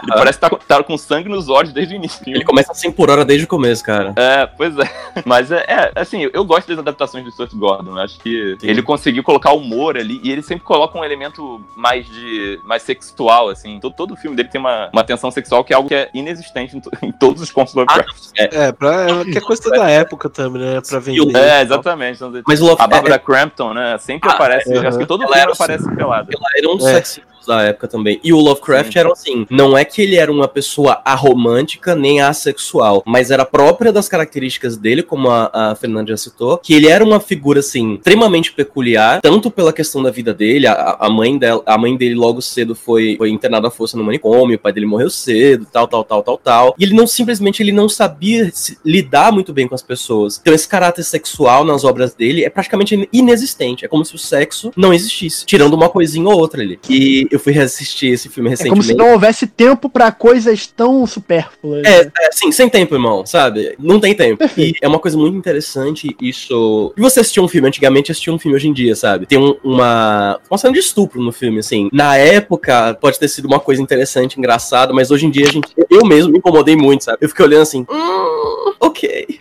Ele 0.04 0.12
parece 0.14 0.38
que 0.38 0.42
tá, 0.42 0.50
com- 0.50 0.58
tá 0.58 0.84
com 0.84 0.98
sangue 0.98 1.30
nos 1.30 1.48
olhos 1.50 1.72
desde 1.72 1.94
o 1.94 1.98
início. 1.98 2.22
Ele 2.28 2.44
começa 2.44 2.72
a 2.72 2.76
100 2.76 2.92
por 2.92 3.10
hora 3.10 3.24
desde 3.24 3.46
o 3.46 3.48
começo, 3.48 3.84
cara. 3.84 4.14
É, 4.18 4.46
pois 4.46 4.78
é. 4.78 4.84
Mas 5.26 5.52
é, 5.52 5.64
é, 5.68 5.92
assim, 5.96 6.30
eu 6.34 6.44
gosto 6.46 6.68
das 6.68 6.78
adaptações 6.80 7.24
do 7.24 7.32
Stuart 7.32 7.54
Gordon. 7.54 7.98
Acho 7.98 8.20
que 8.20 8.58
Sim. 8.60 8.68
ele 8.68 8.82
conseguiu 8.82 9.24
colocar 9.24 9.54
humor 9.54 9.98
ali 9.98 10.20
e 10.24 10.32
ele 10.32 10.42
sempre 10.42 10.64
coloca 10.64 10.98
um 10.98 11.04
elemento 11.04 11.64
mais 11.76 12.06
de 12.08 12.60
mais 12.64 12.82
sexual, 12.84 13.50
assim. 13.50 13.80
Todo, 13.80 13.94
todo 13.96 14.14
o 14.14 14.18
filme 14.18 14.36
dele 14.36 14.50
tem 14.50 14.60
uma, 14.60 14.90
uma 14.92 15.04
tensão 15.04 15.32
sexual 15.32 15.64
que 15.64 15.74
é 15.74 15.76
algo 15.76 15.88
que 15.90 15.96
é 15.96 16.10
inexistente 16.14 16.76
em, 16.78 16.80
to- 16.82 16.92
em 17.02 17.12
todos 17.12 17.42
os 17.42 17.52
contos 17.52 17.74
do 17.74 17.80
Lovecraft. 17.82 18.32
É, 18.38 18.72
pra, 18.72 19.24
que 19.26 19.38
é 19.38 19.42
coisa 19.42 19.70
da 19.70 19.90
época 19.90 20.30
também, 20.30 20.62
né? 20.62 20.73
Pra 20.82 21.00
vender. 21.00 21.36
É, 21.38 21.62
exatamente. 21.62 22.16
Então, 22.24 22.32
Mas 22.48 22.62
o 22.62 22.66
A 22.66 22.68
Lovecraft 22.70 22.92
Bárbara 22.92 23.20
Crampton, 23.20 23.74
né? 23.74 23.98
Sempre 24.00 24.30
Ah, 24.30 24.34
aparece. 24.34 24.74
é, 24.74 24.88
acho 24.88 24.98
que 24.98 25.06
todo 25.06 25.24
Ela 25.24 25.32
filme 25.34 25.42
era 25.44 25.54
aparece 25.54 25.96
pelada. 25.96 26.28
ela 26.34 26.48
era 26.58 26.70
um 26.70 26.78
dos 26.78 26.86
É. 26.88 26.94
sex 26.96 27.22
da 27.48 27.62
época 27.64 27.88
também. 27.88 28.20
E 28.24 28.34
o 28.34 28.40
Lovecraft 28.40 28.94
Sim. 28.94 29.00
era 29.00 29.12
assim, 29.12 29.46
não 29.50 29.78
é 29.78 29.84
que 29.86 30.02
ele 30.02 30.16
era 30.16 30.32
uma 30.32 30.48
pessoa 30.48 31.02
aromântica 31.06 31.96
nem 31.96 32.22
assexual, 32.22 33.04
mas 33.06 33.32
era 33.32 33.46
própria 33.46 33.92
das 33.92 34.08
características 34.08 34.78
dele, 34.78 35.04
como 35.04 35.30
a, 35.30 35.50
a 35.54 35.76
Fernanda 35.76 36.10
já 36.12 36.18
citou, 36.18 36.58
que 36.58 36.74
ele 36.74 36.88
era 36.88 37.04
uma 37.04 37.20
figura 37.20 37.60
assim 37.60 37.96
extremamente 37.96 38.52
peculiar, 38.54 39.22
tanto 39.22 39.50
pela 39.50 39.74
questão 39.74 40.02
da 40.04 40.12
vida 40.12 40.34
dele, 40.34 40.68
a, 40.68 40.98
a 41.00 41.10
mãe 41.10 41.38
dela, 41.38 41.62
a 41.66 41.78
mãe 41.78 41.96
dele 41.96 42.16
logo 42.16 42.42
cedo 42.42 42.76
foi, 42.76 43.16
foi 43.18 43.30
internada 43.30 43.68
à 43.68 43.72
força 43.72 43.98
no 43.98 44.04
manicômio, 44.04 44.56
o 44.56 44.60
pai 44.60 44.72
dele 44.74 44.86
morreu 44.86 45.10
cedo, 45.10 45.66
tal, 45.72 45.88
tal, 45.88 46.04
tal, 46.04 46.24
tal, 46.24 46.38
tal. 46.38 46.76
E 46.78 46.84
ele 46.84 46.94
não 46.94 47.08
simplesmente 47.08 47.62
ele 47.62 47.72
não 47.72 47.88
sabia 47.90 48.50
se- 48.54 48.78
lidar 48.86 49.32
muito 49.32 49.54
bem 49.54 49.68
com 49.68 49.76
as 49.76 49.82
pessoas. 49.82 50.40
Então 50.42 50.54
esse 50.54 50.68
caráter 50.68 51.04
sexual 51.04 51.64
nas 51.64 51.84
obras 51.84 52.14
dele 52.14 52.44
é 52.44 52.50
praticamente 52.50 53.08
inexistente. 53.12 53.86
É 53.86 53.88
como 53.88 54.06
se 54.06 54.16
o 54.16 54.18
sexo 54.18 54.72
não 54.76 54.94
existisse, 54.94 55.46
tirando 55.46 55.74
uma 55.74 55.90
coisinha 55.90 56.28
ou 56.28 56.38
outra 56.40 56.62
ali. 56.62 56.80
E 56.90 57.28
eu 57.34 57.40
fui 57.40 57.52
reassistir 57.54 58.14
esse 58.14 58.30
filme 58.30 58.50
É 58.50 58.52
recentemente. 58.52 58.80
como 58.80 58.84
se 58.84 58.94
não 58.94 59.14
houvesse 59.14 59.48
tempo 59.48 59.90
pra 59.90 60.12
coisas 60.12 60.68
tão 60.68 61.06
supérfluas. 61.08 61.84
É, 61.86 62.02
é, 62.02 62.28
assim, 62.30 62.52
sem 62.52 62.70
tempo, 62.70 62.94
irmão, 62.96 63.26
sabe? 63.26 63.76
Não 63.80 64.00
tem 64.00 64.14
tempo. 64.14 64.44
E 64.58 64.74
é 64.82 64.88
uma 64.88 65.00
coisa 65.00 65.18
muito 65.18 65.36
interessante 65.38 66.16
isso. 66.22 66.94
E 66.98 67.02
você 67.02 67.20
assistiu 67.22 67.44
um 67.44 67.48
filme 67.48 67.68
antigamente, 67.68 68.12
assistiu 68.12 68.34
um 68.34 68.40
filme 68.40 68.56
hoje 68.56 68.68
em 68.68 68.74
dia, 68.74 68.96
sabe? 68.96 69.26
Tem 69.26 69.38
um- 69.40 69.56
uma. 69.64 70.40
Uma 70.50 70.58
cena 70.58 70.74
de 70.74 70.80
estupro 70.80 71.22
no 71.22 71.32
filme, 71.32 71.60
assim. 71.60 71.90
Na 71.92 72.16
época, 72.18 72.96
pode 73.02 73.18
ter 73.20 73.28
sido 73.28 73.46
uma 73.46 73.60
coisa 73.60 73.82
interessante, 73.82 74.38
engraçada, 74.38 74.94
mas 74.94 75.10
hoje 75.12 75.26
em 75.26 75.30
dia 75.32 75.48
a 75.48 75.52
gente. 75.52 75.68
Eu 75.90 76.06
mesmo 76.06 76.32
me 76.32 76.38
incomodei 76.38 76.76
muito, 76.76 77.04
sabe? 77.06 77.18
Eu 77.22 77.30
fiquei 77.30 77.46
olhando 77.46 77.62
assim. 77.64 77.86
Hum, 77.90 78.43
ok. 78.80 79.40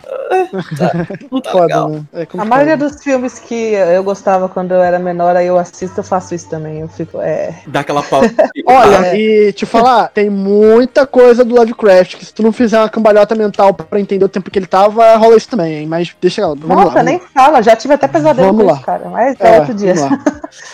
Tá. 0.77 0.91
Não 1.31 1.41
tá 1.41 1.51
Foda, 1.51 1.63
legal. 1.65 1.89
né? 1.89 2.03
É 2.13 2.27
A 2.37 2.45
maioria 2.45 2.77
dos 2.77 3.01
filmes 3.03 3.39
que 3.39 3.73
eu 3.73 4.03
gostava 4.03 4.47
quando 4.49 4.71
eu 4.71 4.81
era 4.81 4.99
menor, 4.99 5.35
aí 5.35 5.47
eu 5.47 5.57
assisto, 5.57 5.99
eu 5.99 6.03
faço 6.03 6.33
isso 6.35 6.49
também. 6.49 6.79
Eu 6.81 6.87
fico, 6.87 7.19
é. 7.21 7.61
Dá 7.67 7.81
aquela 7.81 8.01
pausa. 8.03 8.33
Olha, 8.65 8.99
Ah, 8.99 9.15
e 9.15 9.51
te 9.53 9.65
falar, 9.65 10.09
tem 10.09 10.29
muita 10.29 11.05
coisa 11.07 11.43
do 11.43 11.55
Lovecraft 11.55 12.17
que 12.17 12.25
se 12.25 12.33
tu 12.33 12.43
não 12.43 12.51
fizer 12.51 12.77
uma 12.79 12.89
cambalhota 12.89 13.35
mental 13.35 13.73
pra 13.73 13.99
entender 13.99 14.25
o 14.25 14.29
tempo 14.29 14.49
que 14.51 14.59
ele 14.59 14.67
tava, 14.67 15.15
rola 15.15 15.35
isso 15.37 15.49
também, 15.49 15.73
hein? 15.79 15.87
Mas 15.87 16.13
deixa 16.21 16.41
vamos 16.41 16.67
Nossa, 16.67 16.97
lá. 16.97 17.03
nem 17.03 17.19
fala, 17.33 17.61
já 17.61 17.75
tive 17.75 17.93
até 17.93 18.07
pesadelo 18.07 18.47
Vamos 18.47 18.61
com 18.61 18.67
lá. 18.67 18.73
isso, 18.75 18.85
cara. 18.85 19.09
Mas 19.09 19.35
É, 19.39 19.55
é, 19.55 19.59
outro 19.59 19.73
dia. 19.73 19.93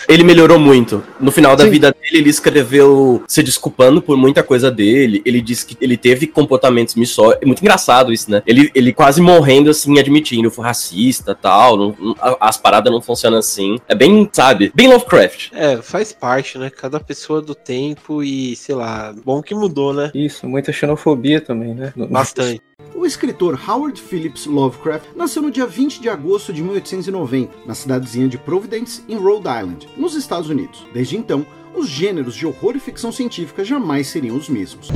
Ele 0.09 0.23
melhorou 0.23 0.59
muito. 0.59 1.01
No 1.19 1.31
final 1.31 1.55
da 1.55 1.63
Sim. 1.63 1.69
vida 1.69 1.91
dele, 1.93 2.17
ele 2.19 2.29
escreveu 2.29 3.23
se 3.27 3.41
desculpando 3.41 4.01
por 4.01 4.17
muita 4.17 4.43
coisa 4.43 4.69
dele. 4.69 5.21
Ele 5.25 5.39
disse 5.41 5.65
que 5.65 5.77
ele 5.79 5.95
teve 5.95 6.27
comportamentos 6.27 6.95
missóginos. 6.95 7.39
É 7.41 7.45
muito 7.45 7.62
engraçado 7.62 8.12
isso, 8.12 8.29
né? 8.29 8.38
Ele, 8.45 8.71
ele 8.75 8.93
quase 8.93 9.21
morrendo 9.21 9.69
assim, 9.69 9.97
admitindo, 9.99 10.47
eu 10.47 10.52
fui 10.52 10.63
racista 10.63 11.34
tal. 11.36 11.78
não- 11.78 11.95
não- 11.99 12.15
as 12.39 12.58
paradas 12.58 12.91
não 12.91 13.02
funcionam 13.02 13.38
assim. 13.39 13.78
É 13.88 13.95
bem, 13.95 14.30
sabe? 14.32 14.71
Bem 14.73 14.88
Lovecraft. 14.88 15.52
É, 15.54 15.78
faz 15.82 16.12
parte, 16.13 16.58
né? 16.58 16.69
Cada 16.69 16.99
pessoa 16.99 17.41
do 17.41 17.54
tempo 17.56 18.23
e, 18.23 18.56
sei 18.56 18.75
lá, 18.75 19.13
bom 19.25 19.41
que 19.41 19.54
mudou, 19.56 19.93
né? 19.93 20.12
Isso, 20.13 20.47
muita 20.47 20.71
xenofobia 20.71 21.39
também, 21.41 21.73
né? 21.73 21.93
Bastante. 22.10 22.62
O 22.95 23.06
escritor 23.06 23.60
Howard 23.67 24.02
Phillips 24.02 24.45
Lovecraft 24.45 25.06
nasceu 25.15 25.41
no 25.41 25.52
dia 25.52 25.65
20 25.65 26.02
de 26.02 26.10
agosto 26.10 26.52
de 26.52 26.62
1890, 26.63 27.52
na 27.65 27.73
cidadezinha 27.75 28.28
de 28.28 28.38
Providence, 28.38 29.02
em 29.08 29.15
Rhode 29.17 29.47
Island, 29.47 29.88
nos 29.97 30.15
Estados 30.15 30.49
Unidos. 30.49 30.86
Desde 30.93 31.15
então, 31.17 31.45
os 31.75 31.88
gêneros 31.88 32.36
de 32.36 32.45
horror 32.47 32.75
e 32.75 32.80
ficção 32.80 33.12
científica 33.12 33.63
jamais 33.63 34.08
seriam 34.08 34.36
os 34.36 34.49
mesmos. 34.49 34.89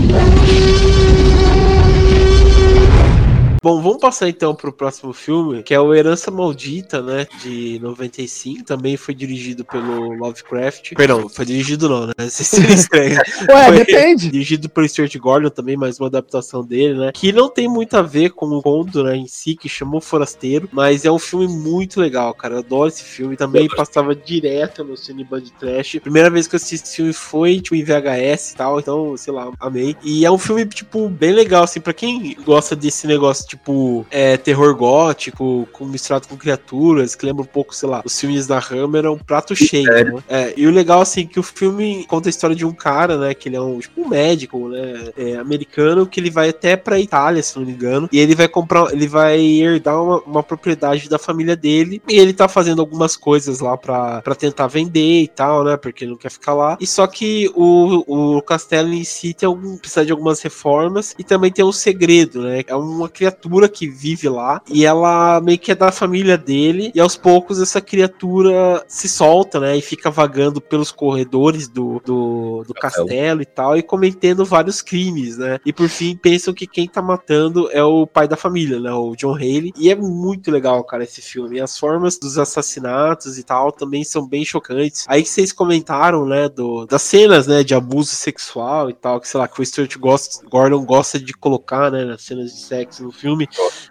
Bom, 3.64 3.82
vamos 3.82 4.00
passar 4.00 4.28
então 4.28 4.54
pro 4.54 4.74
próximo 4.74 5.14
filme, 5.14 5.64
que 5.64 5.74
é 5.74 5.80
o 5.80 5.94
Herança 5.94 6.30
Maldita, 6.30 7.02
né? 7.02 7.26
De 7.42 7.80
95. 7.82 8.66
Também 8.66 8.98
foi 8.98 9.14
dirigido 9.16 9.64
pelo 9.64 10.14
Lovecraft. 10.16 10.94
Perdão, 10.96 11.30
foi 11.30 11.46
dirigido 11.46 11.88
não, 11.88 12.08
né? 12.08 12.14
Se 12.28 12.44
seria 12.44 12.76
estranho. 12.76 13.16
Ué, 13.50 13.68
Foi 13.68 13.78
depende. 13.78 14.30
Dirigido 14.30 14.68
pelo 14.68 14.90
Stuart 14.90 15.16
Gordon 15.16 15.50
também, 15.50 15.78
mais 15.78 15.98
uma 15.98 16.08
adaptação 16.08 16.62
dele, 16.62 16.94
né? 16.96 17.12
Que 17.14 17.32
não 17.32 17.48
tem 17.48 17.70
muito 17.70 17.96
a 17.96 18.02
ver 18.02 18.32
com 18.32 18.48
o 18.48 18.62
conto, 18.62 19.02
né, 19.02 19.16
em 19.16 19.28
si, 19.28 19.56
que 19.56 19.70
chamou 19.70 20.02
Forasteiro, 20.02 20.68
mas 20.70 21.06
é 21.06 21.12
um 21.12 21.18
filme 21.18 21.48
muito 21.48 22.02
legal, 22.02 22.34
cara. 22.34 22.56
Eu 22.56 22.60
adoro 22.60 22.90
esse 22.90 23.06
filme. 23.06 23.38
Também 23.38 23.70
passava 23.70 24.14
direto 24.14 24.84
no 24.84 24.98
Cine 24.98 25.24
Band 25.24 25.44
Trash. 25.58 26.00
Primeira 26.02 26.30
vez 26.30 26.48
que 26.48 26.56
eu 26.56 26.58
assisti 26.58 26.76
esse 26.76 26.98
filme 26.98 27.14
foi, 27.14 27.62
tipo, 27.62 27.76
em 27.76 27.84
VHS 27.86 28.52
e 28.52 28.56
tal, 28.58 28.78
então, 28.82 29.16
sei 29.16 29.32
lá, 29.32 29.50
amei. 29.58 29.96
E 30.04 30.26
é 30.26 30.32
um 30.32 30.38
filme, 30.38 30.66
tipo, 30.66 31.08
bem 31.08 31.32
legal, 31.32 31.64
assim, 31.64 31.80
pra 31.80 31.94
quem 31.94 32.36
gosta 32.44 32.76
desse 32.76 33.08
negócio, 33.08 33.53
tipo, 33.54 34.06
é, 34.10 34.36
terror 34.36 34.76
gótico, 34.76 35.68
com, 35.72 35.86
misturado 35.86 36.28
com 36.28 36.36
criaturas, 36.36 37.16
que 37.16 37.26
lembra 37.26 37.44
um 37.44 37.48
pouco, 37.48 37.76
sei 37.76 37.88
lá, 37.88 38.02
os 38.04 38.20
filmes 38.20 38.48
da 38.48 38.58
Hammer, 38.58 39.06
é 39.06 39.10
um 39.10 39.18
prato 39.18 39.56
cheio, 39.56 39.86
né? 39.86 40.24
É, 40.28 40.54
e 40.58 40.66
o 40.66 40.72
legal, 40.72 41.02
assim, 41.02 41.28
que 41.28 41.40
o 41.40 41.44
filme 41.44 42.06
conta 42.08 42.30
a 42.30 42.32
história 42.32 42.56
de 42.56 42.66
um 42.66 42.74
cara, 42.74 43.18
né, 43.18 43.34
que 43.34 43.48
ele 43.48 43.56
é 43.56 43.62
um, 43.62 43.80
tipo, 43.80 44.02
um 44.02 44.10
médico, 44.10 44.70
né, 44.70 45.12
é, 45.16 45.36
americano, 45.36 46.08
que 46.08 46.20
ele 46.20 46.32
vai 46.32 46.50
até 46.50 46.76
pra 46.76 47.00
Itália, 47.00 47.44
se 47.44 47.58
não 47.58 47.66
me 47.66 47.72
engano, 47.72 48.10
e 48.12 48.20
ele 48.20 48.34
vai 48.34 48.48
comprar, 48.48 48.92
ele 48.92 49.08
vai 49.08 49.40
herdar 49.40 50.02
uma, 50.02 50.20
uma 50.22 50.44
propriedade 50.44 51.08
da 51.08 51.20
família 51.20 51.56
dele, 51.56 52.02
e 52.10 52.18
ele 52.18 52.34
tá 52.34 52.48
fazendo 52.48 52.82
algumas 52.82 53.16
coisas 53.16 53.60
lá 53.60 53.78
pra, 53.78 54.22
pra 54.22 54.36
tentar 54.36 54.68
vender 54.68 55.22
e 55.22 55.28
tal, 55.28 55.64
né, 55.64 55.78
porque 55.78 56.04
ele 56.04 56.12
não 56.12 56.18
quer 56.18 56.32
ficar 56.32 56.54
lá, 56.54 56.78
e 56.80 56.88
só 56.88 57.06
que 57.06 57.52
o, 57.56 58.38
o 58.38 58.42
castelo 58.42 58.92
em 58.94 59.04
si 59.04 59.34
tem 59.34 59.46
algum, 59.46 59.78
precisa 59.78 60.06
de 60.06 60.12
algumas 60.12 60.42
reformas, 60.42 61.14
e 61.20 61.24
também 61.24 61.52
tem 61.52 61.64
um 61.64 61.72
segredo, 61.72 62.42
né, 62.42 62.64
é 62.66 62.76
uma 62.76 63.08
criatura 63.08 63.43
criatura 63.44 63.68
que 63.68 63.88
vive 63.88 64.30
lá 64.30 64.62
e 64.70 64.86
ela 64.86 65.42
meio 65.42 65.60
que 65.60 65.72
é 65.72 65.76
da 65.76 65.92
família 65.92 66.38
dele 66.38 66.92
e 66.96 67.00
aos 67.00 67.18
poucos 67.18 67.62
essa 67.62 67.82
criatura 67.82 68.84
se 68.88 69.10
solta, 69.10 69.60
né, 69.60 69.78
e 69.78 69.82
fica 69.82 70.10
vagando 70.10 70.62
pelos 70.62 70.92
corredores 70.92 71.68
do, 71.68 72.02
do, 72.06 72.64
do 72.66 72.74
Castelo. 72.74 73.42
e 73.42 73.46
tal 73.46 73.78
e 73.78 73.84
cometendo 73.84 74.46
vários 74.46 74.82
crimes, 74.82 75.38
né? 75.38 75.60
E 75.66 75.74
por 75.74 75.90
fim 75.90 76.16
pensam 76.16 76.54
que 76.54 76.66
quem 76.68 76.88
tá 76.88 77.02
matando 77.02 77.70
é 77.72 77.84
o 77.84 78.08
pai 78.08 78.28
da 78.28 78.38
família, 78.38 78.80
né, 78.80 78.92
o 78.94 79.16
John 79.16 79.36
Haley. 79.36 79.74
E 79.78 79.90
é 79.90 79.96
muito 79.96 80.50
legal, 80.52 80.84
cara, 80.84 81.04
esse 81.04 81.22
filme. 81.22 81.58
E 81.58 81.62
as 81.62 81.78
formas 81.78 82.18
dos 82.18 82.38
assassinatos 82.38 83.38
e 83.38 83.44
tal 83.44 83.72
também 83.72 84.04
são 84.04 84.26
bem 84.28 84.46
chocantes. 84.46 85.06
Aí 85.08 85.24
que 85.24 85.30
vocês 85.30 85.52
comentaram, 85.52 86.26
né, 86.26 86.48
do, 86.48 86.86
das 86.86 87.02
cenas, 87.02 87.48
né, 87.48 87.64
de 87.64 87.76
abuso 87.76 88.12
sexual 88.16 88.90
e 88.90 88.94
tal, 88.94 89.20
que 89.20 89.28
sei 89.28 89.40
lá, 89.40 89.48
que 89.48 89.62
o 89.62 89.66
Stuart 89.66 89.98
gosta- 89.98 90.46
Gordon 90.48 90.86
gosta 90.86 91.20
de 91.20 91.34
colocar, 91.34 91.92
né, 91.92 92.06
nas 92.06 92.22
cenas 92.22 92.54
de 92.54 92.62
sexo 92.62 93.04
no 93.04 93.12
filme. 93.12 93.33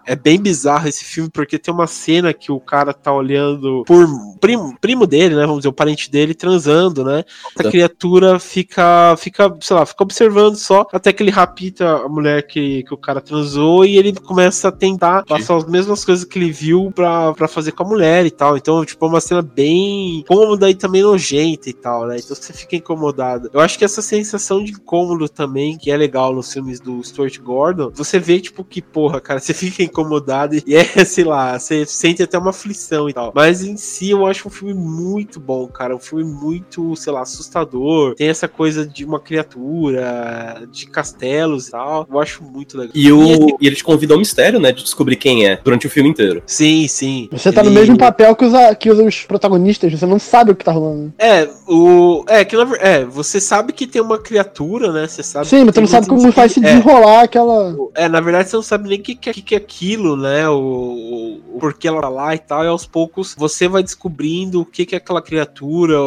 É 0.06 0.16
bem 0.16 0.40
bizarro 0.40 0.88
esse 0.88 1.04
filme, 1.04 1.30
porque 1.30 1.58
tem 1.58 1.72
uma 1.72 1.86
cena 1.86 2.32
que 2.32 2.50
o 2.50 2.60
cara 2.60 2.92
tá 2.92 3.12
olhando 3.12 3.84
por 3.86 4.06
primo, 4.40 4.76
primo 4.80 5.06
dele, 5.06 5.34
né, 5.34 5.42
vamos 5.42 5.58
dizer, 5.58 5.68
o 5.68 5.72
parente 5.72 6.10
dele 6.10 6.34
transando, 6.34 7.04
né, 7.04 7.24
a 7.58 7.62
criatura 7.64 8.38
fica, 8.38 9.14
fica, 9.16 9.54
sei 9.60 9.76
lá, 9.76 9.86
fica 9.86 10.02
observando 10.02 10.56
só, 10.56 10.86
até 10.92 11.12
que 11.12 11.22
ele 11.22 11.30
rapita 11.30 11.96
a 11.96 12.08
mulher 12.08 12.46
que, 12.46 12.82
que 12.82 12.94
o 12.94 12.96
cara 12.96 13.20
transou 13.20 13.84
e 13.84 13.96
ele 13.96 14.12
começa 14.12 14.68
a 14.68 14.72
tentar 14.72 15.24
passar 15.24 15.56
as 15.56 15.64
mesmas 15.64 16.04
coisas 16.04 16.24
que 16.24 16.38
ele 16.38 16.50
viu 16.50 16.92
pra, 16.94 17.32
pra 17.34 17.48
fazer 17.48 17.72
com 17.72 17.82
a 17.82 17.88
mulher 17.88 18.26
e 18.26 18.30
tal. 18.30 18.56
Então, 18.56 18.84
tipo, 18.84 19.04
é 19.04 19.08
uma 19.08 19.20
cena 19.20 19.42
bem 19.42 20.24
cômoda 20.26 20.70
e 20.70 20.74
também 20.74 21.02
nojenta 21.02 21.68
e 21.68 21.72
tal, 21.72 22.06
né? 22.06 22.16
Então 22.18 22.36
você 22.36 22.52
fica 22.52 22.76
incomodado. 22.76 23.50
Eu 23.52 23.60
acho 23.60 23.78
que 23.78 23.84
essa 23.84 24.02
sensação 24.02 24.62
de 24.62 24.72
incômodo 24.72 25.28
também, 25.28 25.76
que 25.76 25.90
é 25.90 25.96
legal 25.96 26.34
nos 26.34 26.52
filmes 26.52 26.80
do 26.80 27.02
Stuart 27.02 27.38
Gordon, 27.38 27.90
você 27.94 28.18
vê, 28.18 28.40
tipo, 28.40 28.64
que, 28.64 28.80
porra, 28.80 29.20
cara, 29.20 29.31
você 29.40 29.52
fica 29.54 29.82
incomodado 29.82 30.56
e 30.56 30.62
é, 30.74 30.84
sei 31.04 31.24
lá, 31.24 31.58
você 31.58 31.84
sente 31.86 32.22
até 32.22 32.38
uma 32.38 32.50
aflição 32.50 33.08
e 33.08 33.12
tal. 33.12 33.32
Mas 33.34 33.62
em 33.62 33.76
si, 33.76 34.10
eu 34.10 34.26
acho 34.26 34.48
um 34.48 34.50
filme 34.50 34.74
muito 34.74 35.38
bom, 35.40 35.66
cara. 35.68 35.94
Um 35.94 35.98
filme 36.00 36.24
muito, 36.24 36.94
sei 36.96 37.12
lá, 37.12 37.22
assustador. 37.22 38.14
Tem 38.14 38.28
essa 38.28 38.48
coisa 38.48 38.86
de 38.86 39.04
uma 39.04 39.20
criatura, 39.20 40.62
de 40.70 40.86
castelos 40.86 41.68
e 41.68 41.70
tal. 41.70 42.06
Eu 42.10 42.20
acho 42.20 42.42
muito 42.42 42.76
legal. 42.76 42.92
E, 42.94 43.12
o, 43.12 43.56
e 43.60 43.66
ele 43.66 43.76
te 43.76 43.84
convida 43.84 44.14
ao 44.14 44.18
mistério, 44.18 44.58
né? 44.60 44.72
De 44.72 44.82
descobrir 44.82 45.16
quem 45.16 45.46
é 45.46 45.58
durante 45.62 45.86
o 45.86 45.90
filme 45.90 46.10
inteiro. 46.10 46.42
Sim, 46.46 46.86
sim. 46.88 47.28
Você 47.32 47.52
tá 47.52 47.62
no 47.62 47.70
Ele- 47.70 47.78
mesmo 47.80 47.98
papel 47.98 48.34
que 48.36 48.44
os, 48.44 48.52
que 48.78 48.90
os 48.90 49.24
protagonistas, 49.24 49.92
você 49.92 50.06
não 50.06 50.18
sabe 50.18 50.52
o 50.52 50.56
que 50.56 50.64
tá 50.64 50.72
rolando. 50.72 51.12
É, 51.18 51.48
o. 51.68 52.24
É, 52.28 52.44
que 52.44 52.56
na 52.56 52.76
É, 52.76 53.04
você 53.04 53.40
sabe 53.40 53.72
que 53.72 53.86
tem 53.86 54.00
uma 54.02 54.18
criatura, 54.18 54.92
né? 54.92 55.06
Você 55.06 55.22
sabe 55.22 55.46
Sim, 55.46 55.58
que 55.58 55.64
mas 55.66 55.74
tem 55.74 55.82
não 55.82 55.88
sabe 55.90 56.06
como 56.06 56.30
vai 56.30 56.48
se 56.48 56.58
é, 56.60 56.62
desenrolar 56.62 57.22
aquela. 57.22 57.76
É, 57.94 58.08
na 58.08 58.20
verdade 58.20 58.48
você 58.48 58.56
não 58.56 58.62
sabe 58.62 58.88
nem 58.88 58.98
o 58.98 59.02
que, 59.14 59.32
que, 59.32 59.42
que 59.42 59.54
é 59.54 59.58
aquilo, 59.58 60.16
né? 60.16 60.48
O, 60.48 60.54
o, 60.54 61.56
o 61.56 61.58
porquê 61.60 61.88
ela 61.88 62.00
tá 62.00 62.08
lá 62.08 62.34
e 62.34 62.38
tal. 62.38 62.64
E 62.64 62.68
aos 62.68 62.86
poucos 62.86 63.34
você 63.38 63.68
vai 63.68 63.82
descobrindo 63.82 64.60
o 64.60 64.64
que, 64.66 64.84
que 64.86 64.94
é 64.94 64.98
aquela 64.98 65.22
criatura, 65.22 65.98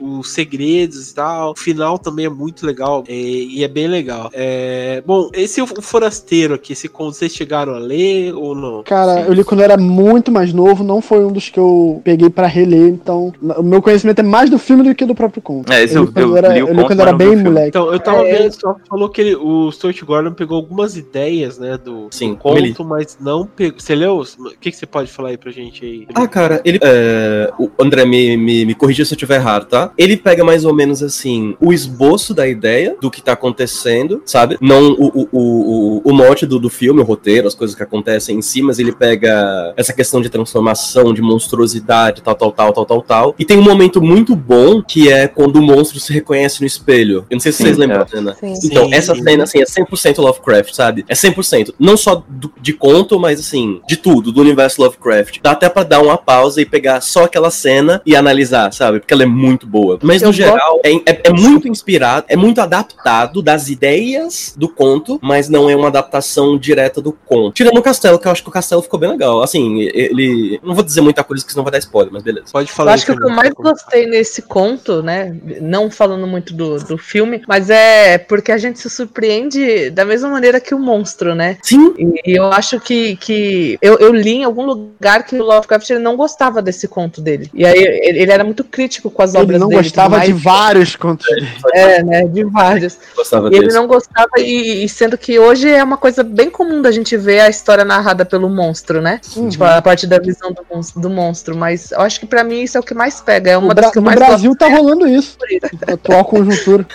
os 0.00 0.30
segredos 0.30 1.10
e 1.10 1.14
tal. 1.14 1.52
O 1.52 1.56
final 1.58 1.98
também 1.98 2.26
é 2.26 2.30
muito 2.30 2.64
legal 2.66 3.04
é, 3.08 3.12
e 3.14 3.62
é 3.64 3.68
bem 3.68 3.86
legal. 3.88 4.30
É, 4.32 5.02
bom, 5.06 5.30
esse 5.32 5.60
o 5.60 5.66
Forasteiro 5.66 6.54
aqui, 6.54 6.72
esse 6.72 6.88
conto, 6.88 7.14
vocês 7.16 7.32
chegaram 7.32 7.74
a 7.74 7.78
ler 7.78 8.34
ou 8.34 8.54
não? 8.54 8.82
Cara, 8.82 9.22
eu 9.22 9.32
li 9.32 9.44
quando 9.44 9.60
eu 9.60 9.64
era 9.64 9.76
muito 9.76 10.30
mais 10.30 10.52
novo, 10.52 10.82
não 10.84 11.00
foi 11.00 11.24
um 11.24 11.32
dos 11.32 11.48
que 11.48 11.58
eu 11.58 12.00
peguei 12.04 12.28
pra 12.30 12.46
reler, 12.46 12.88
então 12.88 13.32
o 13.40 13.62
meu 13.62 13.80
conhecimento 13.82 14.18
é 14.20 14.22
mais 14.22 14.50
do 14.50 14.58
filme 14.58 14.82
do 14.82 14.94
que 14.94 15.04
do 15.04 15.14
próprio 15.14 15.42
conto. 15.42 15.72
É, 15.72 15.82
esse 15.84 15.94
eu 15.96 16.02
eu- 16.02 16.06
li 16.06 16.12
quando 16.12 16.28
eu 16.30 16.36
era, 16.36 16.48
li 16.54 16.62
o 16.62 16.68
eu 16.68 16.74
li 16.74 16.84
quando 16.84 17.00
era 17.00 17.12
bem 17.12 17.28
filme. 17.28 17.44
moleque. 17.44 17.68
Então, 17.68 17.92
eu 17.92 17.98
tava 18.00 18.26
É. 18.26 18.38
vendo, 18.42 18.52
só 18.52 18.76
falou 18.88 19.08
que 19.08 19.20
ele, 19.20 19.36
o 19.36 19.70
Stuart 19.72 20.02
Gordon 20.04 20.32
pegou 20.32 20.56
algumas 20.56 20.96
ideias, 20.96 21.58
né, 21.58 21.76
do, 21.78 22.08
Sim, 22.10 22.30
do 22.30 22.36
ele- 22.56 22.68
conto, 22.68 22.84
mas 22.84 23.16
não 23.20 23.46
pegou. 23.46 23.80
Você 23.80 23.94
leu? 23.94 24.18
O 24.20 24.50
que, 24.60 24.70
que 24.70 24.76
você 24.76 24.86
pode 24.86 25.10
falar 25.10 25.30
aí 25.30 25.36
pra 25.38 25.50
gente 25.50 25.84
aí? 25.84 26.06
Ah, 26.14 26.26
cara, 26.28 26.60
ele. 26.64 26.78
é, 26.82 27.52
o 27.58 27.70
André, 27.78 28.04
me, 28.04 28.36
me, 28.36 28.64
me 28.66 28.74
corrija 28.74 29.04
se 29.04 29.12
eu 29.12 29.16
estiver 29.16 29.36
errado, 29.36 29.66
tá? 29.66 29.92
Ele 29.96 30.16
pega 30.16 30.44
mais 30.44 30.64
ou 30.64 30.74
menos 30.74 31.02
assim 31.02 31.56
o 31.60 31.72
esboço 31.72 32.34
da 32.34 32.46
ideia 32.46 32.96
do 33.00 33.10
que 33.10 33.22
tá 33.22 33.32
acontecendo, 33.32 34.22
sabe? 34.24 34.56
Não 34.60 34.92
o, 34.92 35.06
o, 35.06 35.28
o, 35.32 35.38
o, 35.40 36.02
o 36.04 36.12
mote 36.14 36.46
do, 36.46 36.58
do 36.58 36.68
filme, 36.70 37.00
o 37.00 37.04
roteiro, 37.04 37.46
as 37.48 37.54
coisas 37.54 37.76
que 37.76 37.82
acontecem 37.82 38.38
em 38.38 38.42
si, 38.42 38.62
mas 38.62 38.78
ele 38.78 38.92
pega 38.92 39.72
essa 39.76 39.92
questão 39.92 40.20
de 40.20 40.28
transformação, 40.28 41.12
de 41.12 41.22
monstruosidade, 41.22 42.22
tal, 42.22 42.34
tal, 42.34 42.52
tal, 42.52 42.72
tal, 42.72 42.86
tal, 42.86 43.02
tal. 43.02 43.34
E 43.38 43.44
tem 43.44 43.58
um 43.58 43.62
momento 43.62 44.00
muito 44.02 44.34
bom 44.36 44.82
que 44.82 45.10
é 45.10 45.26
quando 45.28 45.56
o 45.56 45.62
monstro 45.62 45.98
se 46.00 46.12
reconhece 46.12 46.60
no 46.60 46.66
espelho. 46.66 47.26
Eu 47.30 47.34
não 47.36 47.40
sei 47.40 47.52
se 47.52 47.58
Sim, 47.58 47.64
vocês 47.64 47.76
lembram 47.78 47.96
é. 47.96 48.04
da 48.04 48.06
cena. 48.08 48.34
Sim. 48.34 48.54
Então, 48.64 48.84
Sim, 48.86 48.94
essa 48.94 49.14
cena, 49.14 49.44
assim, 49.44 49.58
é 49.60 49.64
100% 49.64 50.18
Lovecraft, 50.18 50.74
sabe? 50.74 51.04
É 51.08 51.14
100%. 51.14 51.74
Não 51.78 51.96
só 51.96 52.24
do- 52.36 52.52
de 52.60 52.72
conto, 52.72 53.18
mas, 53.18 53.40
assim, 53.40 53.80
de 53.86 53.96
tudo, 53.96 54.30
do 54.32 54.40
universo 54.40 54.80
Lovecraft. 54.82 55.38
Dá 55.42 55.52
até 55.52 55.68
pra 55.68 55.82
dar 55.82 56.00
uma 56.00 56.16
pausa 56.18 56.60
e 56.60 56.66
pegar 56.66 57.00
só 57.00 57.24
aquela 57.24 57.50
cena 57.50 58.00
e 58.04 58.14
analisar, 58.14 58.72
sabe? 58.72 59.00
Porque 59.00 59.12
ela 59.12 59.22
é 59.22 59.26
muito 59.26 59.66
boa. 59.66 59.98
Mas, 60.02 60.22
Eu 60.22 60.28
no 60.28 60.32
geral, 60.34 60.80
é, 60.84 60.92
é- 60.94 61.20
é 61.24 61.30
muito 61.32 61.68
inspirado, 61.68 62.26
é 62.28 62.36
muito 62.36 62.60
adaptado 62.60 63.42
das 63.42 63.68
ideias 63.68 64.54
do 64.56 64.68
conto, 64.68 65.18
mas 65.22 65.48
não 65.48 65.68
é 65.70 65.76
uma 65.76 65.88
adaptação 65.88 66.58
direta 66.58 67.00
do 67.00 67.12
conto. 67.12 67.54
Tirando 67.54 67.78
o 67.78 67.82
castelo, 67.82 68.18
que 68.18 68.26
eu 68.28 68.32
acho 68.32 68.42
que 68.42 68.48
o 68.48 68.52
castelo 68.52 68.82
ficou 68.82 68.98
bem 69.00 69.10
legal. 69.10 69.42
Assim, 69.42 69.80
ele... 69.80 70.60
Não 70.62 70.74
vou 70.74 70.84
dizer 70.84 71.00
muita 71.00 71.24
coisa, 71.24 71.44
que 71.44 71.50
senão 71.52 71.64
vai 71.64 71.72
dar 71.72 71.78
spoiler, 71.78 72.12
mas 72.12 72.22
beleza. 72.22 72.46
Pode 72.52 72.68
Eu 72.70 72.74
falar 72.74 72.92
acho 72.94 73.06
que 73.06 73.12
o 73.12 73.16
que 73.16 73.24
eu 73.24 73.30
mais 73.30 73.52
gostei 73.52 74.06
nesse 74.06 74.42
conto, 74.42 75.02
né? 75.02 75.36
Não 75.60 75.90
falando 75.90 76.26
muito 76.26 76.54
do, 76.54 76.78
do 76.78 76.98
filme, 76.98 77.42
mas 77.48 77.70
é 77.70 78.18
porque 78.18 78.52
a 78.52 78.58
gente 78.58 78.78
se 78.78 78.90
surpreende 78.90 79.90
da 79.90 80.04
mesma 80.04 80.28
maneira 80.28 80.60
que 80.60 80.74
o 80.74 80.78
monstro, 80.78 81.34
né? 81.34 81.58
Sim, 81.62 81.94
E 81.98 82.25
eu 82.32 82.46
acho 82.52 82.80
que, 82.80 83.16
que 83.16 83.78
eu, 83.82 83.98
eu 83.98 84.12
li 84.12 84.36
em 84.36 84.44
algum 84.44 84.64
lugar 84.64 85.24
que 85.24 85.36
o 85.36 85.44
Lovecraft 85.44 85.88
ele 85.90 86.00
não 86.00 86.16
gostava 86.16 86.60
desse 86.62 86.88
conto 86.88 87.20
dele. 87.20 87.50
E 87.54 87.64
aí 87.66 87.78
ele, 87.78 88.18
ele 88.20 88.32
era 88.32 88.42
muito 88.44 88.64
crítico 88.64 89.10
com 89.10 89.22
as 89.22 89.34
Ele 89.34 89.42
obras 89.44 89.60
não 89.60 89.68
dele. 89.68 89.80
e 89.80 89.82
gostava 89.84 90.16
tudo 90.20 90.26
de 90.26 90.32
vários 90.32 90.96
contos. 90.96 91.26
É, 91.74 92.02
né? 92.02 92.22
De 92.24 92.44
vários. 92.44 92.98
gostava 93.14 93.50
E 93.52 93.56
ele 93.56 93.72
não 93.72 93.86
gostava, 93.86 94.30
e, 94.38 94.84
e 94.84 94.88
sendo 94.88 95.16
que 95.18 95.38
hoje 95.38 95.68
é 95.70 95.82
uma 95.82 95.96
coisa 95.96 96.22
bem 96.22 96.50
comum 96.50 96.80
da 96.82 96.90
gente 96.90 97.16
ver 97.16 97.40
a 97.40 97.48
história 97.48 97.84
narrada 97.84 98.24
pelo 98.24 98.48
monstro, 98.48 99.00
né? 99.00 99.20
Uhum. 99.36 99.48
Tipo, 99.48 99.64
a 99.64 99.80
partir 99.82 100.06
da 100.06 100.18
visão 100.18 100.52
do, 100.52 100.64
mons- 100.72 100.92
do 100.92 101.10
monstro. 101.10 101.56
Mas 101.56 101.92
eu 101.92 102.00
acho 102.00 102.18
que 102.20 102.26
pra 102.26 102.42
mim 102.44 102.62
isso 102.62 102.76
é 102.76 102.80
o 102.80 102.82
que 102.82 102.94
mais 102.94 103.20
pega. 103.20 103.50
É 103.52 103.56
uma 103.56 103.68
No, 103.68 103.74
das 103.74 103.84
Bra- 103.84 103.92
que 103.92 103.98
eu 103.98 104.02
no 104.02 104.06
mais 104.06 104.18
Brasil 104.18 104.50
gosto. 104.50 104.58
tá 104.58 104.68
rolando 104.68 105.06
isso, 105.06 105.36
por 105.38 105.48
isso, 105.52 105.60
na 105.86 105.94
atual 105.94 106.24
conjuntura. 106.24 106.86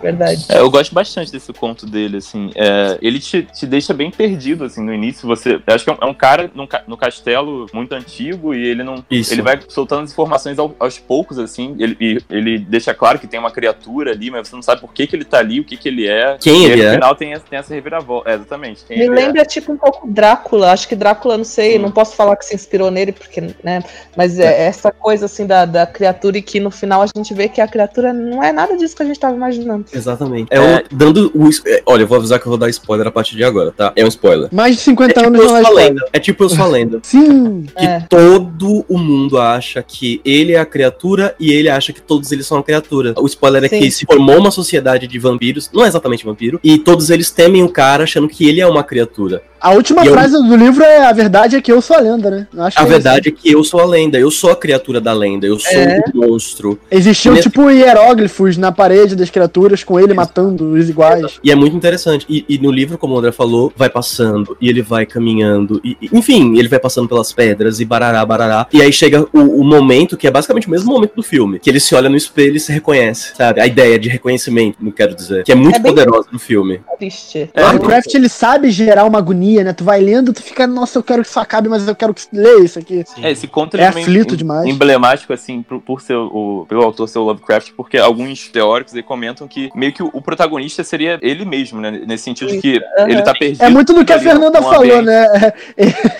Verdade. 0.00 0.46
É, 0.48 0.58
eu 0.58 0.70
gosto 0.70 0.94
bastante 0.94 1.30
desse 1.32 1.52
conto 1.52 1.86
dele, 1.86 2.18
assim. 2.18 2.50
É, 2.54 2.98
ele 3.00 3.18
te, 3.18 3.42
te 3.42 3.66
deixa 3.66 3.92
bem 3.94 4.10
perdido, 4.10 4.64
assim, 4.64 4.82
no 4.82 4.92
início. 4.92 5.26
Você. 5.28 5.54
Eu 5.66 5.74
acho 5.74 5.84
que 5.84 5.90
é 5.90 5.92
um, 5.92 5.98
é 6.00 6.06
um 6.06 6.14
cara 6.14 6.50
num 6.54 6.66
no 6.86 6.96
castelo 6.96 7.66
muito 7.72 7.92
antigo 7.94 8.54
e 8.54 8.64
ele 8.66 8.82
não. 8.82 9.04
Isso. 9.10 9.32
Ele 9.32 9.42
vai 9.42 9.58
soltando 9.68 10.04
as 10.04 10.12
informações 10.12 10.58
ao- 10.58 10.74
aos 10.78 10.98
poucos, 10.98 11.38
assim. 11.38 11.76
Ele, 11.78 11.96
e 12.00 12.18
ele 12.30 12.58
deixa 12.58 12.92
claro 12.94 13.18
que 13.18 13.26
tem 13.26 13.38
uma 13.40 13.50
criatura 13.50 14.12
ali, 14.12 14.30
mas 14.30 14.48
você 14.48 14.54
não 14.56 14.62
sabe 14.62 14.80
por 14.80 14.92
que, 14.92 15.06
que 15.06 15.14
ele 15.16 15.24
tá 15.24 15.38
ali, 15.38 15.60
o 15.60 15.64
que, 15.64 15.76
que 15.76 15.88
ele 15.88 16.06
é. 16.06 16.36
Quem 16.40 16.62
e 16.62 16.70
ele 16.70 16.82
é. 16.82 16.86
no 16.88 16.94
final 16.94 17.14
tem, 17.14 17.32
essa- 17.32 17.44
tem 17.48 17.58
essa 17.58 17.74
reviravolta. 17.74 18.30
É, 18.30 18.34
exatamente. 18.34 18.84
Quem 18.84 18.98
Me 18.98 19.04
ele 19.04 19.12
é. 19.20 19.26
lembra 19.26 19.44
tipo 19.44 19.72
um 19.72 19.76
pouco 19.76 20.06
Drácula. 20.08 20.72
Acho 20.72 20.88
que 20.88 20.96
Drácula, 20.96 21.36
não 21.36 21.44
sei, 21.44 21.72
Sim. 21.74 21.78
não 21.78 21.90
posso 21.90 22.14
falar 22.16 22.36
que 22.36 22.44
se 22.44 22.54
inspirou 22.54 22.90
nele, 22.90 23.12
porque, 23.12 23.40
né? 23.62 23.82
Mas 24.16 24.38
é 24.38 24.66
essa 24.66 24.90
coisa 24.90 25.26
assim 25.26 25.46
da, 25.46 25.64
da 25.64 25.86
criatura 25.86 26.38
e 26.38 26.42
que 26.42 26.60
no 26.60 26.70
final 26.70 27.02
a 27.02 27.06
gente 27.06 27.32
vê 27.34 27.48
que 27.48 27.60
a 27.60 27.68
criatura 27.68 28.12
não 28.12 28.42
é 28.42 28.52
nada 28.52 28.76
disso 28.76 28.96
que 28.96 29.02
a 29.02 29.06
gente 29.06 29.18
tava 29.18 29.34
imaginando. 29.36 29.85
Exatamente. 29.92 30.48
É, 30.50 30.56
É. 30.56 30.60
um- 30.92 30.96
dando 30.96 31.30
o. 31.34 31.48
é, 31.66 31.82
Olha, 31.86 32.02
eu 32.02 32.06
vou 32.06 32.18
avisar 32.18 32.38
que 32.40 32.46
eu 32.46 32.50
vou 32.50 32.58
dar 32.58 32.68
spoiler 32.70 33.06
a 33.06 33.10
partir 33.10 33.36
de 33.36 33.44
agora, 33.44 33.72
tá? 33.76 33.92
É 33.96 34.04
um 34.04 34.08
spoiler. 34.08 34.48
Mais 34.52 34.76
de 34.76 34.82
50 34.82 35.12
É 35.12 35.14
tipo 35.14 35.26
anos 35.28 35.40
eu 35.40 35.46
não 35.48 35.56
é 35.56 35.60
sou 35.60 35.66
a 35.66 35.70
spoiler. 35.70 35.88
lenda. 35.94 36.08
É 36.12 36.18
tipo 36.18 36.44
eu 36.44 36.48
sou 36.48 36.64
a 36.64 36.68
lenda. 36.68 37.00
Sim, 37.02 37.66
Que 37.76 37.84
É. 37.86 38.00
todo 38.08 38.84
o 38.88 38.98
mundo 38.98 39.38
acha 39.38 39.82
que 39.82 40.20
ele 40.24 40.52
é 40.52 40.58
a 40.58 40.66
criatura 40.66 41.34
e 41.38 41.52
ele 41.52 41.68
acha 41.68 41.92
que 41.92 42.00
todos 42.00 42.32
eles 42.32 42.46
são 42.46 42.58
a 42.58 42.62
criatura. 42.62 43.14
O 43.18 43.26
spoiler 43.26 43.64
é 43.64 43.68
Sim. 43.68 43.80
que 43.80 43.90
se 43.90 44.06
formou 44.06 44.38
uma 44.38 44.50
sociedade 44.50 45.06
de 45.06 45.18
vampiros, 45.18 45.70
não 45.72 45.84
é 45.84 45.88
exatamente 45.88 46.24
vampiro, 46.24 46.58
e 46.62 46.78
todos 46.78 47.10
eles 47.10 47.30
temem 47.30 47.62
o 47.62 47.68
cara 47.68 48.04
achando 48.04 48.28
que 48.28 48.48
ele 48.48 48.60
é 48.60 48.66
uma 48.66 48.82
criatura. 48.84 49.42
a 49.58 49.72
última 49.72 50.04
E 50.04 50.06
eu- 50.06 50.12
frase 50.12 50.34
do 50.34 50.54
livro 50.56 50.84
é 50.84 51.04
a 51.06 51.12
verdade 51.12 51.56
é 51.56 51.60
que 51.60 51.72
eu 51.72 51.80
sou 51.80 51.96
a 51.96 52.00
lenda, 52.00 52.30
né? 52.30 52.46
Eu 52.54 52.62
acho 52.62 52.78
A 52.78 52.82
que 52.82 52.86
é 52.86 52.90
verdade 52.90 53.28
é 53.30 53.32
que 53.32 53.50
eu 53.50 53.64
sou 53.64 53.80
a 53.80 53.84
lenda, 53.86 54.16
eu 54.16 54.30
sou 54.30 54.50
a 54.50 54.54
criatura 54.56 55.00
da 55.00 55.12
lenda, 55.12 55.44
eu 55.46 55.58
sou 55.58 55.72
É. 55.72 55.98
o 56.14 56.18
monstro. 56.18 56.78
Existiam 56.88 57.34
Nesse- 57.34 57.48
tipo 57.48 57.68
hieróglifos 57.68 58.56
na 58.56 58.70
parede 58.70 59.16
das 59.16 59.28
criaturas 59.28 59.75
com 59.84 59.98
ele 60.00 60.14
matando 60.14 60.72
os 60.72 60.88
iguais. 60.88 61.38
E 61.42 61.50
é 61.50 61.54
muito 61.54 61.76
interessante. 61.76 62.24
E, 62.28 62.44
e 62.48 62.58
no 62.58 62.70
livro, 62.70 62.96
como 62.98 63.14
o 63.14 63.18
André 63.18 63.32
falou, 63.32 63.72
vai 63.76 63.88
passando 63.90 64.56
e 64.60 64.68
ele 64.68 64.82
vai 64.82 65.04
caminhando. 65.06 65.80
E, 65.84 65.96
e- 66.00 66.08
enfim, 66.12 66.56
ele 66.58 66.68
vai 66.68 66.78
passando 66.78 67.08
pelas 67.08 67.32
pedras 67.32 67.80
e 67.80 67.84
barará, 67.84 68.24
barará. 68.24 68.66
E 68.72 68.80
aí 68.82 68.92
chega 68.92 69.26
o, 69.32 69.60
o 69.60 69.64
momento 69.64 70.16
que 70.16 70.26
é 70.26 70.30
basicamente 70.30 70.66
o 70.68 70.70
mesmo 70.70 70.92
momento 70.92 71.14
do 71.16 71.22
filme. 71.22 71.58
Que 71.58 71.70
ele 71.70 71.80
se 71.80 71.94
olha 71.94 72.08
no 72.08 72.16
espelho 72.16 72.56
e 72.56 72.60
se 72.60 72.72
reconhece, 72.72 73.34
sabe? 73.36 73.60
A 73.60 73.66
ideia 73.66 73.98
de 73.98 74.08
reconhecimento, 74.08 74.78
não 74.80 74.90
quero 74.92 75.14
dizer. 75.14 75.44
Que 75.44 75.52
é 75.52 75.54
muito 75.54 75.76
É 75.76 75.80
poderosa 75.80 76.28
no 76.32 76.38
filme. 76.38 76.80
Triste. 76.98 77.50
É, 77.52 77.62
Lovecraft 77.64 78.14
ele 78.14 78.28
sabe 78.28 78.70
gerar 78.70 79.04
uma 79.04 79.18
agonia 79.18 79.56
né? 79.64 79.72
Tu 79.72 79.84
vai 79.84 80.00
lendo, 80.00 80.32
tu 80.32 80.42
fica, 80.42 80.66
nossa, 80.66 80.98
eu 80.98 81.02
quero 81.02 81.22
que 81.22 81.28
isso 81.28 81.38
acabe, 81.40 81.68
mas 81.68 81.86
eu 81.86 81.94
quero 81.94 82.12
que 82.14 82.22
ler 82.32 82.64
isso 82.64 82.78
aqui. 82.78 83.04
É, 83.22 83.30
esse 83.30 83.46
conto 83.46 83.76
É 83.76 83.86
também 83.88 84.02
aflito 84.04 84.34
em- 84.34 84.36
demais. 84.36 84.66
emblemático, 84.68 85.32
assim, 85.32 85.62
por, 85.62 85.80
por 85.80 86.00
ser 86.00 86.14
o, 86.14 86.66
pelo 86.68 86.82
autor 86.82 87.08
ser 87.08 87.18
o 87.18 87.24
Lovecraft, 87.24 87.72
porque 87.76 87.96
alguns 87.98 88.48
teóricos 88.48 88.94
aí 88.94 89.02
comentam 89.02 89.46
que 89.48 89.65
meio 89.74 89.92
que 89.92 90.02
o, 90.02 90.20
protagonista 90.22 90.82
seria 90.84 91.18
ele 91.22 91.44
mesmo, 91.44 91.80
né? 91.80 92.02
Nesse 92.06 92.24
sentido 92.24 92.50
de 92.52 92.58
que 92.60 92.80
ele 93.06 93.22
tá 93.22 93.32
perdido. 93.34 93.62
É 93.64 93.68
muito 93.70 93.92
do 93.92 94.04
que 94.04 94.12
a 94.12 94.18
Fernanda 94.18 94.60
falou, 94.60 94.80
ambiente. 94.98 95.04
né? 95.04 95.52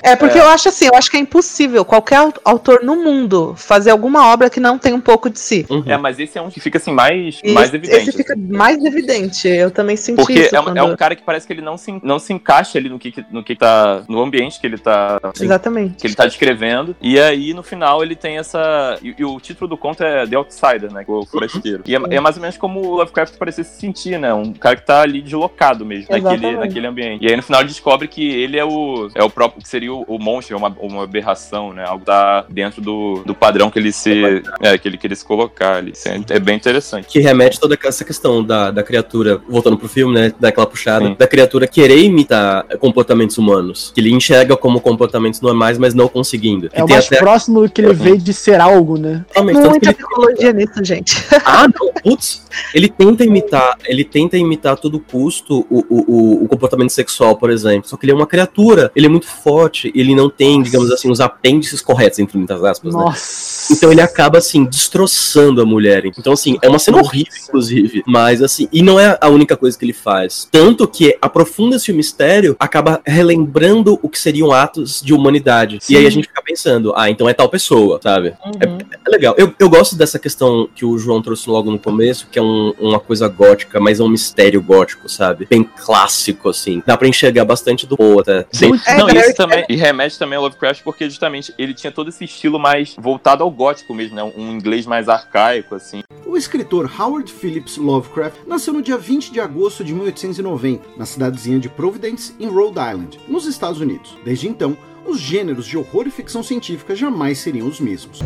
É 0.03 0.17
porque 0.17 0.39
eu 0.39 0.47
acho 0.49 0.69
assim, 0.69 0.87
eu 0.87 0.95
acho 0.95 1.11
que 1.11 1.17
é 1.17 1.21
impossível 1.21 1.85
qualquer 1.85 2.17
au- 2.17 2.33
autor 2.45 2.81
no 2.83 2.97
mundo 2.97 3.55
fazer 3.57 3.91
alguma 3.91 4.33
obra 4.33 4.49
que 4.51 4.61
não 4.61 4.79
tenha 4.79 4.95
um 4.95 5.01
pouco 5.01 5.29
de 5.29 5.39
si. 5.39 5.67
Uhum. 5.69 5.83
É, 5.87 5.97
mas 5.97 6.19
esse 6.19 6.39
é 6.39 6.43
um 6.43 6.51
que 6.51 6.61
fica 6.61 6.79
assim 6.79 6.93
mais, 6.93 7.41
E 7.43 7.53
mais 7.53 7.69
esse- 7.69 7.77
evidente. 7.77 8.09
Esse 8.09 8.17
fica 8.17 8.33
assim. 8.35 8.43
mais 8.49 8.85
evidente. 8.85 9.49
Eu 9.49 9.71
também 9.71 9.97
senti 9.97 10.17
Porque 10.17 10.33
isso. 10.41 10.55
é, 10.57 10.61
um- 10.61 10.65
quando- 10.65 10.77
é 10.79 10.83
um 10.83 10.97
cara 10.97 11.15
que 11.17 11.23
parece 11.23 11.47
que 11.47 11.53
ele 11.53 11.63
não 11.63 11.77
se, 11.77 11.99
não 12.03 12.19
se 12.19 12.33
encaixa 12.33 12.79
ali 12.79 12.89
no 12.89 12.99
que, 12.99 13.15
no 13.31 13.43
que 13.43 13.55
tá. 13.57 14.03
no 14.09 14.21
ambiente 14.23 14.61
que 14.61 14.67
ele 14.67 14.79
tá. 14.79 15.19
Exatamente. 15.41 15.97
que 16.01 16.07
ele 16.07 16.15
tá 16.15 16.27
descrevendo. 16.27 16.95
E 17.01 17.19
aí, 17.19 17.53
no 17.55 17.63
final, 17.63 18.03
ele 18.03 18.15
tem 18.15 18.39
essa. 18.39 18.99
E, 19.03 19.15
e 19.19 19.25
o 19.25 19.39
título 19.41 19.69
do 19.69 19.77
conto 19.77 20.03
é 20.03 20.27
The 20.27 20.37
Outsider, 20.37 20.93
né? 20.93 21.05
O 21.07 21.25
forasteiro. 21.27 21.83
E 21.87 21.95
é, 21.95 21.99
é 22.11 22.21
mais 22.21 22.37
ou 22.37 22.43
menos 22.43 22.57
como 22.57 22.81
o 22.81 22.97
Lovecraft 22.97 23.36
parecia 23.37 23.65
se 23.65 23.79
sentir, 23.79 24.19
né? 24.19 24.33
Um 24.33 24.53
cara 24.53 24.77
que 24.77 24.87
tá 24.87 25.01
ali 25.03 25.21
deslocado 25.23 25.85
mesmo, 25.85 26.07
naquele, 26.11 26.35
Exatamente. 26.35 26.59
naquele 26.59 26.87
ambiente. 26.87 27.25
E 27.25 27.29
aí, 27.29 27.37
no 27.37 27.43
final, 27.43 27.61
ele 27.61 27.69
descobre 27.69 28.09
que 28.09 28.27
ele 28.29 28.59
é 28.59 28.65
o. 28.65 29.09
É 29.15 29.23
o 29.23 29.31
próprio. 29.31 29.63
que 29.63 29.69
seria 29.69 29.93
o, 29.93 30.03
o 30.09 30.19
monstro, 30.19 30.57
uma, 30.57 30.75
uma 30.81 31.05
aberração, 31.05 31.73
né? 31.73 31.85
Algo 31.85 32.01
que 32.01 32.07
tá 32.07 32.45
dentro 32.49 32.81
do, 32.81 33.23
do 33.25 33.35
padrão 33.35 33.71
que 33.71 33.79
ele 33.79 33.93
se. 33.93 34.43
É, 34.61 34.77
que 34.79 34.89
ele 34.89 34.99
queria 34.99 35.17
se 35.17 35.25
colocar 35.25 35.77
ali. 35.77 35.93
É, 36.07 36.37
é 36.37 36.39
bem 36.39 36.57
interessante. 36.57 37.07
que 37.09 37.19
remete 37.21 37.59
toda 37.61 37.79
essa 37.85 38.05
questão 38.05 38.43
da, 38.45 38.71
da 38.71 38.83
criatura, 38.83 39.41
voltando 39.49 39.77
pro 39.79 39.89
filme, 39.89 40.15
né, 40.15 40.33
daquela 40.39 40.67
puxada, 40.67 41.07
Sim. 41.07 41.17
da 41.19 41.27
criatura 41.27 41.67
querer 41.67 42.01
imitar 42.03 42.65
comportamentos 42.79 43.39
humanos, 43.39 43.93
que 43.95 44.01
ele 44.01 44.13
enxerga 44.13 44.57
como 44.57 44.81
comportamentos 44.81 45.41
normais, 45.41 45.79
mas 45.79 45.95
não 45.95 46.09
conseguindo. 46.09 46.69
É 46.73 46.83
o 46.83 46.87
tem 46.87 46.97
mais 46.97 47.07
até 47.07 47.19
próximo 47.19 47.69
que 47.69 47.81
ele 47.81 47.93
vê 47.95 48.17
de 48.17 48.33
ser 48.33 48.61
algo, 48.61 48.99
né? 48.99 49.25
Que 49.33 49.41
Muita 49.43 49.77
ele- 49.89 49.95
psicologia 49.95 50.53
nisso, 50.53 50.85
gente. 50.85 51.17
Ah, 51.45 51.67
não, 51.69 51.93
putz. 51.93 52.45
Ele 52.75 52.89
tenta 52.89 53.25
imitar, 53.27 53.77
ele 53.87 54.05
tenta 54.05 54.37
imitar 54.37 54.73
a 54.75 54.77
todo 54.77 54.99
custo 55.01 55.67
o, 55.71 55.85
o, 55.89 56.43
o- 56.45 56.49
comportamento 56.49 56.91
sexual, 56.91 57.37
por 57.37 57.51
exemplo. 57.51 57.89
Só 57.89 57.97
que 57.97 58.07
ele 58.07 58.13
é 58.13 58.15
uma 58.15 58.27
criatura, 58.27 58.91
ele 58.97 59.07
é 59.07 59.09
muito 59.09 59.27
forte, 59.27 59.93
ele 59.95 60.15
não 60.15 60.31
tem, 60.31 60.63
digamos 60.63 60.91
assim, 60.91 61.11
os 61.11 61.21
apêndices 61.21 61.81
corretos, 61.83 62.19
entre 62.19 62.37
muitas 62.39 62.63
aspas, 62.65 62.95
né? 62.95 63.01
Nossa. 63.03 63.73
Então 63.73 63.91
ele 63.93 64.01
acaba, 64.01 64.39
assim, 64.39 64.65
destroçando 64.65 65.61
a 65.61 65.67
mulher. 65.67 66.05
Então, 66.07 66.33
assim, 66.33 66.57
é 66.63 66.69
uma 66.69 66.79
cena 66.79 66.99
horrível, 66.99 67.33
inclusive. 67.49 68.03
Mas, 68.07 68.43
assim, 68.43 68.69
e 68.73 68.83
não 68.83 68.99
é 68.99 69.19
a 69.21 69.29
única 69.29 69.57
coisa 69.57 69.77
que 69.79 69.85
ele 69.85 69.93
faz. 69.93 70.49
Tanto 70.51 70.87
que 70.89 71.17
aprofunda-se 71.21 71.91
o 71.91 71.95
mistério, 71.95 72.57
acaba 72.59 73.01
relembrando 73.05 73.99
o 74.03 74.09
que 74.09 74.19
seriam 74.19 74.53
atos 74.53 75.01
de 75.03 75.13
humanidade. 75.13 75.79
E 75.89 75.97
aí 75.97 76.07
a 76.07 76.11
gente 76.11 76.29
fica 76.29 76.43
pensando, 76.43 76.93
ah, 76.97 77.11
então 77.11 77.29
é 77.29 77.35
tal 77.35 77.49
pessoa, 77.49 78.01
sabe? 78.03 78.35
É 79.07 79.11
legal. 79.11 79.35
Eu, 79.37 79.53
eu 79.59 79.69
gosto 79.69 79.97
dessa 79.97 80.19
questão 80.19 80.69
que 80.75 80.85
o 80.85 80.97
João 80.99 81.21
trouxe 81.23 81.49
logo 81.51 81.71
no 81.71 81.79
começo, 81.79 82.29
que 82.31 82.39
é 82.39 82.43
um- 82.43 82.73
uma 82.79 83.01
coisa 83.01 83.16
gótica, 83.29 83.81
mas 83.81 84.01
é 84.01 84.03
um 84.03 84.09
mistério 84.09 84.61
gótico, 84.63 85.09
sabe? 85.09 85.47
Bem 85.49 85.65
clássico, 85.65 86.49
assim. 86.51 86.83
Dá 86.87 86.97
pra 86.97 87.09
enxergar 87.09 87.45
bastante 87.45 87.87
do 87.87 87.97
Poe 87.97 88.21
até. 88.21 88.47
Sim. 88.53 88.73
É, 88.87 88.97
não, 88.97 89.09
e 89.09 89.17
é- 89.17 89.21
isso 89.21 89.35
também. 89.35 89.65
E 89.69 89.77
remete 89.77 90.19
também 90.19 90.37
ao 90.37 90.43
Lovecraft, 90.45 90.83
porque 90.83 91.05
justamente 91.09 91.53
ele 91.59 91.75
tinha 91.75 91.91
todo 91.91 92.09
esse 92.11 92.25
estilo 92.25 92.59
mais 92.59 92.95
voltado 92.99 93.43
ao 93.43 93.51
gótico 93.51 93.95
mesmo, 93.95 94.17
né? 94.17 94.23
Um 94.37 94.51
inglês 94.53 94.87
mais 94.87 95.09
arcaico, 95.09 95.75
assim. 95.75 96.03
O 96.27 96.37
escritor 96.37 96.91
Howard 96.99 97.33
Phillips 97.33 97.77
Lovecraft 97.77 98.37
nasceu 98.47 98.73
no 98.75 98.83
dia 98.83 98.99
20 98.99 99.33
de 99.33 99.41
agosto 99.41 99.83
de 99.85 99.95
1890, 99.95 100.83
na 100.97 101.07
cidadezinha 101.07 101.59
de 101.59 101.69
Providence, 101.69 102.35
em 102.39 102.49
Rhode 102.49 102.79
Island, 102.79 103.19
nos 103.29 103.47
Estados 103.47 103.81
Unidos. 103.81 104.17
Desde 104.25 104.49
então, 104.49 104.77
os 105.07 105.21
gêneros 105.21 105.67
de 105.67 105.79
horror 105.79 106.07
e 106.07 106.11
ficção 106.11 106.43
científica 106.43 106.95
jamais 106.97 107.39
seriam 107.39 107.69
os 107.69 107.79
mesmos. 107.79 108.19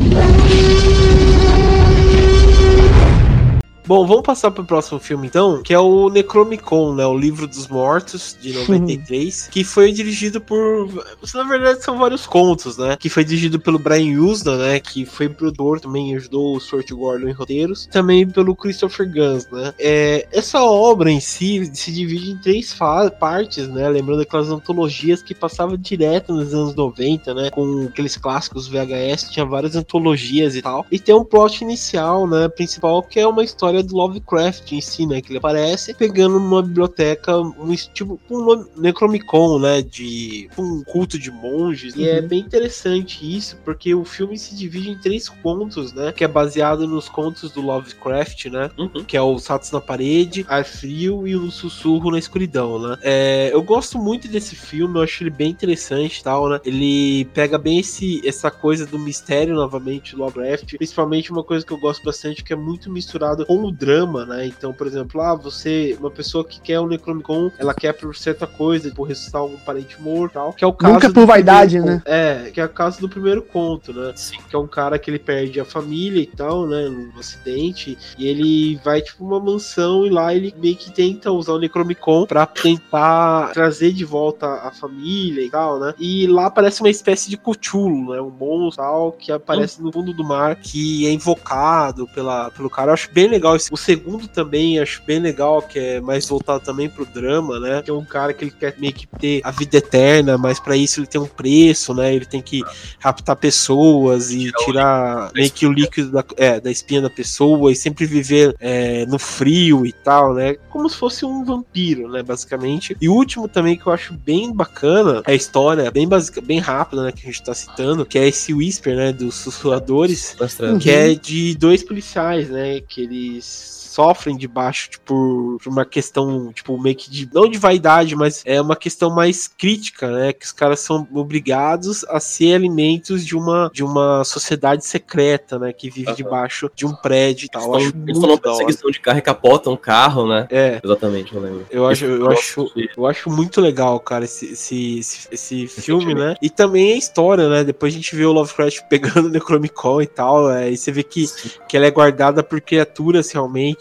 Bom, 3.91 4.07
vamos 4.07 4.23
passar 4.23 4.51
pro 4.51 4.63
próximo 4.63 5.01
filme 5.01 5.27
então, 5.27 5.61
que 5.61 5.73
é 5.73 5.77
o 5.77 6.07
Necromicon, 6.07 6.95
né? 6.95 7.05
O 7.05 7.17
Livro 7.17 7.45
dos 7.45 7.67
Mortos, 7.67 8.37
de 8.39 8.53
93, 8.53 9.49
que 9.51 9.65
foi 9.65 9.91
dirigido 9.91 10.39
por. 10.39 10.87
Na 11.33 11.43
verdade, 11.43 11.83
são 11.83 11.97
vários 11.97 12.25
contos, 12.25 12.77
né? 12.77 12.95
Que 12.97 13.09
foi 13.09 13.25
dirigido 13.25 13.59
pelo 13.59 13.77
Brian 13.77 14.17
Usna, 14.21 14.55
né? 14.55 14.79
Que 14.79 15.05
foi 15.05 15.27
produtor, 15.27 15.81
também 15.81 16.15
ajudou 16.15 16.55
o 16.55 16.59
Stuart 16.61 16.89
Gordon 16.89 17.27
em 17.27 17.33
roteiros, 17.33 17.85
também 17.87 18.25
pelo 18.25 18.55
Christopher 18.55 19.11
Guns, 19.11 19.49
né? 19.51 19.73
É, 19.77 20.25
essa 20.31 20.63
obra 20.63 21.11
em 21.11 21.19
si 21.19 21.69
se 21.73 21.91
divide 21.91 22.31
em 22.31 22.37
três 22.37 22.73
partes, 23.19 23.67
né? 23.67 23.89
Lembrando 23.89 24.21
aquelas 24.21 24.49
antologias 24.49 25.21
que 25.21 25.35
passavam 25.35 25.75
direto 25.75 26.33
nos 26.33 26.53
anos 26.53 26.75
90, 26.75 27.33
né? 27.33 27.49
Com 27.49 27.87
aqueles 27.89 28.15
clássicos 28.15 28.69
VHS, 28.69 29.31
tinha 29.31 29.45
várias 29.45 29.75
antologias 29.75 30.55
e 30.55 30.61
tal. 30.61 30.85
E 30.89 30.97
tem 30.97 31.13
um 31.13 31.25
plot 31.25 31.61
inicial, 31.61 32.25
né? 32.25 32.47
Principal, 32.47 33.03
que 33.03 33.19
é 33.19 33.27
uma 33.27 33.43
história 33.43 33.80
do 33.83 33.95
Lovecraft 33.95 34.71
em 34.71 34.81
si, 34.81 35.05
né? 35.05 35.21
Que 35.21 35.31
ele 35.31 35.37
aparece 35.37 35.93
pegando 35.93 36.39
numa 36.39 36.61
biblioteca, 36.61 37.37
um 37.37 37.73
tipo 37.93 38.19
um 38.29 38.65
Necromicon, 38.77 39.59
né? 39.59 39.81
De 39.81 40.49
um 40.57 40.83
culto 40.83 41.17
de 41.17 41.31
monges. 41.31 41.95
E 41.95 42.07
é 42.07 42.21
bem 42.21 42.39
interessante 42.39 43.37
isso, 43.37 43.57
porque 43.63 43.93
o 43.93 44.03
filme 44.03 44.37
se 44.37 44.55
divide 44.55 44.89
em 44.89 44.97
três 44.97 45.29
contos, 45.29 45.93
né? 45.93 46.11
Que 46.11 46.23
é 46.23 46.27
baseado 46.27 46.87
nos 46.87 47.09
contos 47.09 47.51
do 47.51 47.61
Lovecraft, 47.61 48.45
né? 48.45 48.69
Uhum. 48.77 49.03
Que 49.03 49.17
é 49.17 49.21
o 49.21 49.37
Satos 49.39 49.71
na 49.71 49.81
Parede, 49.81 50.45
Ar 50.47 50.65
Frio 50.65 51.27
e 51.27 51.35
o 51.35 51.49
Sussurro 51.51 52.11
na 52.11 52.19
Escuridão, 52.19 52.79
né? 52.79 52.97
É, 53.01 53.49
eu 53.53 53.61
gosto 53.61 53.97
muito 53.97 54.27
desse 54.27 54.55
filme, 54.55 54.97
eu 54.97 55.03
acho 55.03 55.23
ele 55.23 55.29
bem 55.29 55.49
interessante 55.49 56.19
e 56.19 56.23
tal, 56.23 56.49
né? 56.49 56.59
Ele 56.65 57.25
pega 57.33 57.57
bem 57.57 57.79
esse, 57.79 58.25
essa 58.27 58.49
coisa 58.49 58.85
do 58.85 58.99
mistério 58.99 59.55
novamente 59.55 60.15
do 60.15 60.21
Lovecraft, 60.21 60.77
principalmente 60.77 61.31
uma 61.31 61.43
coisa 61.43 61.65
que 61.65 61.71
eu 61.71 61.77
gosto 61.77 62.03
bastante, 62.03 62.43
que 62.43 62.53
é 62.53 62.55
muito 62.55 62.91
misturado 62.91 63.45
com 63.45 63.70
o 63.71 63.73
drama, 63.73 64.25
né? 64.25 64.45
Então, 64.45 64.73
por 64.73 64.85
exemplo, 64.85 65.21
ah, 65.21 65.35
você, 65.35 65.95
uma 65.99 66.11
pessoa 66.11 66.43
que 66.43 66.59
quer 66.59 66.79
o 66.79 66.87
Necronomicon, 66.87 67.51
ela 67.57 67.73
quer 67.73 67.93
por 67.93 68.15
certa 68.15 68.45
coisa, 68.45 68.91
por 68.91 69.03
ressuscitar 69.03 69.43
um 69.43 69.57
parente 69.57 69.99
morto 70.01 70.31
e 70.31 70.33
tal, 70.33 70.53
que 70.53 70.63
é 70.63 70.67
o 70.67 70.73
caso 70.73 70.93
Nunca 70.93 71.09
por 71.11 71.25
vaidade, 71.25 71.79
né? 71.79 72.01
É, 72.05 72.51
que 72.53 72.59
é 72.59 72.65
o 72.65 72.69
caso 72.69 72.99
do 72.99 73.09
primeiro 73.09 73.41
conto, 73.41 73.93
né? 73.93 74.13
Sim. 74.15 74.37
Que 74.49 74.55
é 74.55 74.59
um 74.59 74.67
cara 74.67 74.99
que 74.99 75.09
ele 75.09 75.19
perde 75.19 75.59
a 75.59 75.65
família 75.65 76.21
e 76.21 76.27
tal, 76.27 76.67
né? 76.67 76.87
No 76.89 77.19
acidente. 77.19 77.97
E 78.17 78.27
ele 78.27 78.79
vai, 78.83 79.01
tipo, 79.01 79.23
uma 79.23 79.39
mansão 79.39 80.05
e 80.05 80.09
lá 80.09 80.33
ele 80.33 80.53
meio 80.57 80.75
que 80.75 80.91
tenta 80.91 81.31
usar 81.31 81.53
o 81.53 81.59
Necromicon 81.59 82.25
pra 82.25 82.45
tentar 82.45 83.51
trazer 83.53 83.91
de 83.93 84.03
volta 84.03 84.47
a 84.47 84.71
família 84.71 85.43
e 85.43 85.49
tal, 85.49 85.79
né? 85.79 85.93
E 85.97 86.27
lá 86.27 86.47
aparece 86.47 86.81
uma 86.81 86.89
espécie 86.89 87.29
de 87.29 87.37
Cthulhu, 87.37 88.11
né? 88.11 88.21
Um 88.21 88.29
monstro 88.29 88.83
tal, 88.83 89.11
que 89.11 89.31
aparece 89.31 89.81
no 89.81 89.91
fundo 89.91 90.13
do 90.13 90.23
mar, 90.23 90.55
que 90.55 91.05
é 91.07 91.11
invocado 91.11 92.07
pela, 92.07 92.49
pelo 92.51 92.69
cara. 92.69 92.89
Eu 92.89 92.93
acho 92.93 93.11
bem 93.11 93.27
legal. 93.27 93.50
Esse- 93.55 93.71
O 93.73 93.77
segundo 93.77 94.27
também 94.27 94.79
acho 94.79 95.01
bem 95.05 95.19
legal, 95.19 95.61
que 95.61 95.77
é 95.79 96.01
mais 96.01 96.27
voltado 96.27 96.63
também 96.63 96.89
pro 96.89 97.05
drama, 97.05 97.59
né? 97.59 97.81
Que 97.81 97.89
é 97.91 97.93
um 97.93 98.05
cara 98.05 98.33
que 98.33 98.43
ele 98.45 98.51
quer 98.51 98.75
meio 98.77 98.93
que 98.93 99.07
ter 99.07 99.41
a 99.43 99.51
vida 99.51 99.77
eterna, 99.77 100.37
mas 100.37 100.59
pra 100.59 100.75
isso 100.75 100.99
ele 100.99 101.07
tem 101.07 101.19
um 101.21 101.25
preço, 101.27 101.93
né? 101.93 102.13
Ele 102.13 102.25
tem 102.25 102.41
que 102.41 102.61
raptar 102.99 103.35
pessoas 103.35 104.31
e 104.31 104.51
tirar 104.65 105.31
meio 105.33 105.51
que 105.51 105.65
o 105.65 105.71
líquido 105.71 106.11
da, 106.11 106.23
é, 106.37 106.59
da 106.59 106.71
espinha 106.71 107.01
da 107.01 107.09
pessoa 107.09 107.71
e 107.71 107.75
sempre 107.75 108.05
viver 108.05 108.55
é, 108.59 109.05
no 109.05 109.19
frio 109.19 109.85
e 109.85 109.91
tal, 109.91 110.33
né? 110.33 110.55
Como 110.69 110.89
se 110.89 110.97
fosse 110.97 111.25
um 111.25 111.43
vampiro, 111.43 112.09
né? 112.09 112.23
Basicamente. 112.23 112.95
E 113.01 113.07
o 113.09 113.13
último 113.13 113.47
também 113.47 113.77
que 113.77 113.85
eu 113.87 113.93
acho 113.93 114.13
bem 114.13 114.51
bacana 114.53 115.21
é 115.27 115.31
a 115.31 115.35
história, 115.35 115.89
bem 115.91 116.07
básica, 116.07 116.41
bem 116.41 116.59
rápida, 116.59 117.03
né? 117.03 117.11
Que 117.11 117.21
a 117.21 117.25
gente 117.31 117.43
tá 117.43 117.53
citando, 117.53 118.05
que 118.05 118.17
é 118.17 118.27
esse 118.27 118.53
Whisper, 118.53 118.95
né? 118.95 119.11
Dos 119.11 119.35
sussurradores 119.41 120.35
Bastante. 120.39 120.83
que 120.83 120.89
é 120.89 121.13
de 121.15 121.55
dois 121.55 121.83
policiais, 121.83 122.49
né? 122.49 122.81
Que 122.81 123.01
eles 123.03 123.40
Peace. 123.41 123.80
Sofrem 123.91 124.37
debaixo, 124.37 124.89
tipo, 124.89 125.57
por 125.61 125.69
uma 125.71 125.85
questão, 125.85 126.51
tipo, 126.53 126.79
meio 126.79 126.95
que 126.95 127.09
de. 127.09 127.29
Não 127.33 127.49
de 127.49 127.57
vaidade, 127.57 128.15
mas 128.15 128.41
é 128.45 128.61
uma 128.61 128.75
questão 128.75 129.09
mais 129.09 129.47
crítica, 129.47 130.09
né? 130.09 130.33
Que 130.33 130.45
os 130.45 130.51
caras 130.51 130.79
são 130.79 131.07
obrigados 131.13 132.03
a 132.05 132.19
ser 132.19 132.53
alimentos 132.53 133.25
de 133.25 133.35
uma, 133.35 133.69
de 133.73 133.83
uma 133.83 134.23
sociedade 134.23 134.85
secreta, 134.85 135.59
né? 135.59 135.73
Que 135.73 135.89
vive 135.89 136.07
Aham. 136.07 136.15
debaixo 136.15 136.71
de 136.75 136.85
um 136.85 136.93
prédio 136.93 137.45
e 137.45 137.49
tal. 137.49 137.75
Eles 137.75 137.87
estão 137.87 138.01
eles 138.01 138.17
estão 138.17 138.29
numa 138.29 138.41
perseguição 138.41 138.91
de 138.91 138.99
carro 138.99 139.17
e 139.17 139.21
capotam 139.21 139.73
um 139.73 139.77
carro, 139.77 140.27
né? 140.27 140.47
É. 140.49 140.79
Exatamente, 140.83 141.33
eu 141.33 141.41
lembro. 141.41 141.65
Eu 141.69 141.87
acho, 141.87 142.05
eu 142.05 142.29
acho, 142.29 142.71
eu 142.97 143.05
acho 143.05 143.29
muito 143.29 143.59
legal, 143.59 143.99
cara, 143.99 144.25
esse, 144.25 144.53
esse, 144.53 144.99
esse, 144.99 145.63
esse 145.63 145.81
filme, 145.81 146.13
né? 146.13 146.35
E 146.41 146.49
também 146.49 146.93
a 146.93 146.97
história, 146.97 147.49
né? 147.49 147.63
Depois 147.63 147.93
a 147.93 147.97
gente 147.97 148.15
vê 148.15 148.25
o 148.25 148.31
Lovecraft 148.31 148.81
pegando 148.89 149.27
o 149.27 149.29
Necromicon 149.29 150.01
e 150.01 150.07
tal, 150.07 150.51
é, 150.51 150.71
e 150.71 150.77
você 150.77 150.91
vê 150.91 151.03
que, 151.03 151.25
que 151.67 151.75
ela 151.75 151.85
é 151.85 151.91
guardada 151.91 152.43
por 152.43 152.61
criaturas 152.61 153.21
pessoas 153.21 153.35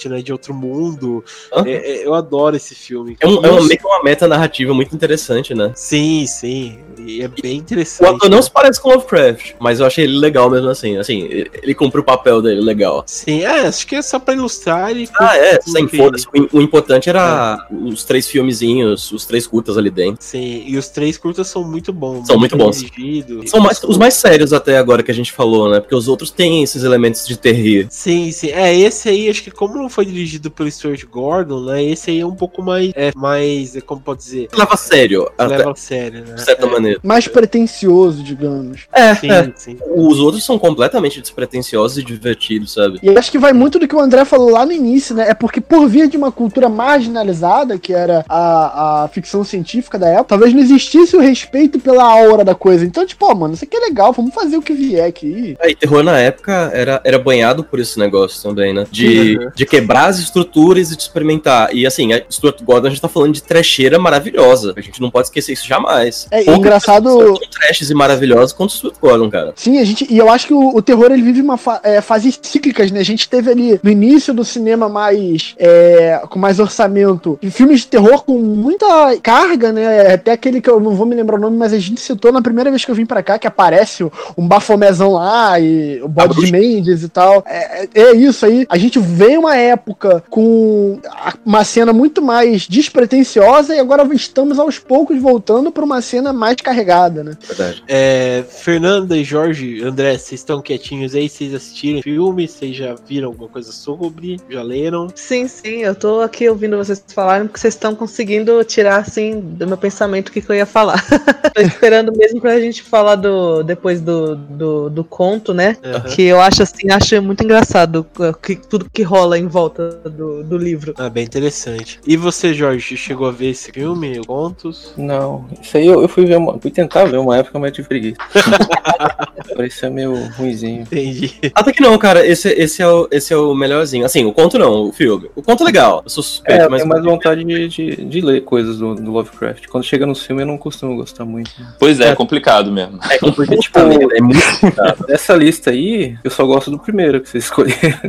né? 0.09 0.23
De 0.23 0.33
outro 0.33 0.55
mundo. 0.55 1.25
É- 1.65 1.71
é- 1.71 2.07
eu 2.07 2.15
adoro 2.15 2.57
esse 2.57 2.75
filme. 2.75 3.17
É, 3.21 3.27
um, 3.27 3.45
é 3.45 3.51
uma, 3.51 3.63
meio 3.63 3.79
que 3.79 3.87
uma 3.87 4.03
meta 4.03 4.27
narrativa 4.27 4.73
muito 4.75 4.95
interessante, 4.95 5.55
né? 5.55 5.73
Sim, 5.75 6.27
sim. 6.27 6.79
E 6.99 7.23
é 7.23 7.29
bem 7.29 7.55
O 7.59 7.61
interessante. 7.61 8.09
ator 8.17 8.29
não 8.31 8.43
se 8.43 8.51
parece 8.51 8.81
com 8.81 8.91
Lovecraft, 8.91 9.55
mas 9.59 9.81
eu 9.81 9.87
achei 9.87 10.05
ele 10.05 10.19
legal 10.19 10.51
mesmo 10.51 10.69
assim. 10.69 10.97
Assim, 10.97 11.27
ele 11.31 11.75
cumpre 11.75 12.01
o 12.01 12.05
papel 12.05 12.43
dele 12.43 12.61
legal. 12.61 13.03
Sim, 13.07 13.43
é, 13.43 13.67
acho 13.67 13.87
que 13.87 13.97
é 13.97 14.03
só 14.03 14.19
pra 14.19 14.35
ilustrar 14.35 14.91
ele. 14.91 15.09
Ah, 15.19 15.37
é, 15.37 15.61
sem 15.61 15.89
foda-se. 15.89 16.27
O, 16.53 16.59
o 16.59 16.63
importante 16.63 17.09
era 17.09 17.67
os 17.71 18.05
três 18.05 18.27
filmezinhos, 18.29 19.11
os 19.13 19.25
três 19.25 19.47
curtas 19.47 19.77
ali 19.79 19.91
dentro. 19.91 20.23
Sim, 20.23 20.65
e 20.67 20.77
os 20.77 20.89
três 20.89 21.17
curtas 21.17 21.49
são 21.49 21.65
muito 21.65 21.93
bons. 21.93 22.27
São 22.27 22.39
muito 22.39 22.57
bons. 22.57 22.81
dirigidos. 22.83 23.51
São 23.51 23.61
mais, 23.61 23.83
os 23.83 23.97
mais 23.97 24.15
sérios 24.15 24.53
até 24.53 24.79
agora 24.79 25.03
que 25.03 25.11
a 25.11 25.15
gente 25.15 25.33
falou, 25.33 25.71
né? 25.71 25.81
Porque 25.81 25.95
os 25.95 26.09
outros 26.09 26.31
têm 26.31 26.63
esses 26.63 26.83
elementos 26.83 27.27
de 27.27 27.37
terrir. 27.37 27.87
Sim, 27.91 28.31
sim. 28.33 28.49
É, 28.51 28.75
esse 28.77 29.09
aí, 29.09 29.29
acho 29.29 29.43
que 29.43 29.51
como 29.51 29.89
foi 29.91 30.07
dirigido 30.07 30.51
pelo 30.51 30.71
Stuart 30.71 31.05
Gordon, 31.07 31.65
né? 31.65 31.83
Esse 31.85 32.11
aí 32.11 32.21
é 32.21 32.27
um 32.27 32.35
pouco 32.35 32.63
mais. 32.63 32.93
É, 32.95 33.13
mais. 33.15 33.77
é, 33.77 33.81
Como 33.81 34.01
pode 34.01 34.21
dizer? 34.21 34.49
Leva 34.53 34.75
a 34.75 34.77
sério, 34.77 35.29
Leva 35.39 35.73
a 35.73 35.75
sério, 35.75 36.25
né? 36.25 36.35
de 36.35 36.43
certa 36.43 36.67
é, 36.67 36.71
maneira. 36.71 37.01
Mais 37.03 37.27
pretencioso, 37.29 38.23
digamos. 38.23 38.87
É, 38.93 39.15
Sim, 39.15 39.31
é. 39.31 39.53
sim. 39.57 39.77
Os 39.95 40.19
outros 40.19 40.45
são 40.45 40.59
completamente 40.59 41.21
despretensiosos 41.21 41.99
e 41.99 42.03
divertidos, 42.05 42.73
sabe? 42.73 42.99
E 43.03 43.07
eu 43.07 43.19
acho 43.19 43.31
que 43.31 43.39
vai 43.39 43.53
muito 43.53 43.79
do 43.79 43.87
que 43.89 43.95
o 43.95 44.01
André 44.01 44.25
falou 44.25 44.51
lá 44.51 44.65
no 44.65 44.73
início, 44.73 45.15
né? 45.15 45.29
É 45.29 45.35
porque 45.35 45.61
por 45.61 45.89
via 45.89 46.07
de 46.09 46.17
uma 46.17 46.31
cultura 46.33 46.69
marginalizada, 46.69 47.79
que 47.79 47.93
era 47.93 48.25
a, 48.29 49.05
a 49.05 49.09
ficção 49.09 49.43
científica 49.45 49.99
da 49.99 50.09
época, 50.09 50.29
talvez 50.31 50.53
não 50.53 50.61
existisse 50.61 51.17
o 51.17 51.21
respeito 51.21 51.79
pela 51.81 52.05
aura 52.05 52.45
da 52.45 52.55
coisa. 52.55 52.85
Então, 52.85 53.05
tipo, 53.07 53.27
ó, 53.27 53.35
mano, 53.35 53.55
isso 53.55 53.65
aqui 53.65 53.77
é 53.77 53.81
legal, 53.81 54.13
vamos 54.13 54.35
fazer 54.35 54.57
o 54.57 54.63
que 54.63 54.73
vier 54.73 55.07
aqui. 55.07 55.57
É, 55.61 55.71
e 55.71 55.75
terror 55.75 56.03
na 56.03 56.19
época 56.19 56.71
era, 56.73 57.01
era 57.05 57.19
banhado 57.19 57.65
por 57.65 57.79
esse 57.81 57.99
negócio 57.99 58.43
também, 58.43 58.73
né? 58.73 58.87
De, 58.91 59.11
Uhum. 59.39 59.51
de 59.55 59.67
quebrar 59.81 60.07
as 60.07 60.19
estruturas 60.19 60.91
e 60.93 60.97
de 60.97 61.03
experimentar. 61.03 61.75
E 61.75 61.87
assim, 61.87 62.13
a 62.13 62.23
Stuart 62.31 62.63
Gordon, 62.63 62.87
a 62.89 62.91
gente 62.91 63.01
tá 63.01 63.09
falando 63.09 63.33
de 63.33 63.43
trecheira 63.43 63.99
maravilhosa. 63.99 64.75
A 64.77 64.81
gente 64.81 65.01
não 65.01 65.11
pode 65.11 65.29
esquecer 65.29 65.53
isso 65.53 65.67
jamais. 65.67 66.27
É 66.31 66.43
Poucas 66.45 66.59
engraçado- 66.59 67.39
trashes 67.51 67.91
e 67.91 67.95
maravilhosas 67.95 68.53
quanto 68.53 68.71
o 68.71 68.73
Stuart 68.75 68.95
Gordon, 69.01 69.31
cara. 69.31 69.53
Sim, 69.57 69.79
a 69.79 69.85
gente. 69.85 70.07
E 70.11 70.17
eu 70.19 70.31
acho 70.31 70.47
que 70.47 70.55
o, 70.55 70.77
o 70.77 70.83
terror 70.83 71.11
ele 71.11 71.23
vive 71.23 71.41
uma 71.41 71.57
fa 71.57 71.81
é, 71.83 72.01
fases 72.01 72.39
cíclicas, 72.43 72.91
né? 72.91 73.01
A 73.01 73.05
gente 73.05 73.29
teve 73.29 73.51
ali 73.51 73.81
no 73.83 73.91
início 73.91 74.33
do 74.35 74.45
cinema 74.45 74.89
mais. 74.89 75.55
é, 75.59 76.21
com 76.29 76.39
mais 76.39 76.59
orçamento. 76.61 77.39
Filmes 77.51 77.81
de 77.81 77.87
terror 77.89 78.23
com 78.25 78.39
muita 78.39 78.87
carga, 79.23 79.73
né? 79.73 80.13
Até 80.15 80.33
aquele 80.33 80.61
que 80.61 80.69
eu 80.71 80.81
não 80.81 80.95
vou 80.95 81.07
me 81.07 81.15
lembrar 81.15 81.37
o 81.37 81.41
nome, 81.41 81.57
mas 81.57 81.73
a 81.73 81.79
gente 81.79 82.01
citou 82.01 82.33
na 82.33 82.43
primeira 82.43 82.71
vez 82.71 82.85
que 82.85 82.91
eu 82.91 82.95
vim 82.95 83.07
pra 83.07 83.23
cá, 83.23 83.39
que 83.39 83.47
aparece 83.47 84.05
um 84.37 84.47
bafomezão 84.47 85.13
lá 85.13 85.59
e 85.59 86.01
o 86.03 86.09
bode 86.09 86.35
de. 86.45 86.51
Mendes 86.53 87.03
e 87.03 87.09
tal. 87.09 87.45
É, 87.47 87.85
é- 87.85 87.89
é 87.95 88.17
isso 88.17 88.45
aí. 88.45 88.67
A 88.69 88.77
gente 88.79 88.99
veio 88.99 89.41
uma 89.41 89.57
época 89.71 90.23
com 90.29 91.01
uma 91.45 91.65
cena 91.65 91.93
muito 91.93 92.21
mais 92.23 92.67
despretensiosa 92.67 93.75
e 93.75 93.79
agora 93.79 94.09
estamos 94.15 94.59
aos 94.59 94.79
poucos 94.79 95.21
voltando 95.21 95.71
pra 95.71 95.85
uma 95.85 96.03
cena 96.03 96.33
mais 96.33 96.57
carregada, 96.57 97.25
né? 97.25 97.37
Verdade. 97.47 97.83
É, 97.89 98.45
Fernanda 98.49 99.17
e 99.17 99.25
Jorge, 99.25 99.83
André, 99.83 100.19
vocês 100.19 100.41
estão 100.41 100.61
quietinhos 100.61 101.15
aí? 101.15 101.29
Vocês 101.29 101.55
assistiram 101.55 102.03
filme? 102.03 102.47
Vocês 102.47 102.77
já 102.77 102.95
viram 103.07 103.29
alguma 103.29 103.49
coisa 103.49 103.73
sobre? 103.73 104.39
Já 104.49 104.63
leram? 104.63 105.09
Sim, 105.15 105.47
sim, 105.49 105.83
eu 105.83 105.95
tô 105.95 106.21
aqui 106.21 106.49
ouvindo 106.49 106.77
vocês 106.77 107.03
falarem 107.09 107.47
porque 107.47 107.61
vocês 107.61 107.75
estão 107.75 107.95
conseguindo 107.95 108.63
tirar 108.65 108.99
assim 108.99 109.41
do 109.41 109.67
meu 109.67 109.77
pensamento 109.77 110.29
o 110.29 110.33
que, 110.33 110.41
que 110.41 110.51
eu 110.51 110.57
ia 110.57 110.67
falar. 110.67 111.05
tô 111.55 111.61
esperando 111.61 112.13
mesmo 112.17 112.41
pra 112.41 112.61
gente 112.61 112.83
falar 112.83 113.17
do 113.17 113.63
depois 113.63 114.01
do, 114.01 114.37
do, 114.37 114.91
do 114.91 115.05
conto, 115.05 115.53
né? 115.53 115.77
Aham. 115.85 116.01
Que 116.01 116.23
eu 116.23 116.41
acho 116.41 116.63
assim, 116.63 116.91
acho 116.91 117.21
muito 117.23 117.45
engraçado 117.45 118.07
que, 118.43 118.57
tudo 118.57 118.89
que 118.91 119.03
rola 119.03 119.39
em 119.39 119.47
volta 119.47 119.60
do, 119.69 120.43
do 120.45 120.57
livro. 120.59 120.95
Ah, 120.97 121.09
bem 121.09 121.25
interessante. 121.25 122.01
E 122.07 122.17
você, 122.17 122.55
Jorge, 122.55 122.97
chegou 122.97 123.27
a 123.29 123.31
ver 123.31 123.51
esse 123.51 123.71
filme, 123.73 124.21
Contos? 124.27 124.93
Não, 124.97 125.47
isso 125.61 125.77
aí 125.77 125.87
eu, 125.87 126.03
eu 126.03 126.09
fui 126.09 126.25
ver 126.25 126.37
uma, 126.37 126.59
fui 126.59 126.71
tentar 126.71 127.05
ver 127.05 127.19
uma 127.19 127.37
época, 127.37 127.59
mas 127.59 127.73
tive 127.73 127.89
preguiça. 127.89 128.17
Parecia 129.57 129.91
meio 129.91 130.15
ruimzinho. 130.37 130.83
Entendi. 130.83 131.35
Até 131.55 131.73
que 131.73 131.83
não, 131.83 131.97
cara, 131.99 132.25
esse, 132.27 132.49
esse, 132.51 132.83
é 132.83 132.87
o, 132.89 133.09
esse 133.11 133.33
é 133.33 133.37
o 133.37 133.55
melhorzinho. 133.55 134.05
Assim, 134.05 134.25
o 134.25 134.33
conto 134.33 134.59
não, 134.59 134.89
o 134.89 134.93
filme. 134.93 135.31
O 135.35 135.43
conto 135.43 135.63
é 135.63 135.67
legal. 135.67 136.03
Eu 136.05 136.11
sou 136.11 136.23
É, 136.23 136.25
suspeito, 136.25 136.63
eu 136.63 136.71
mas. 136.71 136.83
tenho 136.83 136.89
mais 136.89 137.05
vontade 137.05 137.45
de, 137.45 137.69
de, 137.69 137.97
de 138.05 138.21
ler 138.21 138.43
coisas 138.43 138.79
do, 138.79 138.95
do 138.95 139.11
Lovecraft. 139.11 139.67
Quando 139.69 139.85
chega 139.85 140.07
no 140.07 140.15
filme 140.15 140.43
eu 140.43 140.47
não 140.47 140.59
costumo 140.59 140.97
gostar 140.97 141.25
muito. 141.25 141.51
Pois 141.79 142.01
é, 142.01 142.09
é 142.09 142.15
complicado 142.15 142.71
mesmo. 142.71 142.99
É 143.11 143.19
complicado, 143.19 143.59
tipo, 143.59 143.79
é 143.79 144.21
muito 144.21 144.41
complicado. 144.61 145.07
Dessa 145.07 145.35
lista 145.35 145.71
aí, 145.71 146.17
eu 146.23 146.31
só 146.31 146.45
gosto 146.47 146.71
do 146.71 146.79
primeiro 146.79 147.21
que 147.21 147.29
vocês 147.29 147.45
escolheram. 147.45 148.01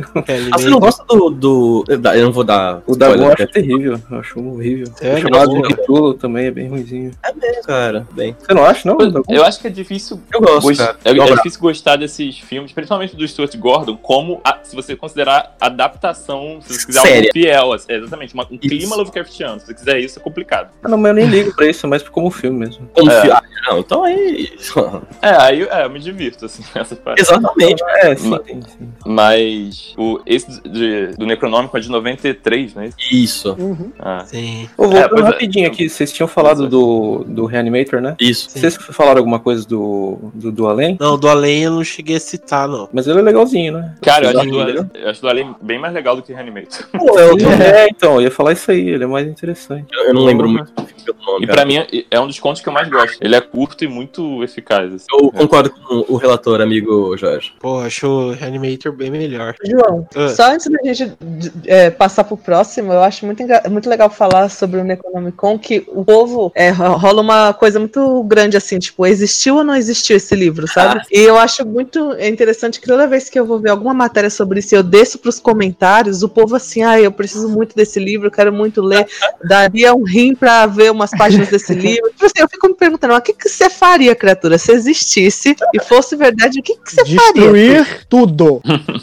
Ah, 0.50 0.58
você 0.58 0.68
não 0.68 0.78
gosta 0.78 1.04
do. 1.04 1.30
Do... 1.42 1.84
Eu 1.88 2.24
não 2.24 2.32
vou 2.32 2.44
dar. 2.44 2.82
O 2.86 2.94
da 2.96 3.06
eu 3.06 3.12
spoiler, 3.14 3.36
acho 3.42 3.52
terrível, 3.52 4.00
eu 4.10 4.18
acho 4.18 4.40
horrível. 4.40 4.86
Sério? 4.96 5.18
o 5.18 5.20
chamado 5.20 5.62
de 5.62 5.74
Cthulhu 5.74 6.14
também 6.14 6.46
é 6.46 6.50
bem 6.50 6.68
ruimzinho. 6.68 7.10
cara. 7.66 8.06
Bem. 8.12 8.36
Você 8.38 8.54
não 8.54 8.64
acha, 8.64 8.88
não? 8.88 8.96
Eu 9.28 9.44
acho 9.44 9.60
que 9.60 9.66
é 9.66 9.70
difícil 9.70 10.20
Eu 10.32 10.40
gosto, 10.40 10.62
Gost-. 10.68 10.80
É, 11.04 11.10
Eu 11.10 11.22
é 11.22 11.34
difícil 11.36 11.60
gostar 11.60 11.96
desses 11.96 12.38
filmes, 12.38 12.72
principalmente 12.72 13.14
do 13.16 13.26
Stuart 13.26 13.54
Gordon, 13.56 13.96
como 13.96 14.40
a- 14.44 14.58
se 14.62 14.74
você 14.76 14.94
considerar 14.96 15.56
adaptação, 15.60 16.58
se 16.62 16.72
você 16.78 16.86
quiser 16.86 17.00
Séria. 17.00 17.18
algo 17.20 17.32
fiel, 17.32 17.74
é, 17.88 17.96
exatamente, 17.96 18.34
uma- 18.34 18.44
um 18.44 18.54
Isso. 18.54 18.60
clima 18.68 18.96
Lovecraftiano. 18.96 19.60
Se 19.60 19.66
você 19.66 19.74
quiser 19.74 19.98
isso, 20.00 20.18
é 20.18 20.22
complicado. 20.22 20.70
Ah, 20.82 20.88
não, 20.88 20.96
mas 20.98 21.10
eu 21.10 21.14
nem 21.14 21.26
ligo 21.26 21.54
pra 21.54 21.66
isso, 21.68 21.84
é 21.86 21.88
mais 21.88 22.02
como 22.08 22.30
filme 22.30 22.58
mesmo. 22.60 22.88
Como 22.94 23.10
É. 23.10 23.20
fi- 23.22 23.30
Ah, 23.30 23.42
não, 23.70 23.78
então 23.78 24.04
aí. 24.04 24.50
É, 25.22 25.28
aí 25.30 25.62
é, 25.62 25.84
eu 25.84 25.90
me 25.90 25.98
divirto, 26.00 26.44
assim, 26.46 26.62
nessa 26.74 26.94
parte. 26.96 27.20
Exatamente. 27.22 27.82
É, 28.02 28.14
sim, 28.16 28.28
Mas- 28.30 28.42
sim, 28.46 28.60
sim. 28.62 28.88
Mas 29.06 29.94
o, 29.96 30.20
esse 30.26 30.60
de- 30.68 31.08
do 31.16 31.26
Necronômico 31.32 31.76
é 31.76 31.80
de 31.80 31.88
93, 31.90 32.74
né? 32.74 32.90
Isso. 33.10 33.54
Uhum. 33.58 33.90
Ah. 33.98 34.24
Sim. 34.26 34.68
Ô, 34.76 34.88
pois 34.88 34.94
é. 34.94 35.06
rapidinho 35.22 35.66
aqui, 35.66 35.88
vocês 35.88 36.12
tinham 36.12 36.28
falado 36.28 36.68
do, 36.68 37.24
do 37.26 37.44
Reanimator, 37.46 38.00
né? 38.00 38.14
Isso. 38.20 38.50
Sim. 38.50 38.60
Vocês 38.60 38.76
falaram 38.76 39.18
alguma 39.18 39.38
coisa 39.40 39.66
do, 39.66 40.18
do, 40.34 40.52
do 40.52 40.66
Além? 40.66 40.96
Não, 41.00 41.18
do 41.18 41.28
Além 41.28 41.64
eu 41.64 41.70
não 41.72 41.84
cheguei 41.84 42.16
a 42.16 42.20
citar, 42.20 42.68
não. 42.68 42.88
Mas 42.92 43.06
ele 43.06 43.18
é 43.18 43.22
legalzinho, 43.22 43.72
né? 43.74 43.94
Cara, 44.02 44.30
eu 44.32 44.40
acho, 44.40 44.50
do, 44.50 44.90
eu 44.98 45.08
acho 45.10 45.20
do 45.22 45.28
Alien 45.28 45.54
bem 45.62 45.78
mais 45.78 45.94
legal 45.94 46.16
do 46.16 46.22
que 46.22 46.32
Reanimator. 46.32 46.86
Pô, 46.96 47.18
eu, 47.18 47.36
É, 47.62 47.86
então, 47.88 48.14
eu 48.16 48.22
ia 48.22 48.30
falar 48.30 48.52
isso 48.52 48.70
aí, 48.70 48.88
ele 48.88 49.04
é 49.04 49.06
mais 49.06 49.26
interessante. 49.26 49.86
eu 49.92 50.14
não 50.14 50.24
lembro 50.24 50.48
muito 50.48 50.72
do 50.72 50.84
filme 50.86 51.02
pelo 51.04 51.18
nome. 51.24 51.44
E 51.44 51.46
cara. 51.46 51.56
pra 51.58 51.66
mim 51.66 51.76
é- 51.78 52.04
é 52.10 52.20
um 52.20 52.26
dos 52.26 52.38
contos 52.38 52.60
que 52.62 52.68
eu 52.68 52.72
mais 52.72 52.88
gosto. 52.88 53.18
Ele 53.20 53.34
é 53.34 53.40
curto 53.40 53.84
e 53.84 53.88
muito 53.88 54.42
eficaz. 54.42 54.92
assim. 54.92 55.06
Eu 55.12 55.30
concordo 55.32 55.70
com 55.70 56.04
o 56.08 56.16
relator, 56.16 56.60
amigo 56.60 57.16
Jorge. 57.16 57.52
Pô, 57.60 57.80
acho 57.80 58.06
o 58.06 58.32
Reanimator 58.32 58.92
bem 58.92 59.10
melhor. 59.10 59.54
João, 59.64 60.06
Ah. 60.14 60.28
só 60.28 60.52
antes 60.52 60.70
da 60.70 60.78
gente 60.82 61.11
é, 61.66 61.90
passar 61.90 62.24
pro 62.24 62.36
próximo, 62.36 62.92
eu 62.92 63.02
acho 63.02 63.24
muito, 63.26 63.42
muito 63.70 63.88
legal 63.88 64.10
falar 64.10 64.48
sobre 64.48 64.80
o 64.80 64.84
Necronomicon, 64.84 65.58
que 65.58 65.84
o 65.88 66.04
povo 66.04 66.52
é, 66.54 66.70
ro- 66.70 66.96
rola 66.96 67.20
uma 67.22 67.52
coisa 67.54 67.78
muito 67.78 68.22
grande 68.24 68.56
assim, 68.56 68.78
tipo, 68.78 69.06
existiu 69.06 69.56
ou 69.56 69.64
não 69.64 69.74
existiu 69.76 70.16
esse 70.16 70.34
livro, 70.34 70.66
sabe? 70.68 71.00
E 71.10 71.20
eu 71.20 71.38
acho 71.38 71.64
muito 71.66 72.12
interessante 72.20 72.80
que 72.80 72.86
toda 72.86 73.06
vez 73.06 73.28
que 73.28 73.38
eu 73.38 73.46
vou 73.46 73.58
ver 73.58 73.70
alguma 73.70 73.94
matéria 73.94 74.30
sobre 74.30 74.60
isso, 74.60 74.74
eu 74.74 74.82
desço 74.82 75.18
pros 75.18 75.38
comentários, 75.38 76.22
o 76.22 76.28
povo 76.28 76.56
assim, 76.56 76.82
ah, 76.82 77.00
eu 77.00 77.12
preciso 77.12 77.48
muito 77.48 77.74
desse 77.76 77.98
livro, 78.00 78.26
eu 78.28 78.32
quero 78.32 78.52
muito 78.52 78.82
ler, 78.82 79.06
daria 79.44 79.94
um 79.94 80.02
rim 80.04 80.34
pra 80.34 80.66
ver 80.66 80.90
umas 80.90 81.10
páginas 81.10 81.48
desse 81.48 81.74
livro. 81.74 82.10
Tipo 82.10 82.26
assim, 82.26 82.40
eu 82.40 82.48
fico 82.48 82.68
me 82.68 82.74
perguntando, 82.74 83.12
mas 83.12 83.20
o 83.20 83.24
que, 83.24 83.32
que 83.32 83.48
você 83.48 83.68
faria, 83.70 84.14
criatura, 84.14 84.58
se 84.58 84.72
existisse 84.72 85.54
e 85.74 85.80
fosse 85.82 86.16
verdade, 86.16 86.60
o 86.60 86.62
que, 86.62 86.76
que 86.76 86.90
você 86.90 87.04
faria? 87.04 87.32
Destruir 87.52 88.06
tudo. 88.08 88.60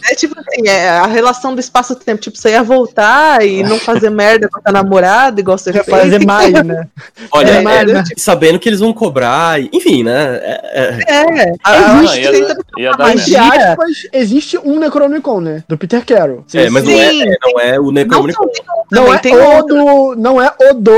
É 0.09 0.15
tipo 0.15 0.35
assim, 0.39 0.67
é 0.67 0.89
a 0.89 1.07
relação 1.07 1.53
do 1.53 1.59
espaço-tempo. 1.99 2.21
Tipo, 2.21 2.37
você 2.37 2.49
ia 2.51 2.63
voltar 2.63 3.45
e 3.45 3.61
não 3.63 3.77
fazer 3.77 4.09
merda 4.09 4.47
com 4.49 4.59
a 4.59 4.61
tua 4.61 4.71
namorada, 4.71 5.39
igual 5.39 5.57
você 5.57 5.71
Quer 5.71 5.83
fez. 5.83 5.97
fazer 5.97 6.25
mais, 6.25 6.51
né? 6.63 6.87
Olha, 7.31 7.49
É, 7.51 7.55
é, 7.57 7.61
mas, 7.61 7.91
né, 7.93 8.03
sabendo 8.17 8.57
que 8.59 8.67
eles 8.69 8.79
vão 8.79 8.93
cobrar, 8.93 9.61
e- 9.61 9.69
enfim, 9.73 10.03
né? 10.03 10.39
É, 10.41 10.61
é- 10.73 10.99
É, 11.09 11.53
a, 11.63 11.71
Ah, 11.71 11.93
não, 11.93 12.07
gente 12.07 12.21
ia, 12.21 12.31
tenta- 12.31 12.57
ia. 12.77 12.91
Magia. 12.97 13.41
aspas, 13.43 14.07
existe 14.13 14.57
um 14.57 14.79
Necronomicon, 14.79 15.41
né? 15.41 15.63
Do 15.67 15.77
Peter 15.77 16.03
Carroll. 16.05 16.43
é, 16.53 16.69
mas 16.69 16.83
não 16.83 16.91
é, 16.93 17.09
Sim. 17.09 17.23
é, 17.23 17.35
não 17.41 17.59
é 17.59 17.79
o 17.79 17.83
Não, 17.85 17.91
Necronomicon. 17.91 18.45
Não 18.91 19.03
também 19.05 19.15
é, 19.15 19.17
tem 19.19 19.35
o 19.35 19.61
do, 19.63 20.15
não 20.15 20.41
é 20.41 20.51
o 20.59 20.73
do, 20.73 20.95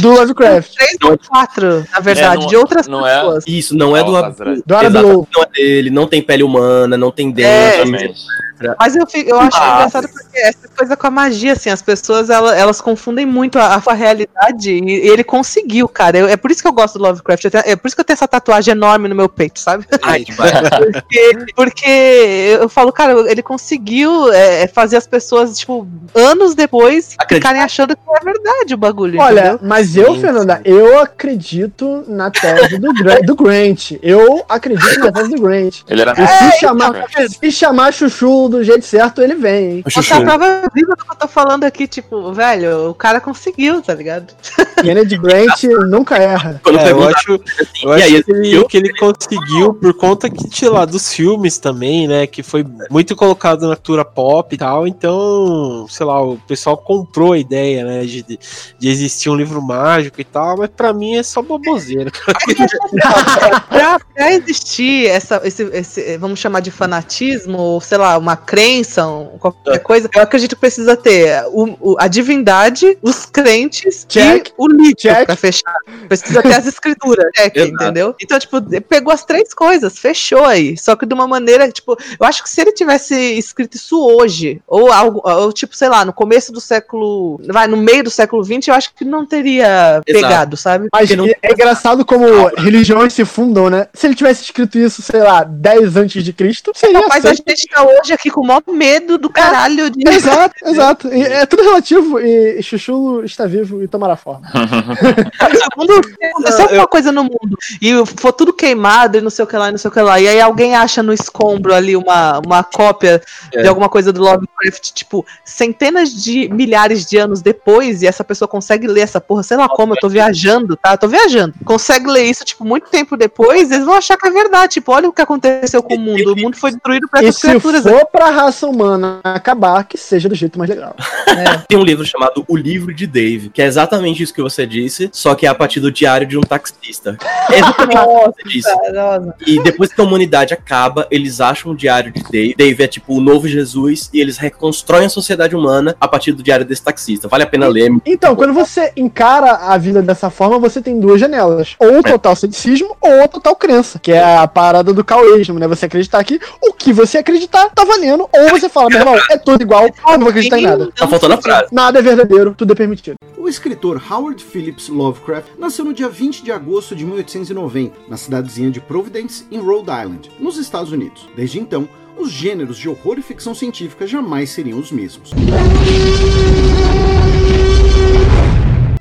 do 0.00 0.10
Lovecraft. 0.12 0.72
três 0.74 0.96
ou 1.04 1.18
quatro, 1.18 1.84
na 1.92 2.00
verdade, 2.00 2.40
não- 2.42 2.46
de 2.46 2.56
outras 2.56 2.86
não 2.86 3.06
é- 3.06 3.14
pessoas. 3.20 3.44
Isso, 3.46 3.76
não 3.76 3.96
é 3.96 4.02
do. 4.02 4.12
Do 4.14 4.74
Exato, 4.74 5.28
não 5.34 5.42
é 5.42 5.46
dele, 5.54 5.90
não 5.90 6.06
tem 6.06 6.22
pele 6.22 6.42
humana, 6.42 6.96
não 6.96 7.10
tem 7.10 7.30
dente. 7.30 8.14
É. 8.60 8.74
Mas 8.78 8.94
eu, 8.96 9.04
eu 9.26 9.40
acho 9.40 9.56
Ah. 9.58 9.74
engraçado 9.74 10.08
porque 10.08 10.38
essa 10.38 10.68
coisa 10.76 10.96
com 10.96 11.06
a 11.06 11.10
magia, 11.10 11.52
assim, 11.52 11.70
as 11.70 11.82
pessoas 11.82 12.30
elas, 12.30 12.56
elas 12.56 12.80
confundem 12.80 13.26
muito 13.26 13.58
a, 13.58 13.82
a 13.84 13.92
realidade 13.92 14.70
e, 14.70 14.80
e 14.84 15.08
ele 15.08 15.24
conseguiu, 15.24 15.88
cara. 15.88 16.18
Eu- 16.18 16.28
é 16.28 16.36
por 16.36 16.50
isso 16.50 16.62
que 16.62 16.68
eu 16.68 16.72
gosto 16.72 16.98
do 16.98 17.04
Lovecraft. 17.04 17.44
tenho- 17.50 17.64
é 17.66 17.76
por 17.76 17.86
isso 17.88 17.96
que 17.96 18.00
eu 18.00 18.04
tenho 18.04 18.14
essa 18.14 18.28
tatuagem 18.28 18.72
enorme 18.72 19.08
no 19.08 19.14
meu 19.14 19.28
peito, 19.28 19.58
sabe? 19.60 19.86
Ai. 20.02 20.24
Porque, 20.24 21.46
porque 21.56 22.58
eu 22.60 22.68
falo, 22.68 22.92
cara, 22.92 23.12
ele 23.30 23.42
conseguiu 23.42 24.32
é, 24.32 24.66
fazer 24.68 24.96
as 24.96 25.06
pessoas, 25.06 25.58
tipo, 25.58 25.86
anos 26.14 26.54
depois, 26.54 27.14
Acreditar. 27.18 27.34
ficarem 27.48 27.60
achando 27.62 27.96
que 27.96 28.02
é 28.08 28.24
verdade 28.24 28.74
o 28.74 28.76
bagulho. 28.78 29.20
Olha, 29.20 29.40
entendeu? 29.40 29.58
mas 29.62 29.96
eu, 29.96 30.14
Sim, 30.14 30.20
Fernanda, 30.20 30.60
eu 30.64 30.98
acredito 31.00 32.04
na 32.06 32.30
tese 32.30 32.78
do, 32.78 32.92
Gra- 32.94 33.20
do 33.20 33.34
Grant. 33.34 33.92
Eu 34.02 34.44
acredito 34.48 34.98
na 35.00 35.12
tese 35.12 35.30
do 35.30 35.42
Grant. 35.42 35.80
Ele 35.88 36.02
era 36.02 36.12
E 36.16 36.26
se, 36.52 36.60
chamar, 36.60 37.04
se 37.28 37.50
chamar 37.50 37.92
Chuchu 37.92 38.43
do, 38.48 38.58
do 38.58 38.64
jeito 38.64 38.84
certo, 38.84 39.22
ele 39.22 39.34
vem, 39.34 39.72
hein? 39.72 39.82
O 39.84 39.88
Essa 39.88 40.02
Chuchu. 40.02 40.22
prova 40.22 40.70
viva 40.74 40.94
do 40.96 41.04
que 41.04 41.12
eu 41.12 41.16
tô 41.16 41.28
falando 41.28 41.64
aqui, 41.64 41.86
tipo, 41.86 42.32
velho, 42.32 42.90
o 42.90 42.94
cara 42.94 43.20
conseguiu, 43.20 43.82
tá 43.82 43.94
ligado? 43.94 44.34
Kennedy 44.80 45.16
Grant 45.16 45.64
nunca 45.88 46.16
erra. 46.16 46.60
É, 46.66 46.90
eu 46.90 47.08
acho, 47.08 47.34
assim, 47.34 47.84
eu 47.84 47.92
acho 47.92 48.04
aí, 48.04 48.22
que, 48.22 48.32
ele, 48.32 48.64
que 48.64 48.76
ele 48.76 48.92
conseguiu 48.96 49.74
por 49.74 49.94
conta 49.94 50.28
que, 50.28 50.56
sei 50.56 50.68
lá, 50.68 50.84
dos 50.84 51.12
filmes 51.12 51.58
também, 51.58 52.06
né? 52.06 52.26
Que 52.26 52.42
foi 52.42 52.64
muito 52.90 53.16
colocado 53.16 53.68
na 53.68 53.76
cultura 53.76 54.04
pop 54.04 54.54
e 54.54 54.58
tal. 54.58 54.86
Então, 54.86 55.86
sei 55.88 56.06
lá, 56.06 56.22
o 56.22 56.38
pessoal 56.38 56.76
comprou 56.76 57.32
a 57.32 57.38
ideia, 57.38 57.84
né? 57.84 58.04
De, 58.04 58.22
de 58.22 58.88
existir 58.88 59.30
um 59.30 59.36
livro 59.36 59.60
mágico 59.62 60.20
e 60.20 60.24
tal. 60.24 60.58
Mas 60.58 60.70
pra 60.70 60.92
mim 60.92 61.16
é 61.16 61.22
só 61.22 61.42
boboseira. 61.42 62.10
pra, 63.68 63.98
pra 63.98 64.32
existir 64.32 65.06
essa, 65.06 65.40
esse, 65.44 65.62
esse, 65.72 66.18
vamos 66.18 66.38
chamar 66.38 66.60
de 66.60 66.70
fanatismo, 66.70 67.58
ou 67.58 67.80
sei 67.80 67.98
lá, 67.98 68.16
uma 68.18 68.33
crença, 68.36 69.06
um- 69.06 69.38
qualquer 69.38 69.78
coisa, 69.80 70.08
eu 70.14 70.22
acredito 70.22 70.54
que 70.54 70.60
precisa 70.60 70.96
ter 70.96 71.44
o- 71.48 71.76
o- 71.92 71.96
a 71.98 72.08
divindade, 72.08 72.96
os 73.02 73.26
crentes 73.26 74.04
Check. 74.08 74.48
e 74.48 74.52
o 74.56 74.66
livro 74.68 74.96
Check. 74.96 75.26
pra 75.26 75.36
fechar. 75.36 75.74
Precisa 76.08 76.42
ter 76.42 76.54
as 76.54 76.66
escrituras, 76.66 77.24
check, 77.34 77.54
Exato. 77.56 77.74
entendeu? 77.74 78.14
Então, 78.20 78.38
tipo, 78.38 78.60
pegou 78.82 79.12
as 79.12 79.24
três 79.24 79.52
coisas, 79.54 79.98
fechou 79.98 80.44
aí. 80.44 80.76
Só 80.76 80.96
que 80.96 81.06
de 81.06 81.14
uma 81.14 81.26
maneira, 81.26 81.70
tipo, 81.70 81.96
eu 82.18 82.26
acho 82.26 82.42
que 82.42 82.50
se 82.50 82.60
ele 82.60 82.72
tivesse 82.72 83.14
escrito 83.38 83.76
isso 83.76 83.98
hoje, 84.04 84.60
ou 84.66 84.90
algo, 84.92 85.20
ou 85.24 85.52
tipo, 85.52 85.76
sei 85.76 85.88
lá, 85.88 86.04
no 86.04 86.12
começo 86.12 86.52
do 86.52 86.60
século, 86.60 87.40
vai, 87.48 87.66
no 87.66 87.76
meio 87.76 88.04
do 88.04 88.10
século 88.10 88.42
XX, 88.44 88.68
eu 88.68 88.74
acho 88.74 88.94
que 88.94 89.04
não 89.04 89.24
teria 89.26 90.00
pegado, 90.04 90.56
sabe? 90.56 90.88
Mas 90.92 91.10
não- 91.10 91.26
é 91.26 91.52
engraçado 91.52 92.04
como 92.04 92.24
religiões 92.56 93.12
se 93.12 93.24
fundam, 93.24 93.68
né? 93.70 93.86
Se 93.94 94.06
ele 94.06 94.14
tivesse 94.14 94.42
escrito 94.44 94.78
isso, 94.78 95.02
sei 95.02 95.20
lá, 95.20 95.44
10 95.44 95.96
antes 95.96 96.22
de 96.24 96.32
Cristo, 96.32 96.72
seria 96.74 97.04
Mas 97.08 97.24
a 97.24 97.34
gente 97.34 97.66
tá 97.68 97.82
hoje 97.84 98.12
aqui 98.12 98.23
com 98.30 98.40
o 98.40 98.46
maior 98.46 98.62
medo 98.68 99.18
do 99.18 99.28
caralho 99.30 99.90
de. 99.90 100.08
Exato, 100.08 100.54
exato. 100.64 101.08
E 101.08 101.22
é 101.22 101.46
tudo 101.46 101.62
relativo 101.62 102.20
e 102.20 102.62
Chuchu 102.62 103.22
está 103.24 103.46
vivo 103.46 103.82
e 103.82 103.88
tomará 103.88 104.16
forma. 104.16 104.46
O 104.54 105.78
mundo 105.80 106.00
aconteceu 106.30 106.64
alguma 106.64 106.86
coisa 106.86 107.12
no 107.12 107.24
mundo 107.24 107.56
e 107.80 107.92
foi 108.16 108.32
tudo 108.32 108.52
queimado 108.52 109.18
e 109.18 109.20
não 109.20 109.30
sei 109.30 109.44
o 109.44 109.48
que 109.48 109.56
lá, 109.56 109.68
e 109.68 109.72
não 109.72 109.78
sei 109.78 109.88
o 109.88 109.92
que 109.92 110.00
lá. 110.00 110.20
E 110.20 110.28
aí 110.28 110.40
alguém 110.40 110.74
acha 110.76 111.02
no 111.02 111.12
escombro 111.12 111.74
ali 111.74 111.96
uma, 111.96 112.40
uma 112.44 112.62
cópia 112.64 113.22
É. 113.52 113.62
de 113.62 113.68
alguma 113.68 113.88
coisa 113.88 114.12
do 114.12 114.20
Lovecraft, 114.22 114.92
tipo, 114.92 115.24
centenas 115.44 116.10
de 116.12 116.48
milhares 116.48 117.04
de 117.06 117.16
anos 117.16 117.42
depois, 117.42 118.02
e 118.02 118.06
essa 118.06 118.24
pessoa 118.24 118.48
consegue 118.48 118.86
ler 118.86 119.00
essa 119.02 119.20
porra, 119.20 119.42
sei 119.42 119.56
lá 119.56 119.68
como, 119.68 119.92
eu 119.94 119.98
tô 120.00 120.08
viajando, 120.08 120.76
tá? 120.76 120.92
Eu 120.92 120.98
tô 120.98 121.08
viajando. 121.08 121.54
Consegue 121.64 122.06
ler 122.10 122.24
isso, 122.24 122.44
tipo, 122.44 122.64
muito 122.64 122.88
tempo 122.90 123.16
depois, 123.16 123.70
eles 123.70 123.84
vão 123.84 123.94
achar 123.94 124.16
que 124.16 124.26
é 124.26 124.30
verdade. 124.30 124.74
Tipo, 124.74 124.92
olha 124.92 125.08
o 125.08 125.12
que 125.12 125.22
aconteceu 125.22 125.82
com 125.82 125.94
o 125.94 125.98
mundo. 125.98 126.32
O 126.32 126.36
mundo 126.36 126.56
foi 126.56 126.70
destruído 126.72 127.08
por 127.08 127.22
E 127.22 127.26
essas 127.26 127.40
se 127.40 127.48
criaturas. 127.48 127.82
for 127.82 128.06
pra 128.14 128.30
raça 128.30 128.68
humana 128.68 129.18
acabar, 129.24 129.82
que 129.82 129.98
seja 129.98 130.28
do 130.28 130.36
jeito 130.36 130.56
mais 130.56 130.70
legal. 130.70 130.94
Tem 131.68 131.76
um 131.76 131.82
livro 131.82 132.06
chamado 132.06 132.44
O 132.46 132.56
Livro 132.56 132.94
de 132.94 133.08
Dave, 133.08 133.48
que 133.48 133.60
é 133.60 133.66
exatamente 133.66 134.22
isso 134.22 134.32
que 134.32 134.40
você 134.40 134.64
disse, 134.64 135.10
só 135.12 135.34
que 135.34 135.46
é 135.46 135.48
a 135.48 135.54
partir 135.54 135.80
do 135.80 135.90
diário 135.90 136.24
de 136.24 136.38
um 136.38 136.40
taxista. 136.40 137.18
É 137.50 137.58
exatamente 137.58 137.98
o 137.98 138.32
que 138.32 138.42
você 138.42 138.48
disse. 138.48 138.92
Nossa. 138.92 139.34
E 139.44 139.60
depois 139.60 139.92
que 139.92 140.00
a 140.00 140.04
humanidade 140.04 140.54
acaba, 140.54 141.08
eles 141.10 141.40
acham 141.40 141.72
o 141.72 141.76
diário 141.76 142.12
de 142.12 142.22
Dave. 142.22 142.54
Dave 142.56 142.84
é 142.84 142.86
tipo 142.86 143.16
o 143.16 143.20
novo 143.20 143.48
Jesus 143.48 144.08
e 144.12 144.20
eles 144.20 144.38
reconstroem 144.38 145.06
a 145.06 145.10
sociedade 145.10 145.56
humana 145.56 145.96
a 146.00 146.06
partir 146.06 146.30
do 146.30 146.42
diário 146.42 146.64
desse 146.64 146.84
taxista. 146.84 147.26
Vale 147.26 147.42
a 147.42 147.48
pena 147.48 147.66
ler. 147.66 147.90
Então, 148.06 148.36
quando 148.36 148.52
você 148.52 148.92
encara 148.96 149.54
a 149.56 149.76
vida 149.76 150.00
dessa 150.00 150.30
forma, 150.30 150.60
você 150.60 150.80
tem 150.80 151.00
duas 151.00 151.18
janelas. 151.18 151.74
Ou 151.80 151.98
o 151.98 152.02
total 152.02 152.36
ceticismo, 152.36 152.96
ou 153.00 153.24
a 153.24 153.26
total 153.26 153.56
crença. 153.56 153.98
Que 153.98 154.12
é 154.12 154.36
a 154.36 154.46
parada 154.46 154.92
do 154.92 155.04
caoísmo, 155.04 155.58
né? 155.58 155.66
Você 155.66 155.86
acreditar 155.86 156.22
que 156.22 156.38
o 156.62 156.72
que 156.72 156.92
você 156.92 157.18
acreditar 157.18 157.70
tá 157.70 157.84
valendo. 157.84 158.03
Ou 158.12 158.48
você 158.50 158.68
fala, 158.68 158.90
meu 158.90 158.98
irmão, 158.98 159.16
é 159.30 159.36
tudo 159.36 159.62
igual, 159.62 159.84
eu 159.84 160.12
não 160.12 160.20
vou 160.20 160.28
acreditar 160.28 160.58
em 160.58 160.62
nada. 160.62 160.90
Tá 160.92 161.08
faltando 161.08 161.34
a 161.34 161.42
frase. 161.42 161.66
Nada 161.72 161.98
é 161.98 162.02
verdadeiro, 162.02 162.54
tudo 162.56 162.72
é 162.72 162.76
permitido. 162.76 163.16
O 163.36 163.48
escritor 163.48 164.02
Howard 164.10 164.42
Phillips 164.42 164.88
Lovecraft 164.88 165.48
nasceu 165.58 165.84
no 165.84 165.92
dia 165.92 166.08
20 166.08 166.42
de 166.42 166.52
agosto 166.52 166.94
de 166.94 167.04
1890, 167.04 167.94
na 168.08 168.16
cidadezinha 168.16 168.70
de 168.70 168.80
Providence, 168.80 169.44
em 169.50 169.58
Rhode 169.58 169.90
Island, 169.90 170.30
nos 170.38 170.56
Estados 170.56 170.92
Unidos. 170.92 171.28
Desde 171.36 171.60
então, 171.60 171.88
os 172.16 172.30
gêneros 172.30 172.78
de 172.78 172.88
horror 172.88 173.18
e 173.18 173.22
ficção 173.22 173.54
científica 173.54 174.06
jamais 174.06 174.50
seriam 174.50 174.78
os 174.78 174.90
mesmos. 174.90 175.30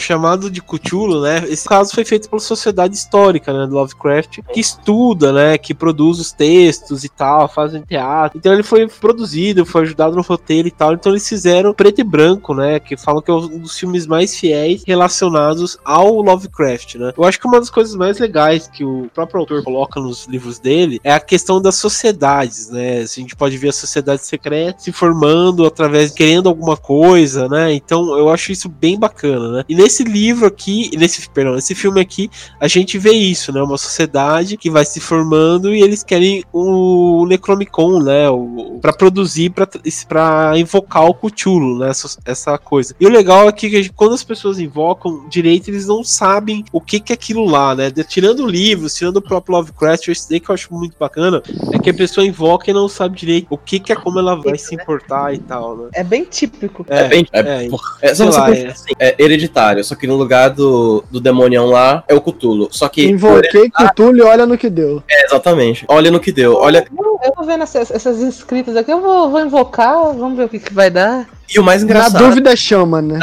Chamado 0.04 0.50
de 0.50 0.62
Cthulhu, 0.62 1.22
né? 1.22 1.44
Esse 1.48 1.68
caso 1.68 1.94
foi 1.94 2.06
feito 2.06 2.30
pela 2.30 2.40
Sociedade 2.40 2.96
Histórica, 2.96 3.54
né, 3.54 3.66
do 3.66 3.74
Lovecraft, 3.76 4.40
que 4.54 4.60
estuda, 4.60 5.32
né, 5.32 5.58
que 5.58 5.74
produz 5.74 6.20
os 6.20 6.32
textos 6.32 7.04
e 7.04 7.10
tal, 7.10 7.48
fazem 7.48 7.82
teatro. 7.82 8.38
Então 8.38 8.54
ele 8.54 8.64
foi 8.64 8.88
produzido, 8.88 9.66
foi 9.66 9.84
ajudado 9.84 10.16
no 10.16 10.22
roteiro 10.22 10.68
e 10.68 10.72
tal. 10.72 10.94
Então 10.94 11.12
eles 11.12 11.28
fizeram 11.28 11.74
preto 11.74 12.02
e 12.02 12.04
branco, 12.04 12.54
né, 12.54 12.80
que 12.80 12.98
falam 12.98 13.22
que 13.22 13.32
é 13.32 13.34
um 13.34 13.60
dos 13.60 13.78
filmes 13.78 14.06
mais 14.06 14.36
fiéis 14.36 14.84
relacionados 14.86 15.78
ao 15.84 16.22
Lovecraft, 16.22 16.96
né? 16.96 17.14
Eu 17.18 17.24
acho 17.24 17.40
que 17.40 17.48
uma 17.48 17.60
das 17.60 17.70
coisas 17.70 17.96
mais 17.96 18.20
legais 18.20 18.68
que 18.68 18.84
o 18.84 19.10
próprio 19.14 19.40
autor 19.40 19.64
coloca 19.64 20.00
nos 20.00 20.26
livros 20.26 20.60
dele 20.60 21.00
é 21.04 21.14
a 21.14 21.20
questão 21.20 21.62
das 21.62 21.76
sociedades, 21.76 22.70
né? 22.70 23.00
A 23.00 23.06
gente 23.06 23.36
pode 23.36 23.58
ver 23.58 23.70
a 23.70 23.74
sociedade 23.74 24.26
secreta 24.26 24.80
se 24.80 24.92
formando 24.92 25.66
através 25.66 26.12
querendo 26.12 26.50
alguma 26.50 26.76
coisa, 26.76 27.48
né? 27.48 27.74
Então 27.74 28.18
eu 28.18 28.30
acho 28.30 28.52
isso 28.52 28.68
bem 28.68 28.98
bacana, 28.98 29.52
né? 29.52 29.64
E 29.68 29.76
nesse 29.76 29.93
livro 30.02 30.48
aqui, 30.48 30.90
nesse, 30.98 31.30
perdão, 31.30 31.56
nesse 31.56 31.76
filme 31.76 32.00
aqui, 32.00 32.32
a 32.58 32.68
gente 32.68 32.98
vê 32.98 33.12
isso, 33.12 33.52
né? 33.52 33.62
Uma 33.62 33.78
sociedade 33.78 34.56
que 34.56 34.70
vai 34.70 34.86
se 34.86 35.02
formando 35.02 35.76
e 35.76 35.82
eles 35.82 36.02
querem 36.02 36.44
o 36.54 37.26
Necromicon, 37.28 38.02
né? 38.02 38.30
O, 38.30 38.80
pra 38.82 38.94
produzir, 38.94 39.50
pra, 39.50 39.68
pra 40.08 40.54
invocar 40.56 41.06
o 41.06 41.14
Cthulhu, 41.14 41.80
né? 41.80 41.90
Essa, 41.90 42.18
essa 42.26 42.58
coisa. 42.58 42.96
E 42.98 43.06
o 43.06 43.10
legal 43.10 43.50
é 43.50 43.52
que 43.52 43.90
quando 43.90 44.14
as 44.14 44.24
pessoas 44.24 44.58
invocam 44.58 45.28
direito, 45.28 45.70
eles 45.70 45.86
não 45.86 46.04
sabem 46.04 46.64
o 46.72 46.80
que, 46.80 47.00
que 47.00 47.12
é 47.12 47.16
aquilo 47.16 47.46
lá, 47.46 47.76
né? 47.76 47.92
De- 47.92 48.04
tirando 48.04 48.48
livros, 48.48 48.96
tirando 48.96 49.18
o 49.18 49.22
próprio 49.22 49.58
Lovecraft, 49.58 50.08
esse 50.08 50.30
daí 50.30 50.40
que 50.40 50.50
eu 50.50 50.56
acho 50.56 50.74
muito 50.74 50.96
bacana, 50.98 51.44
é 51.74 51.80
que 51.80 51.90
a 51.90 51.94
pessoa 51.94 52.26
invoca 52.26 52.70
e 52.70 52.74
não 52.74 52.88
sabe 52.88 53.18
direito 53.18 53.48
o 53.50 53.58
que, 53.58 53.80
que 53.80 53.92
é 53.92 53.96
como 53.96 54.20
ela 54.20 54.36
vai 54.36 54.58
se 54.58 54.74
importar 54.76 55.34
e 55.34 55.40
tal, 55.40 55.78
né? 55.78 55.90
É 55.94 56.04
bem 56.04 56.24
típico. 56.24 56.86
É, 56.88 57.08
bem. 57.08 57.28
É, 57.32 57.40
é, 57.40 57.66
é, 58.02 58.24
lá, 58.30 58.56
é. 58.56 58.68
assim, 58.68 58.94
é 59.00 59.16
hereditário, 59.18 59.83
só 59.84 59.96
que 59.96 60.08
no 60.08 60.16
lugar 60.16 60.50
do, 60.50 61.04
do 61.12 61.20
demonião 61.20 61.68
lá 61.68 62.04
é 62.08 62.14
o 62.14 62.22
Cthulhu. 62.22 62.68
Só 62.72 62.88
que. 62.90 63.06
Invoquei 63.08 63.70
Cthulhu 63.70 64.18
e 64.18 64.22
olha 64.22 64.46
no 64.46 64.58
que 64.58 64.70
deu. 64.70 65.04
É, 65.10 65.26
exatamente. 65.26 65.86
Olha 65.88 66.10
no 66.10 66.20
que 66.20 66.32
deu. 66.32 66.56
Olha. 66.56 66.86
Eu 67.24 67.32
tô 67.32 67.44
vendo 67.44 67.64
essas, 67.64 67.90
essas 67.92 68.20
inscritas 68.20 68.76
aqui, 68.76 68.92
eu 68.92 69.00
vou, 69.02 69.30
vou 69.30 69.40
invocar, 69.40 69.94
vamos 70.14 70.36
ver 70.38 70.46
o 70.46 70.50
que, 70.50 70.60
que 70.60 70.74
vai 70.74 70.90
dar. 70.90 71.28
E 71.54 71.60
o 71.60 71.64
mais 71.64 71.82
Na 71.84 71.90
engraçado. 71.90 72.18
dúvida 72.26 72.56
chama, 72.56 73.02
né? 73.02 73.20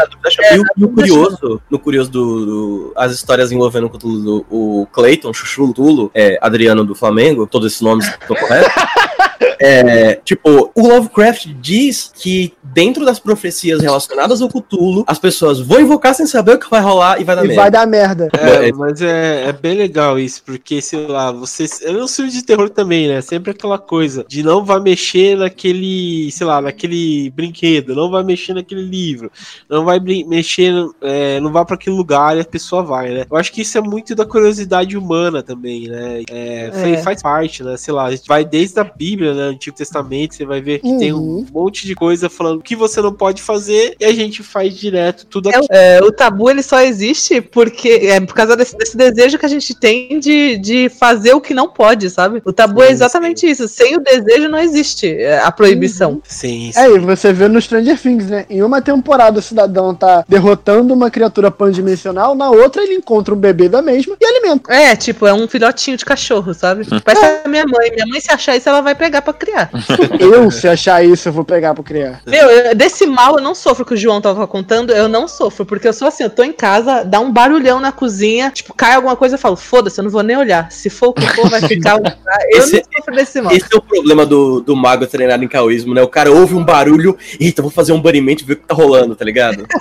e 0.52 0.58
o, 0.58 0.64
e 0.76 0.84
o 0.84 0.88
curioso, 0.88 1.60
no 1.68 1.78
curioso 1.78 2.10
do, 2.10 2.46
do- 2.46 2.92
as 2.96 3.12
histórias 3.12 3.50
envolvendo 3.52 3.86
o 3.86 3.90
Cthulhu, 3.90 4.20
do, 4.22 4.46
o 4.50 4.86
Clayton, 4.92 5.32
Chuchu 5.34 5.72
Tulo, 5.74 6.10
é, 6.14 6.38
Adriano 6.40 6.84
do 6.84 6.94
Flamengo, 6.94 7.46
todos 7.46 7.66
esses 7.72 7.80
nomes 7.82 8.06
estão 8.06 8.36
corretos. 8.36 8.72
É, 9.60 10.14
tipo, 10.24 10.70
o 10.74 10.88
Lovecraft 10.88 11.46
diz 11.60 12.10
que 12.14 12.52
dentro 12.62 13.04
das 13.04 13.18
profecias 13.18 13.80
relacionadas 13.80 14.40
ao 14.40 14.48
Cthulhu, 14.48 15.04
as 15.06 15.18
pessoas 15.18 15.60
vão 15.60 15.80
invocar 15.80 16.14
sem 16.14 16.24
saber 16.26 16.54
o 16.54 16.58
que 16.58 16.70
vai 16.70 16.80
rolar 16.80 17.20
e 17.20 17.24
vai 17.24 17.36
dar 17.36 17.44
E 17.44 17.48
merda. 17.48 17.60
vai 17.62 17.70
dar 17.70 17.86
merda. 17.86 18.28
É, 18.38 18.68
É. 18.68 18.72
mas 18.72 19.02
é, 19.02 19.48
é 19.48 19.52
bem 19.52 19.74
legal 19.76 20.18
isso, 20.18 20.42
porque, 20.44 20.80
sei 20.80 21.06
lá, 21.06 21.30
você. 21.30 21.66
É 21.82 21.90
um 21.92 22.08
filme 22.08 22.30
de 22.30 22.42
terror 22.42 22.70
também, 22.70 23.08
né? 23.08 23.20
Sempre 23.20 23.50
aquela 23.50 23.78
coisa 23.78 24.24
de 24.26 24.42
não 24.42 24.64
vai 24.64 24.80
mexer 24.80 25.36
naquele, 25.36 26.30
sei 26.32 26.46
lá, 26.46 26.60
naquele 26.60 27.30
brinquedo, 27.30 27.94
não 27.94 28.10
vai 28.10 28.22
mexer 28.22 28.54
naquele 28.54 28.82
livro, 28.82 29.30
não 29.68 29.84
vai 29.84 29.98
mexer, 30.00 30.72
é, 31.02 31.38
não 31.40 31.52
vai 31.52 31.64
pra 31.64 31.74
aquele 31.74 31.96
lugar 31.96 32.36
e 32.36 32.40
a 32.40 32.44
pessoa 32.44 32.82
vai, 32.82 33.10
né? 33.10 33.26
Eu 33.30 33.36
acho 33.36 33.52
que 33.52 33.62
isso 33.62 33.76
é 33.76 33.80
muito 33.80 34.14
da 34.14 34.24
curiosidade 34.24 34.96
humana 34.96 35.42
também, 35.42 35.88
né? 35.88 36.22
É, 36.30 36.70
É. 36.72 37.02
Faz 37.02 37.22
parte, 37.22 37.62
né? 37.62 37.76
Sei 37.76 37.92
lá, 37.92 38.04
a 38.06 38.10
gente 38.10 38.26
vai 38.26 38.44
desde 38.44 38.78
a 38.80 38.84
Bíblia, 38.84 39.34
né? 39.34 39.49
Antigo 39.50 39.76
Testamento, 39.76 40.34
você 40.34 40.44
vai 40.44 40.60
ver 40.60 40.80
que 40.80 40.98
tem 40.98 41.12
um 41.12 41.20
Uhum. 41.20 41.46
monte 41.52 41.86
de 41.86 41.94
coisa 41.94 42.28
falando 42.28 42.62
que 42.62 42.74
você 42.74 43.00
não 43.00 43.12
pode 43.12 43.42
fazer 43.42 43.94
e 44.00 44.04
a 44.04 44.12
gente 44.12 44.42
faz 44.42 44.74
direto 44.74 45.26
tudo 45.26 45.48
aqui. 45.50 45.66
É, 45.70 46.00
o 46.02 46.10
tabu 46.10 46.50
ele 46.50 46.62
só 46.62 46.80
existe 46.80 47.40
porque 47.40 47.88
é 47.88 48.20
por 48.20 48.34
causa 48.34 48.56
desse, 48.56 48.76
desse 48.76 48.96
desejo 48.96 49.38
que 49.38 49.46
a 49.46 49.48
gente 49.48 49.74
tem 49.74 50.18
de, 50.18 50.56
de 50.58 50.88
fazer 50.88 51.34
o 51.34 51.40
que 51.40 51.54
não 51.54 51.68
pode, 51.68 52.08
sabe? 52.10 52.42
O 52.44 52.52
tabu 52.52 52.82
é 52.82 52.86
Sim, 52.86 52.92
exatamente 52.92 53.46
isso. 53.48 53.68
Sem 53.68 53.96
o 53.96 54.00
desejo 54.00 54.48
não 54.48 54.58
existe 54.58 55.08
é, 55.08 55.38
a 55.40 55.50
proibição. 55.52 56.20
Sim, 56.24 56.70
sim. 56.72 56.80
É, 56.80 56.90
e 56.90 56.98
você 56.98 57.32
vê 57.32 57.48
no 57.48 57.60
Stranger 57.60 58.00
Things, 58.00 58.28
né? 58.30 58.46
Em 58.48 58.62
uma 58.62 58.80
temporada 58.80 59.38
o 59.38 59.42
cidadão 59.42 59.94
tá 59.94 60.24
derrotando 60.28 60.92
uma 60.94 61.10
criatura 61.10 61.50
pandimensional, 61.50 62.34
na 62.34 62.50
outra 62.50 62.82
ele 62.82 62.94
encontra 62.94 63.34
um 63.34 63.38
bebê 63.38 63.68
da 63.68 63.82
mesma 63.82 64.16
e 64.20 64.24
alimenta. 64.24 64.72
É, 64.72 64.96
tipo, 64.96 65.26
é 65.26 65.32
um 65.32 65.46
filhotinho 65.48 65.96
de 65.96 66.04
cachorro, 66.04 66.52
sabe? 66.54 66.86
Parece 67.04 67.24
a 67.44 67.48
minha 67.48 67.66
mãe. 67.66 67.90
Minha 67.90 68.06
mãe, 68.06 68.20
se 68.20 68.30
achar 68.32 68.56
isso, 68.56 68.68
ela 68.68 68.80
vai 68.80 68.94
pegar 68.94 69.22
pra 69.22 69.32
criar. 69.40 69.70
Eu, 70.20 70.50
se 70.50 70.68
achar 70.68 71.04
isso, 71.04 71.28
eu 71.28 71.32
vou 71.32 71.44
pegar 71.44 71.74
pra 71.74 71.82
criar. 71.82 72.20
Meu, 72.26 72.48
eu- 72.50 72.74
desse 72.74 73.06
mal 73.06 73.36
eu 73.36 73.42
não 73.42 73.54
sofro 73.54 73.84
que 73.84 73.94
o 73.94 73.96
João 73.96 74.20
tava 74.20 74.46
contando, 74.46 74.92
eu 74.92 75.08
não 75.08 75.26
sofro, 75.26 75.64
porque 75.64 75.88
eu 75.88 75.92
sou 75.92 76.06
assim, 76.08 76.22
eu 76.22 76.30
tô 76.30 76.42
em 76.44 76.52
casa, 76.52 77.02
dá 77.04 77.18
um 77.20 77.32
barulhão 77.32 77.80
na 77.80 77.90
cozinha, 77.90 78.50
tipo, 78.50 78.74
cai 78.74 78.94
alguma 78.94 79.16
coisa, 79.16 79.34
eu 79.36 79.38
falo, 79.38 79.56
foda-se, 79.56 79.98
eu 79.98 80.04
não 80.04 80.10
vou 80.10 80.22
nem 80.22 80.36
olhar. 80.36 80.70
Se 80.70 80.90
for 80.90 81.08
o 81.08 81.12
que 81.12 81.26
for, 81.26 81.48
vai 81.48 81.60
ficar. 81.62 81.98
Eu 82.52 82.58
Esse- 82.60 82.76
não 82.76 82.82
sofro 82.96 83.14
desse 83.14 83.40
mal. 83.40 83.52
Esse 83.52 83.66
é 83.72 83.76
o 83.76 83.80
problema 83.82 84.24
do, 84.26 84.60
do 84.60 84.76
mago 84.76 85.06
treinado 85.06 85.42
em 85.44 85.48
caoísmo, 85.48 85.94
né? 85.94 86.02
O 86.02 86.08
cara 86.08 86.30
ouve 86.30 86.54
um 86.54 86.64
barulho, 86.64 87.16
eita, 87.40 87.62
vou 87.62 87.70
fazer 87.70 87.92
um 87.92 88.00
banimento 88.00 88.42
e 88.42 88.46
ver 88.46 88.52
o 88.54 88.56
que 88.56 88.66
tá 88.66 88.74
rolando, 88.74 89.14
tá 89.16 89.24
ligado? 89.24 89.66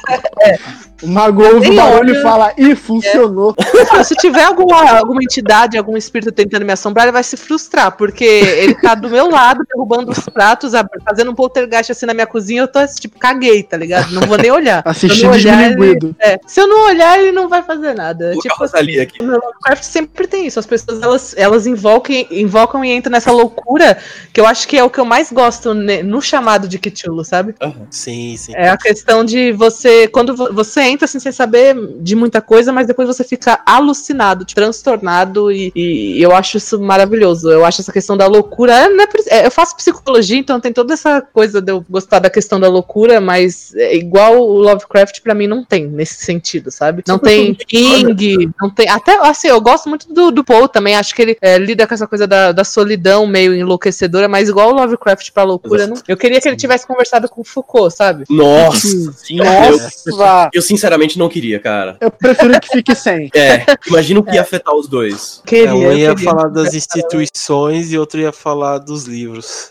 O 1.01 1.07
mago 1.07 1.41
ouve 1.41 1.69
o 1.71 1.75
barulho 1.75 2.11
olha. 2.11 2.19
e 2.19 2.21
fala, 2.21 2.53
ih, 2.57 2.75
funcionou. 2.75 3.55
Não, 3.93 4.03
se 4.03 4.15
tiver 4.15 4.43
alguma, 4.43 4.97
alguma 4.97 5.23
entidade, 5.23 5.77
algum 5.77 5.95
espírito 5.95 6.29
tentando 6.29 6.65
me 6.65 6.73
assombrar, 6.73 7.05
ele 7.05 7.13
vai 7.13 7.23
se 7.23 7.37
frustrar, 7.37 7.95
porque 7.95 8.25
ele 8.25 8.73
tá 8.75 8.95
do 8.95 9.09
meu 9.09 9.29
lado, 9.29 9.48
derrubando 9.53 10.11
os 10.11 10.19
pratos, 10.29 10.71
fazendo 11.05 11.31
um 11.31 11.35
poltergeist 11.35 11.91
assim 11.91 12.05
na 12.05 12.13
minha 12.13 12.27
cozinha, 12.27 12.61
eu 12.61 12.67
tô 12.67 12.79
tipo, 12.87 13.17
caguei, 13.19 13.63
tá 13.63 13.77
ligado? 13.77 14.11
Não 14.11 14.21
vou 14.23 14.37
nem 14.37 14.51
olhar. 14.51 14.81
Assistir 14.85 15.19
Se 15.19 15.25
eu 15.25 15.29
não 15.29 15.37
olhar, 15.37 15.59
ele- 15.65 15.69
desmilinguido. 15.75 16.15
é, 16.19 16.39
se 16.45 16.59
eu 16.61 16.67
não 16.67 16.85
olhar, 16.87 17.19
ele 17.19 17.31
não 17.31 17.47
vai 17.49 17.61
fazer 17.63 17.93
nada. 17.93 18.33
Vou 18.33 18.41
Tipo, 18.41 18.55
Rosalia 18.55 19.03
aqui. 19.03 19.21
No 19.23 19.33
Lovecraft 19.33 19.83
sempre 19.83 20.27
tem 20.27 20.45
isso. 20.47 20.59
As 20.59 20.65
pessoas 20.65 21.01
elas, 21.01 21.33
elas 21.37 21.67
invocam, 21.67 22.15
invocam 22.31 22.83
e 22.83 22.91
entram 22.93 23.11
nessa 23.11 23.31
loucura 23.31 23.97
que 24.33 24.39
eu 24.39 24.45
acho 24.45 24.67
que 24.67 24.77
é 24.77 24.83
o 24.83 24.89
que 24.89 24.99
eu 24.99 25.05
mais 25.05 25.31
gosto 25.31 25.73
no 25.73 26.21
chamado 26.21 26.67
de 26.67 26.77
Cthulhu, 26.79 27.23
sabe? 27.23 27.55
Sim, 27.89 28.35
sim. 28.37 28.53
É 28.55 28.69
a 28.69 28.77
questão 28.77 29.23
de 29.23 29.51
você, 29.51 30.07
quando 30.07 30.35
vo- 30.35 30.53
você 30.53 30.81
entra 30.81 31.05
assim, 31.05 31.19
sem 31.19 31.31
saber 31.31 31.75
de 31.99 32.15
muita 32.15 32.41
coisa, 32.41 32.71
mas 32.71 32.87
depois 32.87 33.07
você 33.07 33.23
fica 33.23 33.59
alucinado, 33.65 34.45
transtornado, 34.45 35.51
e, 35.51 35.71
e 35.75 36.21
eu 36.21 36.33
acho 36.35 36.57
isso 36.57 36.79
maravilhoso. 36.79 37.49
Eu 37.51 37.65
acho 37.65 37.81
essa 37.81 37.91
questão 37.91 38.15
da 38.17 38.27
loucura. 38.27 38.73
é, 38.73 38.89
não 38.89 39.03
é 39.03 39.07
é, 39.27 39.28
eu 39.45 39.51
faço 39.51 39.75
psicologia, 39.75 40.37
então 40.37 40.59
tem 40.59 40.71
toda 40.73 40.93
essa 40.93 41.21
coisa 41.21 41.61
de 41.61 41.71
eu 41.71 41.85
gostar 41.89 42.19
da 42.19 42.29
questão 42.29 42.59
da 42.59 42.67
loucura, 42.67 43.19
mas 43.21 43.73
é 43.75 43.95
igual 43.95 44.37
o 44.39 44.57
Lovecraft, 44.59 45.21
pra 45.21 45.33
mim, 45.35 45.47
não 45.47 45.63
tem 45.63 45.87
nesse 45.87 46.23
sentido, 46.25 46.71
sabe? 46.71 47.03
Não 47.07 47.17
tem 47.19 47.53
King, 47.55 48.49
não 48.59 48.69
tem. 48.69 48.89
Até 48.89 49.17
assim, 49.25 49.47
eu 49.47 49.61
gosto 49.61 49.87
muito 49.89 50.11
do, 50.13 50.31
do 50.31 50.43
Poe 50.43 50.67
também, 50.67 50.95
acho 50.95 51.13
que 51.15 51.21
ele 51.21 51.37
é, 51.41 51.57
lida 51.57 51.85
com 51.87 51.93
essa 51.93 52.07
coisa 52.07 52.25
da, 52.27 52.51
da 52.51 52.63
solidão 52.63 53.25
meio 53.27 53.53
enlouquecedora, 53.55 54.27
mas 54.27 54.49
igual 54.49 54.69
o 54.69 54.73
Lovecraft 54.75 55.31
pra 55.31 55.43
loucura, 55.43 55.87
não- 55.87 55.97
eu 56.07 56.17
queria 56.17 56.39
que 56.41 56.47
ele 56.47 56.57
tivesse 56.57 56.85
conversado 56.87 57.27
com 57.29 57.41
o 57.41 57.43
Foucault, 57.43 57.93
sabe? 57.95 58.25
Nossa! 58.29 58.87
Nossa! 59.31 60.49
Eu 60.53 60.61
sinceramente 60.61 61.17
não 61.17 61.29
queria, 61.29 61.59
cara. 61.59 61.97
Eu 61.99 62.11
prefiro 62.11 62.59
que 62.59 62.67
fique 62.69 62.95
sem. 62.95 63.29
É, 63.35 63.65
imagina 63.87 64.19
o 64.19 64.23
que 64.23 64.35
ia 64.35 64.41
afetar 64.41 64.73
os 64.75 64.87
dois. 64.87 65.41
Queria, 65.45 65.69
É, 65.69 65.73
um 65.73 65.83
eu 65.83 65.97
ia 65.97 66.15
queria. 66.15 66.31
falar 66.31 66.47
das 66.49 66.73
instituições 66.73 67.91
e 67.91 67.97
outro 67.97 68.19
ia 68.19 68.31
falar 68.31 68.77
dos 68.79 69.03
livros. 69.05 69.18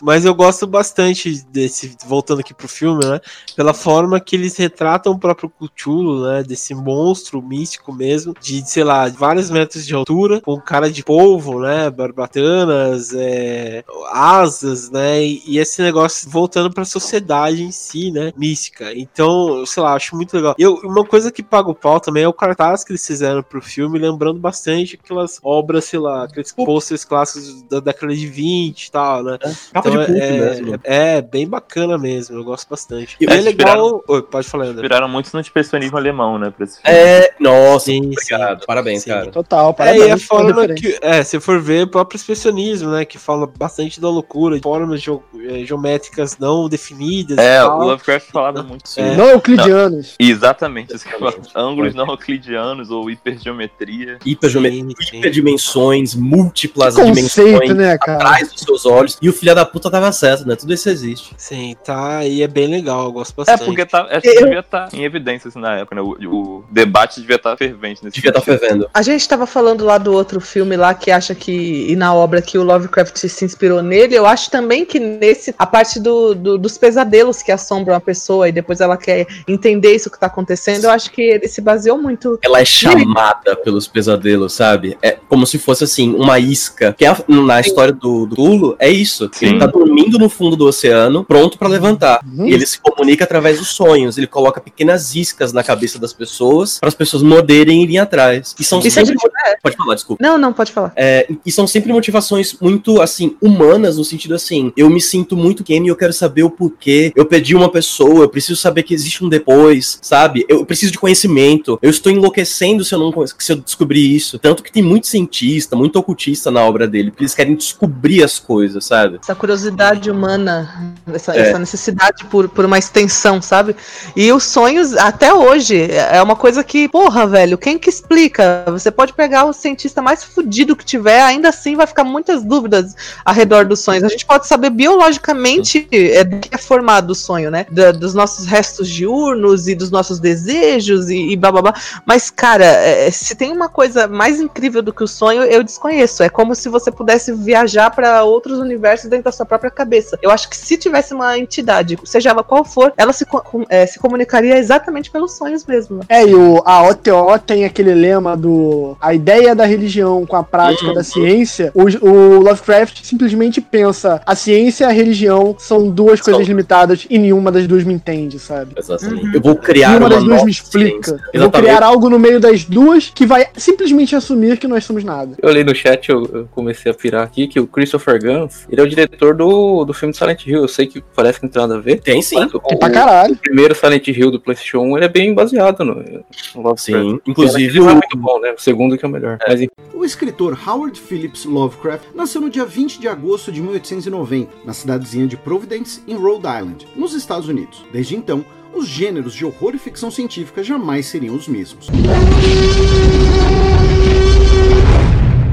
Mas 0.01 0.25
eu 0.25 0.33
gosto 0.33 0.65
bastante 0.67 1.43
desse, 1.51 1.95
voltando 2.05 2.39
aqui 2.39 2.53
pro 2.53 2.67
filme, 2.67 3.05
né? 3.05 3.19
Pela 3.55 3.73
forma 3.73 4.19
que 4.19 4.35
eles 4.35 4.55
retratam 4.57 5.13
o 5.13 5.19
próprio 5.19 5.49
Cthulhu, 5.49 6.25
né? 6.25 6.43
Desse 6.43 6.73
monstro 6.73 7.41
místico 7.41 7.93
mesmo, 7.93 8.33
de, 8.39 8.67
sei 8.69 8.83
lá, 8.83 9.07
vários 9.09 9.49
metros 9.49 9.85
de 9.85 9.93
altura, 9.93 10.41
com 10.41 10.59
cara 10.59 10.91
de 10.91 11.03
polvo, 11.03 11.59
né? 11.59 11.89
Barbatanas, 11.89 13.13
é, 13.13 13.83
asas, 14.11 14.89
né? 14.89 15.23
E, 15.23 15.41
e 15.45 15.57
esse 15.57 15.81
negócio 15.81 16.29
voltando 16.29 16.71
pra 16.71 16.85
sociedade 16.85 17.63
em 17.63 17.71
si, 17.71 18.11
né? 18.11 18.31
Mística. 18.37 18.93
Então, 18.93 19.65
sei 19.65 19.83
lá, 19.83 19.93
acho 19.93 20.15
muito 20.15 20.35
legal. 20.35 20.55
Eu, 20.57 20.75
uma 20.83 21.05
coisa 21.05 21.31
que 21.31 21.43
paga 21.43 21.69
o 21.69 21.75
pau 21.75 21.99
também 21.99 22.23
é 22.23 22.27
o 22.27 22.33
cartaz 22.33 22.83
que 22.83 22.91
eles 22.91 23.05
fizeram 23.05 23.41
pro 23.41 23.61
filme, 23.61 23.99
lembrando 23.99 24.39
bastante 24.39 24.99
aquelas 25.01 25.39
obras, 25.43 25.85
sei 25.85 25.99
lá, 25.99 26.23
aqueles 26.23 26.51
posters 26.51 27.05
clássicos 27.05 27.63
da 27.63 27.79
década 27.79 28.13
de 28.13 28.27
20 28.27 28.85
e 28.85 28.91
tal, 28.91 29.23
né? 29.23 29.37
Capa 29.39 29.89
Então, 29.89 29.91
de 29.91 30.05
culto 30.05 30.21
é, 30.21 30.31
mesmo. 30.31 30.75
é, 30.83 31.17
é 31.17 31.21
bem 31.21 31.47
bacana 31.47 31.97
mesmo, 31.97 32.37
eu 32.37 32.43
gosto 32.43 32.67
bastante. 32.69 33.15
E 33.19 33.25
é 33.25 33.31
eles 33.33 33.45
legal. 33.45 34.03
Oi, 34.07 34.21
pode 34.23 34.47
falar, 34.47 34.65
André. 34.65 34.81
Viraram 34.83 35.07
muito 35.09 35.29
no 35.33 35.39
expressionismo 35.39 35.97
alemão, 35.97 36.37
né? 36.37 36.51
Pra 36.55 36.65
esse 36.65 36.81
filme. 36.81 36.97
É, 36.97 37.33
nossa, 37.39 37.85
Sim, 37.85 38.11
obrigado. 38.11 38.59
sim. 38.59 38.65
Parabéns, 38.67 39.03
Sim. 39.03 39.09
cara. 39.09 39.31
Total, 39.31 39.69
É, 39.69 39.73
parabéns. 39.73 40.05
e 40.05 40.11
a 40.11 40.17
forma 40.17 40.67
que. 40.69 40.97
É, 41.01 41.23
se 41.23 41.39
for 41.39 41.59
ver, 41.61 41.83
o 41.83 41.87
próprio 41.87 42.17
expressionismo, 42.17 42.91
né? 42.91 43.05
Que 43.05 43.17
fala 43.17 43.47
bastante 43.47 43.99
da 44.01 44.09
loucura, 44.09 44.59
formas 44.61 45.01
geo- 45.01 45.23
eh, 45.47 45.63
geométricas 45.65 46.37
não 46.37 46.67
definidas. 46.69 47.37
É, 47.37 47.59
e 47.59 47.63
o. 47.63 47.77
Lovecraft 47.83 48.31
falava 48.31 48.61
muito 48.63 48.83
É. 48.85 48.87
sobre 48.89 49.15
Não 49.15 49.27
euclidianos. 49.29 50.15
Exatamente, 50.19 50.95
isso 50.95 51.05
que 51.07 51.13
eu 51.15 51.19
falo. 51.19 51.41
ângulos 51.55 51.93
não 51.95 52.07
euclidianos 52.07 52.89
ou 52.91 53.09
hipergeometria. 53.09 54.17
Hipergeometria, 54.25 54.83
hiperdimensões, 55.13 56.15
múltiplas 56.15 56.95
Conceito, 56.95 57.15
dimensões 57.15 57.75
né, 57.75 57.97
cara? 57.97 58.17
atrás 58.17 58.51
dos 58.51 58.61
seus 58.61 58.85
olhos. 58.85 59.17
E 59.21 59.28
o 59.29 59.33
filho 59.33 59.53
da 59.55 59.65
puta 59.65 59.89
tava 59.89 60.11
certo, 60.11 60.47
né? 60.47 60.55
Tudo 60.55 60.73
isso 60.73 60.89
existe. 60.89 61.33
Sim, 61.37 61.75
tá. 61.83 62.25
E 62.25 62.41
é 62.41 62.47
bem 62.47 62.67
legal, 62.67 63.05
eu 63.05 63.11
gosto 63.11 63.31
É, 63.33 63.35
bastante. 63.45 63.65
porque 63.65 63.85
tá, 63.85 64.03
acho 64.09 64.21
que 64.21 64.35
devia 64.43 64.59
estar 64.59 64.89
em 64.93 65.03
evidência 65.03 65.47
assim, 65.47 65.59
na 65.59 65.77
época, 65.77 65.95
né? 65.95 66.01
O, 66.01 66.15
o 66.29 66.63
debate 66.69 67.21
devia 67.21 67.35
estar 67.37 67.55
fervente 67.57 68.03
nesse 68.03 68.15
Devia 68.15 68.29
estar 68.31 68.41
sentido. 68.41 68.59
fervendo. 68.59 68.89
A 68.93 69.01
gente 69.01 69.27
tava 69.27 69.45
falando 69.45 69.85
lá 69.85 69.97
do 69.97 70.11
outro 70.13 70.39
filme 70.41 70.75
lá 70.75 70.93
que 70.93 71.11
acha 71.11 71.33
que, 71.35 71.85
e 71.89 71.95
na 71.95 72.13
obra 72.13 72.41
que 72.41 72.57
o 72.57 72.63
Lovecraft 72.63 73.17
se 73.17 73.45
inspirou 73.45 73.81
nele, 73.81 74.15
eu 74.15 74.25
acho 74.25 74.49
também 74.51 74.85
que 74.85 74.99
nesse, 74.99 75.53
a 75.57 75.65
parte 75.65 75.99
do, 75.99 76.33
do- 76.33 76.57
dos 76.57 76.77
pesadelos 76.77 77.41
que 77.41 77.51
assombram 77.51 77.95
a 77.95 77.99
pessoa 77.99 78.47
e 78.49 78.51
depois 78.51 78.81
ela 78.81 78.97
quer 78.97 79.27
entender 79.47 79.93
isso 79.95 80.09
que 80.09 80.19
tá 80.19 80.27
acontecendo, 80.27 80.85
eu 80.85 80.91
acho 80.91 81.11
que 81.11 81.21
ele 81.21 81.47
se 81.47 81.61
baseou 81.61 81.97
muito. 81.97 82.39
Ela 82.41 82.59
é 82.61 82.65
chamada 82.65 83.55
pelos 83.57 83.87
pesadelos, 83.87 84.53
sabe? 84.53 84.97
É 85.01 85.17
como 85.27 85.45
se 85.45 85.57
fosse 85.59 85.83
assim, 85.83 86.13
uma 86.13 86.39
isca. 86.39 86.93
Que 86.97 87.05
é 87.05 87.15
na 87.27 87.59
história 87.59 87.93
do, 87.93 88.25
do 88.25 88.35
Tulo, 88.35 88.75
é 88.79 88.89
isso. 88.89 89.18
Sim. 89.31 89.47
Ele 89.47 89.59
tá 89.59 89.65
dormindo 89.65 90.17
no 90.17 90.29
fundo 90.29 90.55
do 90.55 90.65
oceano, 90.65 91.25
pronto 91.25 91.57
pra 91.57 91.67
levantar. 91.67 92.21
Uhum. 92.25 92.47
E 92.47 92.53
ele 92.53 92.65
se 92.65 92.79
comunica 92.79 93.23
através 93.23 93.57
dos 93.59 93.69
sonhos. 93.69 94.17
Ele 94.17 94.27
coloca 94.27 94.61
pequenas 94.61 95.15
iscas 95.15 95.51
na 95.51 95.63
cabeça 95.63 95.97
das 95.99 96.13
pessoas 96.13 96.79
para 96.79 96.89
as 96.89 96.95
pessoas 96.95 97.23
morderem 97.23 97.81
e 97.81 97.83
irem 97.83 97.97
atrás. 97.99 98.55
E 98.59 98.63
são 98.63 98.79
Isso 98.79 98.91
sempre. 98.91 99.15
é- 99.45 99.57
Pode 99.61 99.75
falar, 99.75 99.95
desculpa. 99.95 100.23
Não, 100.23 100.37
não, 100.37 100.53
pode 100.53 100.71
falar. 100.71 100.93
É, 100.95 101.27
e 101.45 101.51
são 101.51 101.65
sempre 101.67 101.91
motivações 101.91 102.55
muito, 102.61 103.01
assim, 103.01 103.35
humanas, 103.41 103.97
no 103.97 104.03
sentido 104.03 104.35
assim, 104.35 104.71
eu 104.77 104.89
me 104.89 105.01
sinto 105.01 105.35
muito 105.35 105.63
game 105.63 105.87
e 105.87 105.89
eu 105.89 105.95
quero 105.95 106.13
saber 106.13 106.43
o 106.43 106.49
porquê. 106.49 107.11
Eu 107.15 107.25
perdi 107.25 107.55
uma 107.55 107.69
pessoa, 107.69 108.23
eu 108.23 108.29
preciso 108.29 108.55
saber 108.59 108.83
que 108.83 108.93
existe 108.93 109.23
um 109.23 109.29
depois, 109.29 109.99
sabe? 110.01 110.45
Eu 110.47 110.65
preciso 110.65 110.91
de 110.91 110.99
conhecimento. 110.99 111.79
Eu 111.81 111.89
estou 111.89 112.11
enlouquecendo 112.11 112.83
se 112.83 112.93
eu 112.93 112.99
não 112.99 113.09
se 113.37 113.51
eu 113.51 113.57
descobrir 113.57 114.15
isso. 114.15 114.39
Tanto 114.39 114.63
que 114.63 114.71
tem 114.71 114.83
muito 114.83 115.07
cientista, 115.07 115.75
muito 115.75 115.97
ocultista 115.97 116.51
na 116.51 116.63
obra 116.63 116.87
dele, 116.87 117.11
porque 117.11 117.23
eles 117.23 117.33
querem 117.35 117.55
descobrir 117.55 118.23
as 118.23 118.39
coisas, 118.39 118.85
sabe? 118.85 119.08
Essa 119.21 119.33
curiosidade 119.35 120.11
humana, 120.11 120.93
essa, 121.13 121.35
É. 121.35 121.49
essa 121.49 121.59
necessidade 121.59 122.25
por, 122.25 122.47
por 122.49 122.65
uma 122.65 122.77
extensão, 122.77 123.41
sabe? 123.41 123.75
E 124.15 124.31
os 124.31 124.43
sonhos, 124.43 124.95
até 124.95 125.33
hoje, 125.33 125.89
é 125.91 126.21
uma 126.21 126.35
coisa 126.35 126.63
que, 126.63 126.87
porra, 126.89 127.25
velho, 127.25 127.57
quem 127.57 127.77
que 127.77 127.89
explica? 127.89 128.63
Você 128.67 128.91
pode 128.91 129.13
pegar 129.13 129.45
o 129.45 129.53
cientista 129.53 130.01
mais 130.01 130.23
fudido 130.23 130.75
que 130.75 130.85
tiver, 130.85 131.21
ainda 131.21 131.49
assim 131.49 131.75
vai 131.75 131.87
ficar 131.87 132.03
muitas 132.03 132.43
dúvidas 132.43 132.95
ao 133.23 133.33
redor 133.33 133.65
dos 133.65 133.79
sonhos. 133.79 134.03
A 134.03 134.09
gente 134.09 134.25
pode 134.25 134.47
saber 134.47 134.69
biologicamente 134.69 135.87
é, 135.91 136.23
do 136.23 136.37
que 136.39 136.49
é 136.53 136.57
formado 136.57 137.11
o 137.11 137.15
sonho, 137.15 137.49
né? 137.51 137.65
Da- 137.71 137.91
dos 137.91 138.13
nossos 138.13 138.45
restos 138.45 138.87
diurnos 138.89 139.67
e 139.67 139.75
dos 139.75 139.89
nossos 139.91 140.19
desejos 140.19 141.09
e, 141.09 141.31
e 141.31 141.35
blá 141.35 141.51
blá 141.51 141.61
blá. 141.61 141.73
Mas, 142.05 142.29
cara, 142.29 142.65
é, 142.65 143.09
se 143.11 143.35
tem 143.35 143.51
uma 143.51 143.69
coisa 143.69 144.07
mais 144.07 144.39
incrível 144.39 144.81
do 144.81 144.93
que 144.93 145.03
o 145.03 145.07
sonho, 145.07 145.43
eu 145.43 145.63
desconheço. 145.63 146.23
É 146.23 146.29
como 146.29 146.55
se 146.55 146.69
você 146.69 146.91
pudesse 146.91 147.31
viajar 147.33 147.89
para 147.91 148.23
outros 148.23 148.59
universos 148.59 148.98
dentro 149.07 149.25
da 149.25 149.31
sua 149.31 149.45
própria 149.45 149.69
cabeça. 149.71 150.17
Eu 150.21 150.31
acho 150.31 150.49
que 150.49 150.57
se 150.57 150.77
tivesse 150.77 151.13
uma 151.13 151.37
entidade, 151.37 151.97
seja 152.03 152.29
ela 152.31 152.43
qual 152.43 152.65
for, 152.65 152.91
ela 152.97 153.13
se, 153.13 153.25
co- 153.25 153.41
com- 153.41 153.65
é, 153.69 153.85
se 153.85 153.99
comunicaria 153.99 154.57
exatamente 154.57 155.09
pelos 155.11 155.33
sonhos 155.37 155.65
mesmo. 155.65 156.01
É, 156.09 156.25
e 156.25 156.33
o, 156.35 156.61
a 156.65 156.83
OTO 156.89 157.39
tem 157.45 157.65
aquele 157.65 157.93
lema 157.93 158.35
do 158.35 158.97
a 158.99 159.13
ideia 159.13 159.55
da 159.55 159.65
religião 159.65 160.25
com 160.25 160.35
a 160.35 160.43
prática 160.43 160.93
da 160.93 161.03
ciência. 161.03 161.71
O, 161.73 161.83
o 162.05 162.39
Lovecraft 162.39 163.03
simplesmente 163.03 163.61
pensa 163.61 164.21
a 164.25 164.35
ciência 164.35 164.85
e 164.85 164.87
a 164.87 164.91
religião 164.91 165.55
são 165.57 165.89
duas 165.89 166.19
coisas 166.21 166.47
limitadas 166.47 167.05
e 167.09 167.17
nenhuma 167.17 167.51
das 167.51 167.67
duas 167.67 167.83
me 167.83 167.93
entende, 167.93 168.39
sabe? 168.39 168.73
Exatamente. 168.77 169.35
Eu 169.35 169.41
vou 169.41 169.55
criar 169.55 169.89
nenhuma 169.89 170.07
uma 170.07 170.15
das 170.15 170.23
duas 170.23 170.43
me 170.43 170.51
explica. 170.51 171.19
Eu 171.33 171.41
vou 171.41 171.51
criar 171.51 171.83
algo 171.83 172.09
no 172.09 172.17
meio 172.19 172.39
das 172.39 172.63
duas 172.63 173.11
que 173.13 173.25
vai 173.25 173.47
simplesmente 173.55 174.15
assumir 174.15 174.57
que 174.57 174.67
nós 174.67 174.83
somos 174.83 175.03
nada. 175.03 175.35
Eu 175.41 175.51
li 175.51 175.63
no 175.63 175.75
chat, 175.75 176.09
eu, 176.09 176.25
eu 176.33 176.47
comecei 176.51 176.91
a 176.91 176.95
pirar 176.95 177.23
aqui, 177.23 177.47
que 177.47 177.59
o 177.59 177.67
Christopher 177.67 178.19
Guns, 178.21 178.65
ele 178.69 178.81
é 178.81 178.83
o 178.83 178.87
diretor 178.89 179.35
do, 179.35 179.85
do 179.85 179.93
filme 179.93 180.13
Silent 180.13 180.45
Hill. 180.45 180.61
Eu 180.61 180.67
sei 180.67 180.87
que 180.87 181.01
parece 181.15 181.39
que 181.39 181.45
não 181.45 181.51
tem 181.51 181.61
nada 181.61 181.75
a 181.75 181.79
ver. 181.79 182.01
Tem 182.01 182.21
sim. 182.21 182.35
mas 182.35 182.53
o, 182.53 182.59
Tem 182.59 182.77
pra 182.77 182.89
caralho. 182.89 183.33
o 183.33 183.37
primeiro 183.37 183.75
Silent 183.75 184.07
Hill 184.07 184.31
do 184.31 184.39
PlayStation 184.39 184.79
1 184.79 184.97
ele 184.97 185.05
é 185.05 185.09
bem 185.09 185.33
baseado 185.33 185.83
no, 185.83 185.95
no 185.95 186.61
Lovecraft. 186.61 186.79
Sim. 186.79 187.19
Inclusive, 187.25 187.79
o 187.79 187.85
o, 187.85 187.89
é 187.89 187.93
muito 187.93 188.17
bom, 188.17 188.39
né? 188.39 188.51
O 188.51 188.61
segundo 188.61 188.97
que 188.97 189.05
é 189.05 189.07
o 189.07 189.11
melhor. 189.11 189.37
Mas 189.47 189.61
enfim, 189.61 189.71
O 189.93 190.03
escritor 190.05 190.57
Howard 190.67 190.99
Phillips 190.99 191.45
Lovecraft 191.45 192.05
nasceu 192.15 192.41
no 192.41 192.49
dia 192.49 192.65
20 192.65 192.99
de 192.99 193.07
agosto 193.07 193.51
de 193.51 193.61
1890, 193.61 194.51
na 194.65 194.73
cidadezinha 194.73 195.27
de 195.27 195.37
Providence, 195.37 196.01
em 196.07 196.15
Rhode 196.15 196.47
Island, 196.47 196.87
nos 196.95 197.13
Estados 197.13 197.47
Unidos. 197.47 197.83
Desde 197.91 198.15
então, 198.15 198.43
os 198.73 198.87
gêneros 198.87 199.33
de 199.33 199.45
horror 199.45 199.73
e 199.75 199.79
ficção 199.79 200.11
científica 200.11 200.63
jamais 200.63 201.07
seriam 201.07 201.35
os 201.35 201.47
mesmos. 201.47 201.87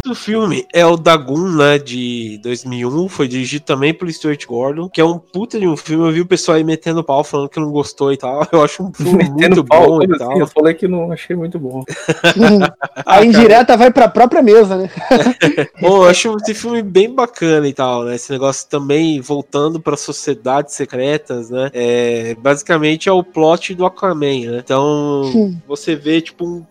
Outro 0.07 0.15
filme 0.15 0.65
é 0.73 0.87
o 0.87 0.97
Dagon, 0.97 1.49
né, 1.49 1.79
de 1.79 2.39
2001, 2.43 3.09
foi 3.09 3.27
dirigido 3.27 3.65
também 3.65 3.93
pelo 3.93 4.13
Stuart 4.13 4.47
Gordon, 4.47 4.89
que 4.89 5.01
é 5.01 5.05
um 5.05 5.19
puta 5.19 5.59
de 5.59 5.67
um 5.67 5.77
filme, 5.77 6.07
eu 6.07 6.13
vi 6.13 6.21
o 6.21 6.27
pessoal 6.27 6.57
aí 6.57 6.65
metendo 6.65 7.03
pau, 7.03 7.25
falando 7.25 7.49
que 7.49 7.59
não 7.59 7.73
gostou 7.73 8.13
e 8.13 8.17
tal, 8.17 8.47
eu 8.53 8.63
acho 8.63 8.85
um 8.85 8.93
filme 8.93 9.29
muito 9.31 9.65
pau, 9.65 9.87
bom 9.87 10.03
e 10.03 10.07
assim? 10.07 10.19
tal. 10.19 10.39
Eu 10.39 10.47
falei 10.47 10.75
que 10.75 10.87
não 10.87 11.11
achei 11.11 11.35
muito 11.35 11.59
bom. 11.59 11.83
a 13.05 13.25
indireta 13.25 13.77
vai 13.77 13.91
pra 13.91 14.09
própria 14.09 14.43
mesa, 14.43 14.77
né? 14.77 14.91
Bom, 15.81 16.05
eu 16.05 16.09
acho 16.09 16.37
esse 16.37 16.55
filme 16.55 16.83
bem 16.83 17.13
bacana 17.13 17.67
e 17.67 17.73
tal, 17.73 18.05
né, 18.05 18.15
esse 18.15 18.31
negócio 18.31 18.69
também 18.69 19.21
voltando 19.21 19.81
pra 19.81 19.97
sociedades 19.97 20.75
secretas, 20.75 21.51
né, 21.51 21.71
é, 21.73 22.35
basicamente 22.35 23.09
é 23.09 23.13
o 23.13 23.23
plot 23.23 23.75
do 23.75 23.85
Aquaman, 23.85 24.51
né, 24.51 24.63
então 24.65 25.61
você 25.67 25.97
vê, 25.97 26.21
tipo, 26.21 26.47
um, 26.47 26.65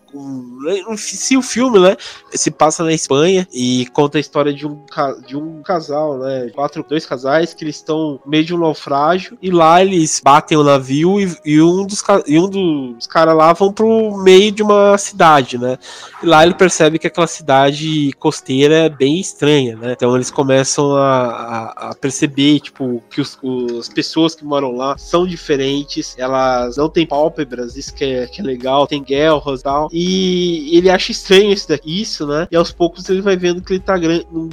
se 0.96 1.36
o 1.36 1.42
filme, 1.42 1.78
né, 1.78 1.96
se 2.32 2.50
passa 2.50 2.84
na 2.84 2.92
Espanha 2.92 3.46
e 3.52 3.86
conta 3.92 4.18
a 4.18 4.20
história 4.20 4.52
de 4.52 4.66
um, 4.66 4.82
de 5.26 5.36
um 5.36 5.62
casal, 5.62 6.18
né, 6.18 6.50
quatro, 6.54 6.84
dois 6.88 7.06
casais 7.06 7.54
que 7.54 7.64
eles 7.64 7.76
estão 7.76 8.20
meio 8.26 8.44
de 8.44 8.54
um 8.54 8.58
naufrágio 8.58 9.38
e 9.40 9.50
lá 9.50 9.82
eles 9.82 10.20
batem 10.24 10.56
o 10.56 10.64
navio 10.64 11.20
e, 11.20 11.36
e 11.44 11.62
um 11.62 11.86
dos 11.86 12.02
e 12.26 12.38
um 12.38 12.48
dos 12.48 13.06
caras 13.06 13.36
lá 13.36 13.52
vão 13.52 13.72
pro 13.72 14.16
meio 14.18 14.52
de 14.52 14.62
uma 14.62 14.96
cidade, 14.98 15.58
né, 15.58 15.78
e 16.22 16.26
lá 16.26 16.44
ele 16.44 16.54
percebe 16.54 16.98
que 16.98 17.06
aquela 17.06 17.26
cidade 17.26 18.12
costeira 18.18 18.74
é 18.86 18.88
bem 18.88 19.20
estranha, 19.20 19.76
né, 19.76 19.92
então 19.92 20.14
eles 20.14 20.30
começam 20.30 20.96
a, 20.96 21.26
a, 21.26 21.90
a 21.90 21.94
perceber, 21.94 22.60
tipo, 22.60 23.02
que 23.10 23.20
os, 23.20 23.38
os, 23.42 23.72
as 23.80 23.88
pessoas 23.88 24.34
que 24.34 24.44
moram 24.44 24.72
lá 24.76 24.96
são 24.98 25.26
diferentes, 25.26 26.14
elas 26.18 26.76
não 26.76 26.88
têm 26.88 27.06
pálpebras, 27.06 27.76
isso 27.76 27.94
que 27.94 28.04
é, 28.04 28.26
que 28.26 28.40
é 28.40 28.44
legal, 28.44 28.86
tem 28.86 29.02
guerras 29.02 29.60
e 29.60 29.62
tal, 29.62 29.88
e 29.92 30.05
e 30.06 30.76
ele 30.76 30.88
acha 30.88 31.10
estranho 31.10 31.52
isso, 31.52 31.68
daqui, 31.68 32.00
isso, 32.00 32.26
né? 32.26 32.46
E 32.50 32.56
aos 32.56 32.70
poucos 32.70 33.08
ele 33.08 33.20
vai 33.20 33.36
vendo 33.36 33.60
que 33.60 33.72
ele 33.72 33.80
tá 33.80 33.94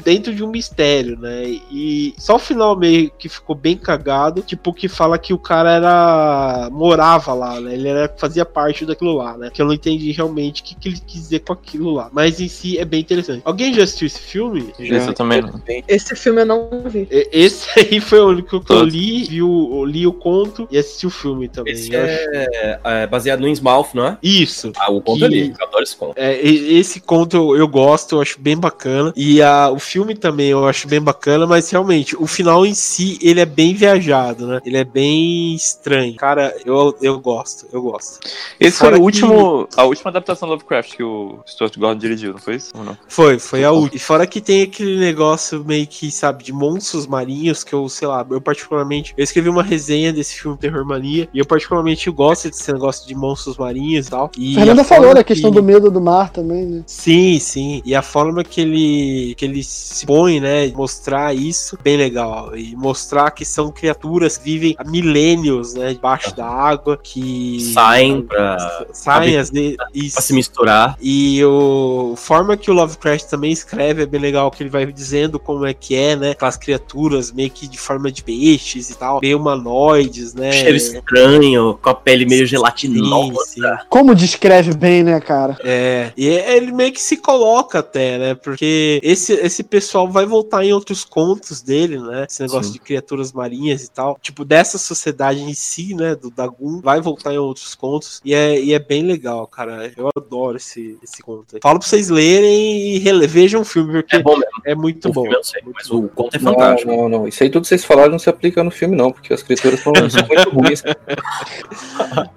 dentro 0.04 0.34
de 0.34 0.43
um 0.43 0.47
mistério, 0.47 1.18
né? 1.20 1.43
E 1.72 2.14
só 2.18 2.38
o 2.38 2.39
final 2.39 2.76
meio 2.76 3.12
que 3.12 3.30
ficou 3.30 3.56
bem 3.56 3.78
cagado, 3.78 4.41
tipo, 4.41 4.74
que 4.74 4.88
fala 4.88 5.20
que 5.20 5.34
o 5.34 5.38
cara 5.38 5.72
era. 5.72 6.70
morava 6.72 7.34
lá, 7.34 7.60
né? 7.60 7.74
Ele 7.76 7.88
era, 7.88 8.12
fazia 8.18 8.45
parte 8.45 8.86
daquilo 8.86 9.14
lá, 9.16 9.38
né? 9.38 9.51
Que 9.54 9.62
eu 9.62 9.66
não 9.66 9.74
entendi 9.74 10.12
realmente 10.12 10.62
o 10.62 10.66
que, 10.66 10.76
que 10.76 10.89
ele 10.89 10.99
quis 11.06 11.22
dizer 11.22 11.39
com 11.39 11.54
aquilo 11.54 11.91
lá. 11.91 12.10
Mas 12.12 12.39
em 12.39 12.47
si 12.47 12.80
é 12.80 12.86
bem 12.86 13.01
interessante. 13.01 13.41
Alguém 13.45 13.74
já 13.74 13.84
assistiu 13.84 14.08
esse 14.08 14.20
filme? 14.20 14.74
Já. 14.80 14.97
Esse 14.97 15.08
eu 15.10 15.14
também 15.14 15.41
não. 15.41 15.62
Esse 15.88 16.16
filme 16.16 16.41
eu 16.41 16.45
não 16.45 16.84
vi. 16.88 17.08
Esse 17.10 17.68
aí 17.80 17.99
foi 17.99 18.20
o 18.20 18.30
único 18.30 18.60
que 18.60 18.74
eu 18.74 18.84
li, 18.84 19.26
vi 19.26 19.41
o, 19.43 19.86
li 19.86 20.08
o 20.08 20.14
conto 20.14 20.68
e 20.72 20.78
assisti 20.78 21.06
o 21.06 21.12
filme 21.12 21.47
também. 21.47 21.74
Esse 21.74 21.95
é, 21.95 22.80
é, 22.84 23.08
baseado 23.08 23.41
no 23.41 23.47
Innsmouth, 23.47 23.89
não 23.93 24.08
é? 24.08 24.18
Isso. 24.24 24.72
Ah, 24.78 24.91
o 24.91 25.01
conto 25.01 25.24
ali. 25.34 25.55
Eu 25.59 25.67
adoro 25.67 25.84
esse 25.84 25.95
conto. 25.95 26.13
É, 26.15 26.41
esse 26.41 26.99
conto 26.99 27.38
eu, 27.38 27.57
eu, 27.57 27.67
gosto, 27.67 28.15
eu 28.15 28.21
acho 28.21 28.39
bem 28.39 28.57
bacana. 28.57 29.13
E 29.15 29.41
a, 29.41 29.69
o 29.69 29.79
filme 29.79 30.15
também 30.15 30.49
eu 30.49 30.67
acho 30.67 30.88
bem 30.88 31.01
bacana, 31.01 31.45
mas 31.45 31.69
realmente, 31.69 32.15
o 32.15 32.27
final 32.27 32.65
em 32.65 32.73
si, 32.73 33.17
ele 33.21 33.39
é 33.39 33.45
bem 33.45 33.73
viajado, 33.73 34.47
né? 34.47 34.61
Ele 34.65 34.77
é 34.77 34.84
bem 34.84 35.53
estranho. 35.55 36.15
Cara, 36.15 36.55
eu, 36.65 36.95
eu 37.01 37.19
gosto, 37.19 37.67
eu 37.71 37.81
gosto. 37.81 38.19
Esse 38.59 38.77
Fora 38.77 38.91
foi 38.91 38.99
o 38.99 39.03
último, 39.03 39.67
a 39.75 39.84
última 39.84 40.09
adaptação 40.09 40.47
do 40.47 40.53
Lovecraft 40.53 40.95
que 40.95 41.03
o 41.03 41.39
Stuart 41.45 41.77
Gordon 41.77 41.99
dirigiu, 41.99 42.34
não 42.34 42.39
foi 42.39 42.55
isso? 42.55 42.71
Ou 42.77 42.84
não? 42.84 42.97
Foi, 43.07 43.39
foi 43.39 43.63
a 43.63 43.71
última. 43.71 43.95
E 43.95 43.99
fora 43.99 44.27
que 44.27 44.41
tem 44.41 44.63
aquele 44.63 44.99
negócio 44.99 45.63
meio 45.63 45.88
que, 45.88 46.11
sabe, 46.11 46.43
de 46.43 46.53
monstros 46.53 47.07
marinhos, 47.07 47.63
que 47.63 47.73
eu, 47.73 47.88
sei 47.89 48.07
lá, 48.07 48.25
eu 48.29 48.41
particularmente, 48.41 49.13
eu 49.17 49.23
escrevi 49.23 49.49
uma 49.49 49.63
resenha 49.63 50.13
desse 50.13 50.39
filme 50.39 50.57
Terror 50.57 50.86
Mania, 50.86 51.27
e 51.34 51.39
eu 51.39 51.45
particularmente 51.45 52.09
gosto 52.09 52.49
desse 52.49 52.71
negócio 52.71 53.07
de 53.07 53.15
monstros 53.15 53.57
marinhos 53.57 54.07
e 54.07 54.09
tal. 54.09 54.31
E 54.38 54.55
Fernanda 54.55 54.84
falou 54.84 55.13
da 55.24 55.28
questão 55.28 55.51
do 55.51 55.63
medo 55.63 55.89
do 55.89 56.01
mar 56.01 56.30
também, 56.30 56.65
né? 56.65 56.84
Sim, 56.86 57.39
sim. 57.39 57.82
E 57.86 57.95
a 57.95 58.01
forma 58.01 58.43
que 58.43 58.61
ele 58.61 59.36
que 59.36 59.45
ele 59.45 59.63
se 59.63 60.05
põe, 60.05 60.39
né, 60.39 60.67
mostrar 60.76 61.34
isso, 61.36 61.78
bem 61.84 61.97
legal. 61.97 62.55
E 62.55 62.76
mostrar 62.76 63.32
que 63.32 63.45
são 63.45 63.71
criaturas 63.71 64.38
que 64.38 64.43
vivem 64.43 64.76
há 64.78 64.84
milênios, 64.84 65.74
né, 65.74 65.93
debaixo 65.93 66.36
da 66.36 66.45
água, 66.45 66.97
que 67.01 67.71
saem 67.74 68.21
pra 68.21 68.86
saem 68.91 69.38
as 69.38 69.49
de, 69.49 69.76
pra 69.76 70.21
se 70.21 70.34
misturar. 70.34 70.97
E 71.01 71.43
o 71.43 71.93
a 72.13 72.17
forma 72.17 72.57
que 72.57 72.69
o 72.69 72.74
Lovecraft 72.74 73.26
também 73.26 73.51
escreve 73.51 74.03
é 74.03 74.05
bem 74.05 74.19
legal, 74.19 74.49
que 74.51 74.63
ele 74.63 74.69
vai 74.69 74.86
dizendo 74.86 75.39
como 75.39 75.65
é 75.65 75.74
que 75.74 75.95
é, 75.95 76.15
né, 76.15 76.32
aquelas 76.32 76.57
criaturas 76.57 77.32
meio 77.32 77.49
que 77.49 77.67
de 77.67 77.78
forma 77.78 78.11
de 78.11 78.24
peixes 78.24 78.89
e 78.89 78.95
tal, 78.95 79.19
meio 79.21 79.38
humanoides, 79.38 80.34
né? 80.34 80.51
Cheiro 80.51 80.76
estranho, 80.76 81.78
com 81.82 81.89
a 81.89 81.93
pele 81.93 82.26
meio 82.26 82.45
gelatinosa. 82.45 83.45
Sim, 83.45 83.61
sim. 83.61 83.67
Como 83.89 84.15
descreve 84.15 84.74
bem, 84.74 85.03
né, 85.03 85.12
cara? 85.20 85.57
É, 85.64 86.11
e 86.16 86.28
ele 86.28 86.72
meio 86.72 86.91
que 86.91 87.01
se 87.01 87.18
coloca 87.18 87.80
até, 87.80 88.18
né? 88.18 88.36
Porque 88.36 88.99
esse, 89.03 89.34
esse 89.34 89.64
pessoal 89.64 90.09
vai 90.09 90.26
voltar 90.26 90.64
em 90.64 90.74
outros 90.74 91.03
contos 91.03 91.61
dele, 91.61 91.99
né? 91.99 92.26
Esse 92.30 92.41
negócio 92.41 92.68
Sim. 92.68 92.74
de 92.74 92.80
criaturas 92.80 93.32
marinhas 93.32 93.84
e 93.84 93.91
tal. 93.91 94.18
Tipo, 94.22 94.45
dessa 94.45 94.78
sociedade 94.78 95.41
em 95.41 95.53
si, 95.53 95.93
né? 95.93 96.16
Do 96.16 96.30
Dagun, 96.30 96.82
vai 96.82 97.01
voltar 97.01 97.34
em 97.34 97.38
outros 97.38 97.76
contos. 97.76 98.22
E 98.24 98.34
é, 98.34 98.59
e 98.59 98.74
é 98.74 98.80
bem 98.80 99.03
legal, 99.03 99.45
cara. 99.47 99.91
Eu 99.95 100.09
adoro 100.16 100.57
esse, 100.57 100.97
esse 101.03 101.22
conto. 101.22 101.55
Aí. 101.55 101.59
Falo 101.61 101.80
pra 101.80 101.88
vocês 101.88 102.09
lerem 102.09 102.97
e 102.97 103.28
vejam 103.28 103.61
o 103.61 103.66
filme, 103.66 103.93
porque 103.93 104.16
é, 104.16 104.22
bom 104.22 104.38
mesmo. 104.38 104.51
é 104.66 104.76
muito 104.76 105.09
o 105.09 105.14
bom. 105.14 105.26
eu 105.32 105.43
sei, 105.43 105.61
mas 105.74 105.89
o 105.89 106.03
conto 106.09 106.36
é 106.36 106.39
fantástico. 106.39 106.91
Não, 106.91 107.03
não, 107.03 107.09
não. 107.09 107.28
Isso 107.28 107.43
aí 107.43 107.49
tudo 107.49 107.64
que 107.64 107.68
vocês 107.70 107.84
falaram 107.84 108.11
não 108.11 108.20
se 108.20 108.30
aplica 108.30 108.64
no 108.64 108.72
filme, 108.72 108.95
não, 108.95 109.11
porque 109.11 109.34
as 109.34 109.43
criaturas 109.43 109.80
são, 109.80 109.93
muito 110.28 110.49
ruins. 110.49 110.84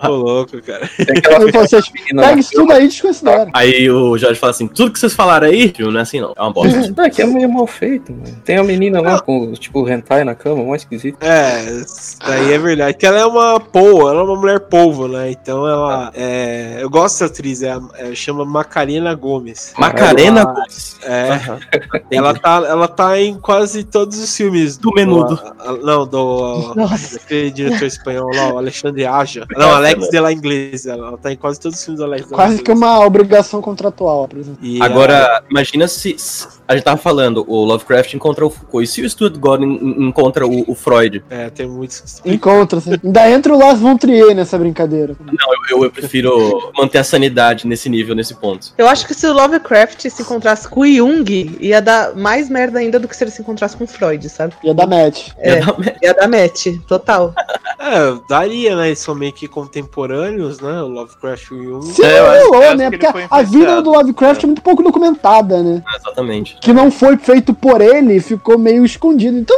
Tô 0.00 0.08
louco, 0.08 0.60
cara. 0.62 0.88
Tem 0.96 1.18
aquela 1.18 1.46
Pega 2.26 2.40
isso 2.40 2.65
tudo 2.66 2.72
aí 2.72 2.88
desconsidera. 2.88 3.50
Aí 3.52 3.90
o 3.90 4.18
Jorge 4.18 4.38
fala 4.38 4.50
assim: 4.50 4.66
tudo 4.66 4.90
que 4.90 4.98
vocês 4.98 5.14
falaram 5.14 5.46
aí, 5.46 5.72
filho, 5.74 5.90
não 5.90 6.00
é 6.00 6.02
assim 6.02 6.20
não. 6.20 6.34
É 6.36 6.42
uma 6.42 6.52
bosta. 6.52 6.76
É 7.06 7.10
que 7.10 7.22
é 7.22 7.26
meio 7.26 7.48
mal 7.48 7.66
feito, 7.66 8.12
mano. 8.12 8.36
Tem 8.44 8.56
a 8.56 8.64
menina 8.64 9.00
lá 9.00 9.20
com, 9.20 9.52
tipo, 9.52 9.88
hentai 9.88 10.24
na 10.24 10.34
cama, 10.34 10.64
mais 10.64 10.82
esquisito. 10.82 11.22
É, 11.22 11.62
isso 11.62 12.18
daí 12.18 12.52
é 12.52 12.58
verdade. 12.58 12.96
Que 12.96 13.06
ela 13.06 13.20
é 13.20 13.26
uma 13.26 13.60
polva, 13.60 14.10
ela 14.10 14.20
é 14.20 14.24
uma 14.24 14.36
mulher 14.36 14.60
polva, 14.60 15.06
né? 15.06 15.30
Então 15.30 15.66
ela. 15.68 16.10
É, 16.14 16.78
eu 16.80 16.90
gosto 16.90 17.20
da 17.20 17.26
atriz, 17.26 17.62
é, 17.62 17.78
é, 17.94 18.14
chama 18.14 18.44
Macarena 18.44 19.14
Gomes. 19.14 19.72
Macarena 19.78 20.40
ela, 20.40 20.52
Gomes? 20.54 20.98
É. 21.04 21.30
Uhum. 21.30 21.58
ela, 22.10 22.34
tá, 22.34 22.54
ela 22.66 22.88
tá 22.88 23.20
em 23.20 23.38
quase 23.38 23.84
todos 23.84 24.18
os 24.18 24.36
filmes. 24.36 24.76
Do 24.76 24.92
Menudo. 24.92 25.36
Do, 25.36 25.86
não, 25.86 26.06
do. 26.06 26.74
Nossa. 26.74 27.20
Diretor 27.28 27.86
espanhol 27.86 28.30
lá, 28.34 28.54
o 28.54 28.58
Alexandre 28.58 29.06
Aja. 29.06 29.46
Não, 29.56 29.70
Alex 29.70 30.08
de 30.08 30.18
la 30.18 30.32
Inglês. 30.32 30.86
Ela 30.86 31.16
tá 31.18 31.32
em 31.32 31.36
quase 31.36 31.60
todos 31.60 31.78
os 31.78 31.84
filmes 31.84 32.00
do 32.00 32.04
Alex 32.04 32.26
Quase 32.30 32.55
que 32.62 32.70
uma 32.70 33.04
obrigação 33.04 33.60
contratual, 33.60 34.28
por 34.28 34.38
exemplo. 34.38 34.58
E 34.62 34.80
Agora, 34.82 35.26
a... 35.26 35.42
imagina 35.50 35.86
se, 35.88 36.18
se, 36.18 36.46
A 36.66 36.74
gente 36.74 36.84
tava 36.84 36.96
falando, 36.96 37.44
o 37.46 37.64
Lovecraft 37.64 38.14
encontra 38.14 38.46
o 38.46 38.50
Foucault. 38.50 38.84
E 38.84 38.86
se 38.86 39.02
o 39.02 39.08
Stuart 39.08 39.36
Gordon 39.38 39.66
encontra 39.66 40.46
o, 40.46 40.70
o 40.70 40.74
Freud? 40.74 41.24
É, 41.30 41.50
tem 41.50 41.66
muitos. 41.66 42.20
Encontra, 42.24 42.80
sim. 42.80 42.94
Ainda 43.02 43.30
entra 43.30 43.54
o 43.54 43.58
Lars 43.58 43.80
von 43.80 43.96
Trier 43.96 44.34
nessa 44.34 44.58
brincadeira. 44.58 45.16
Não, 45.24 45.34
eu, 45.70 45.84
eu, 45.84 45.90
prefiro 45.90 46.72
manter 46.76 46.98
a 46.98 47.04
sanidade 47.04 47.66
nesse 47.66 47.88
nível, 47.88 48.14
nesse 48.14 48.34
ponto. 48.34 48.72
Eu 48.76 48.88
acho 48.88 49.06
que 49.06 49.14
se 49.14 49.26
o 49.26 49.32
Lovecraft 49.32 50.08
se 50.08 50.22
encontrasse 50.22 50.68
com 50.68 50.80
o 50.80 50.86
Jung, 50.86 51.56
ia 51.60 51.80
dar 51.80 52.14
mais 52.14 52.48
merda 52.48 52.78
ainda 52.78 52.98
do 52.98 53.08
que 53.08 53.16
se 53.16 53.24
ele 53.24 53.30
se 53.30 53.42
encontrasse 53.42 53.76
com 53.76 53.84
o 53.84 53.86
Freud, 53.86 54.28
sabe? 54.28 54.54
Ia 54.62 54.74
dar 54.74 54.86
match. 54.86 55.28
É, 55.38 55.54
ia 55.54 55.60
dar 55.60 55.78
match, 55.78 55.96
ia 56.02 56.14
dar 56.14 56.28
match 56.28 56.66
total. 56.86 57.34
É, 57.86 58.18
daria, 58.28 58.76
né? 58.76 58.88
Eles 58.88 58.98
são 58.98 59.14
meio 59.14 59.32
que 59.32 59.46
contemporâneos, 59.48 60.60
né? 60.60 60.82
O 60.82 60.88
Lovecraft 60.88 61.50
e 61.50 61.54
o 61.54 61.82
Jung. 61.82 61.92
Sim, 61.92 62.02
é, 62.02 62.42
rolou, 62.42 62.74
né? 62.74 62.90
Porque 62.90 63.06
a 63.30 63.42
vida 63.42 63.82
do 63.82 63.90
Lovecraft 63.90 64.44
é 64.44 64.46
muito 64.46 64.62
pouco 64.62 64.82
documentada, 64.82 65.62
né? 65.62 65.82
exatamente. 65.96 66.58
Que 66.60 66.72
não 66.72 66.90
foi 66.90 67.16
feito 67.16 67.52
por 67.54 67.80
ele, 67.80 68.20
ficou 68.20 68.58
meio 68.58 68.84
escondido. 68.84 69.38
Então, 69.38 69.56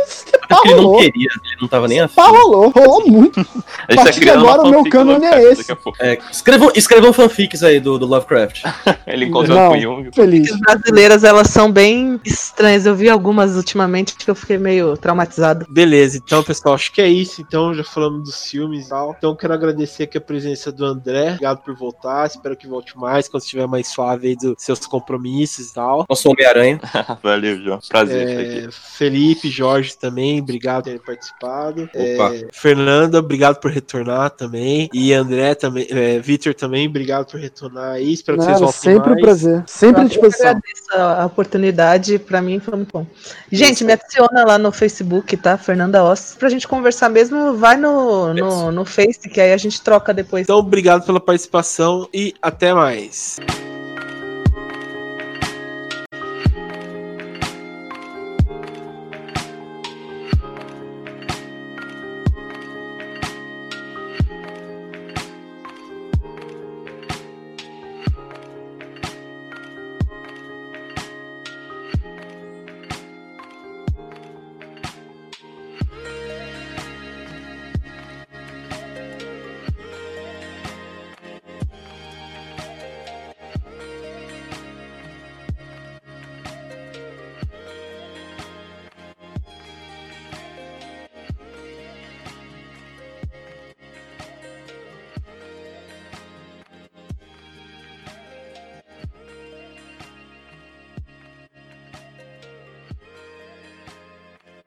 você 0.49 0.63
pá, 0.63 0.63
ele 0.65 0.81
não 0.81 0.97
queria, 0.97 1.29
ele 1.45 1.57
não 1.61 1.69
tava 1.69 1.89
nem 1.89 2.01
afim. 2.01 2.15
Pá, 2.15 2.29
rolou, 2.29 2.71
rolou 2.71 3.07
muito. 3.07 3.41
A, 3.41 3.93
a 3.93 3.97
partir 3.97 4.21
de 4.21 4.31
agora 4.31 4.63
o 4.63 4.71
meu 4.71 4.85
canon 4.89 5.23
é 5.23 5.43
esse. 5.45 5.71
É, 6.01 6.19
escrevam, 6.31 6.71
escrevam 6.75 7.13
fanfics 7.13 7.63
aí 7.63 7.79
do, 7.81 7.99
do 7.99 8.07
Lovecraft. 8.07 8.63
ele 9.07 9.27
encontrou 9.27 9.59
com 9.59 9.77
o 9.77 9.81
Jung. 9.81 10.11
Feliz. 10.15 10.53
As 10.53 10.59
brasileiras, 10.61 11.25
elas 11.25 11.49
são 11.49 11.71
bem 11.71 12.21
estranhas. 12.25 12.87
Eu 12.87 12.95
vi 12.95 13.09
algumas 13.09 13.57
ultimamente 13.57 14.17
que 14.17 14.31
eu 14.31 14.35
fiquei 14.35 14.59
meio 14.59 14.97
traumatizado. 14.97 15.67
Beleza, 15.69 16.17
então, 16.17 16.43
pessoal, 16.43 16.75
acho 16.75 16.93
que 16.93 17.01
é 17.01 17.09
isso. 17.09 17.41
Então, 17.41 17.75
já 17.75 17.85
falamos 17.85 18.25
dos 18.25 18.47
filmes 18.47 18.87
e 18.87 18.89
tal. 18.89 19.15
Então, 19.17 19.37
quero 19.37 19.53
agradecer 19.53 20.05
aqui 20.05 20.19
a 20.19 20.21
presença 20.21 20.73
do 20.73 20.85
André. 20.85 21.33
Obrigado 21.33 21.63
por 21.63 21.75
voltar. 21.77 22.27
Espero 22.27 22.57
que 22.57 22.67
volte 22.67 22.97
mais 22.97 23.29
quando 23.29 23.43
estiver 23.43 23.67
mais 23.67 23.89
suave 23.89 24.29
aí 24.29 24.37
dos 24.37 24.55
seus 24.59 24.81
compromissos 24.87 25.71
e 25.71 25.75
tal. 25.75 26.07
Nosso 26.09 26.29
Homem-Aranha. 26.31 26.81
Valeu, 27.23 27.63
João. 27.63 27.79
Prazer 27.89 28.29
é, 28.29 28.69
Felipe, 28.71 29.51
Jorge 29.51 29.97
também, 29.97 30.38
obrigado 30.41 30.85
por 30.85 30.85
terem 30.85 31.01
participado. 31.01 31.91
É, 31.95 32.47
Fernanda, 32.53 33.19
obrigado 33.19 33.57
por 33.61 33.71
retornar 33.71 34.31
também. 34.31 34.89
E 34.93 35.13
André 35.13 35.55
também, 35.55 35.87
é, 35.91 36.19
Vitor 36.19 36.55
também, 36.55 36.89
obrigado 36.89 37.31
por 37.31 37.41
retornar 37.41 37.93
aí. 37.93 38.13
Espero 38.13 38.39
Nada, 38.39 38.53
que 38.53 38.59
vocês 38.59 38.73
voltem 38.73 38.93
sempre 38.93 39.11
mais. 39.11 39.19
um 39.19 39.25
prazer. 39.25 39.65
Sempre 39.67 40.05
disposição. 40.05 40.47
Eu 40.47 40.51
agradeço 40.51 41.21
a 41.21 41.27
oportunidade, 41.27 42.19
pra 42.19 42.41
mim 42.41 42.59
foi 42.61 42.77
muito 42.77 42.93
bom. 42.93 43.07
Gente, 43.51 43.77
Isso. 43.77 43.85
me 43.85 43.93
adiciona 43.93 44.45
lá 44.45 44.59
no 44.59 44.73
Facebook, 44.73 45.37
tá? 45.37 45.57
Fernanda 45.57 46.03
Oss. 46.03 46.37
Pra 46.39 46.49
gente 46.49 46.67
conversar 46.67 47.09
mesmo, 47.09 47.55
vai 47.55 47.77
no, 47.77 48.33
no, 48.35 48.73
no 48.73 48.85
Face, 48.85 49.29
que 49.29 49.41
aí 49.41 49.53
a 49.53 49.57
gente 49.57 49.81
troca 49.81 50.13
depois. 50.13 50.45
Então, 50.45 50.59
obrigado 50.59 51.05
pela 51.05 51.21
participação 51.21 52.09
e 52.13 52.35
até 52.43 52.73
mais. 52.73 53.39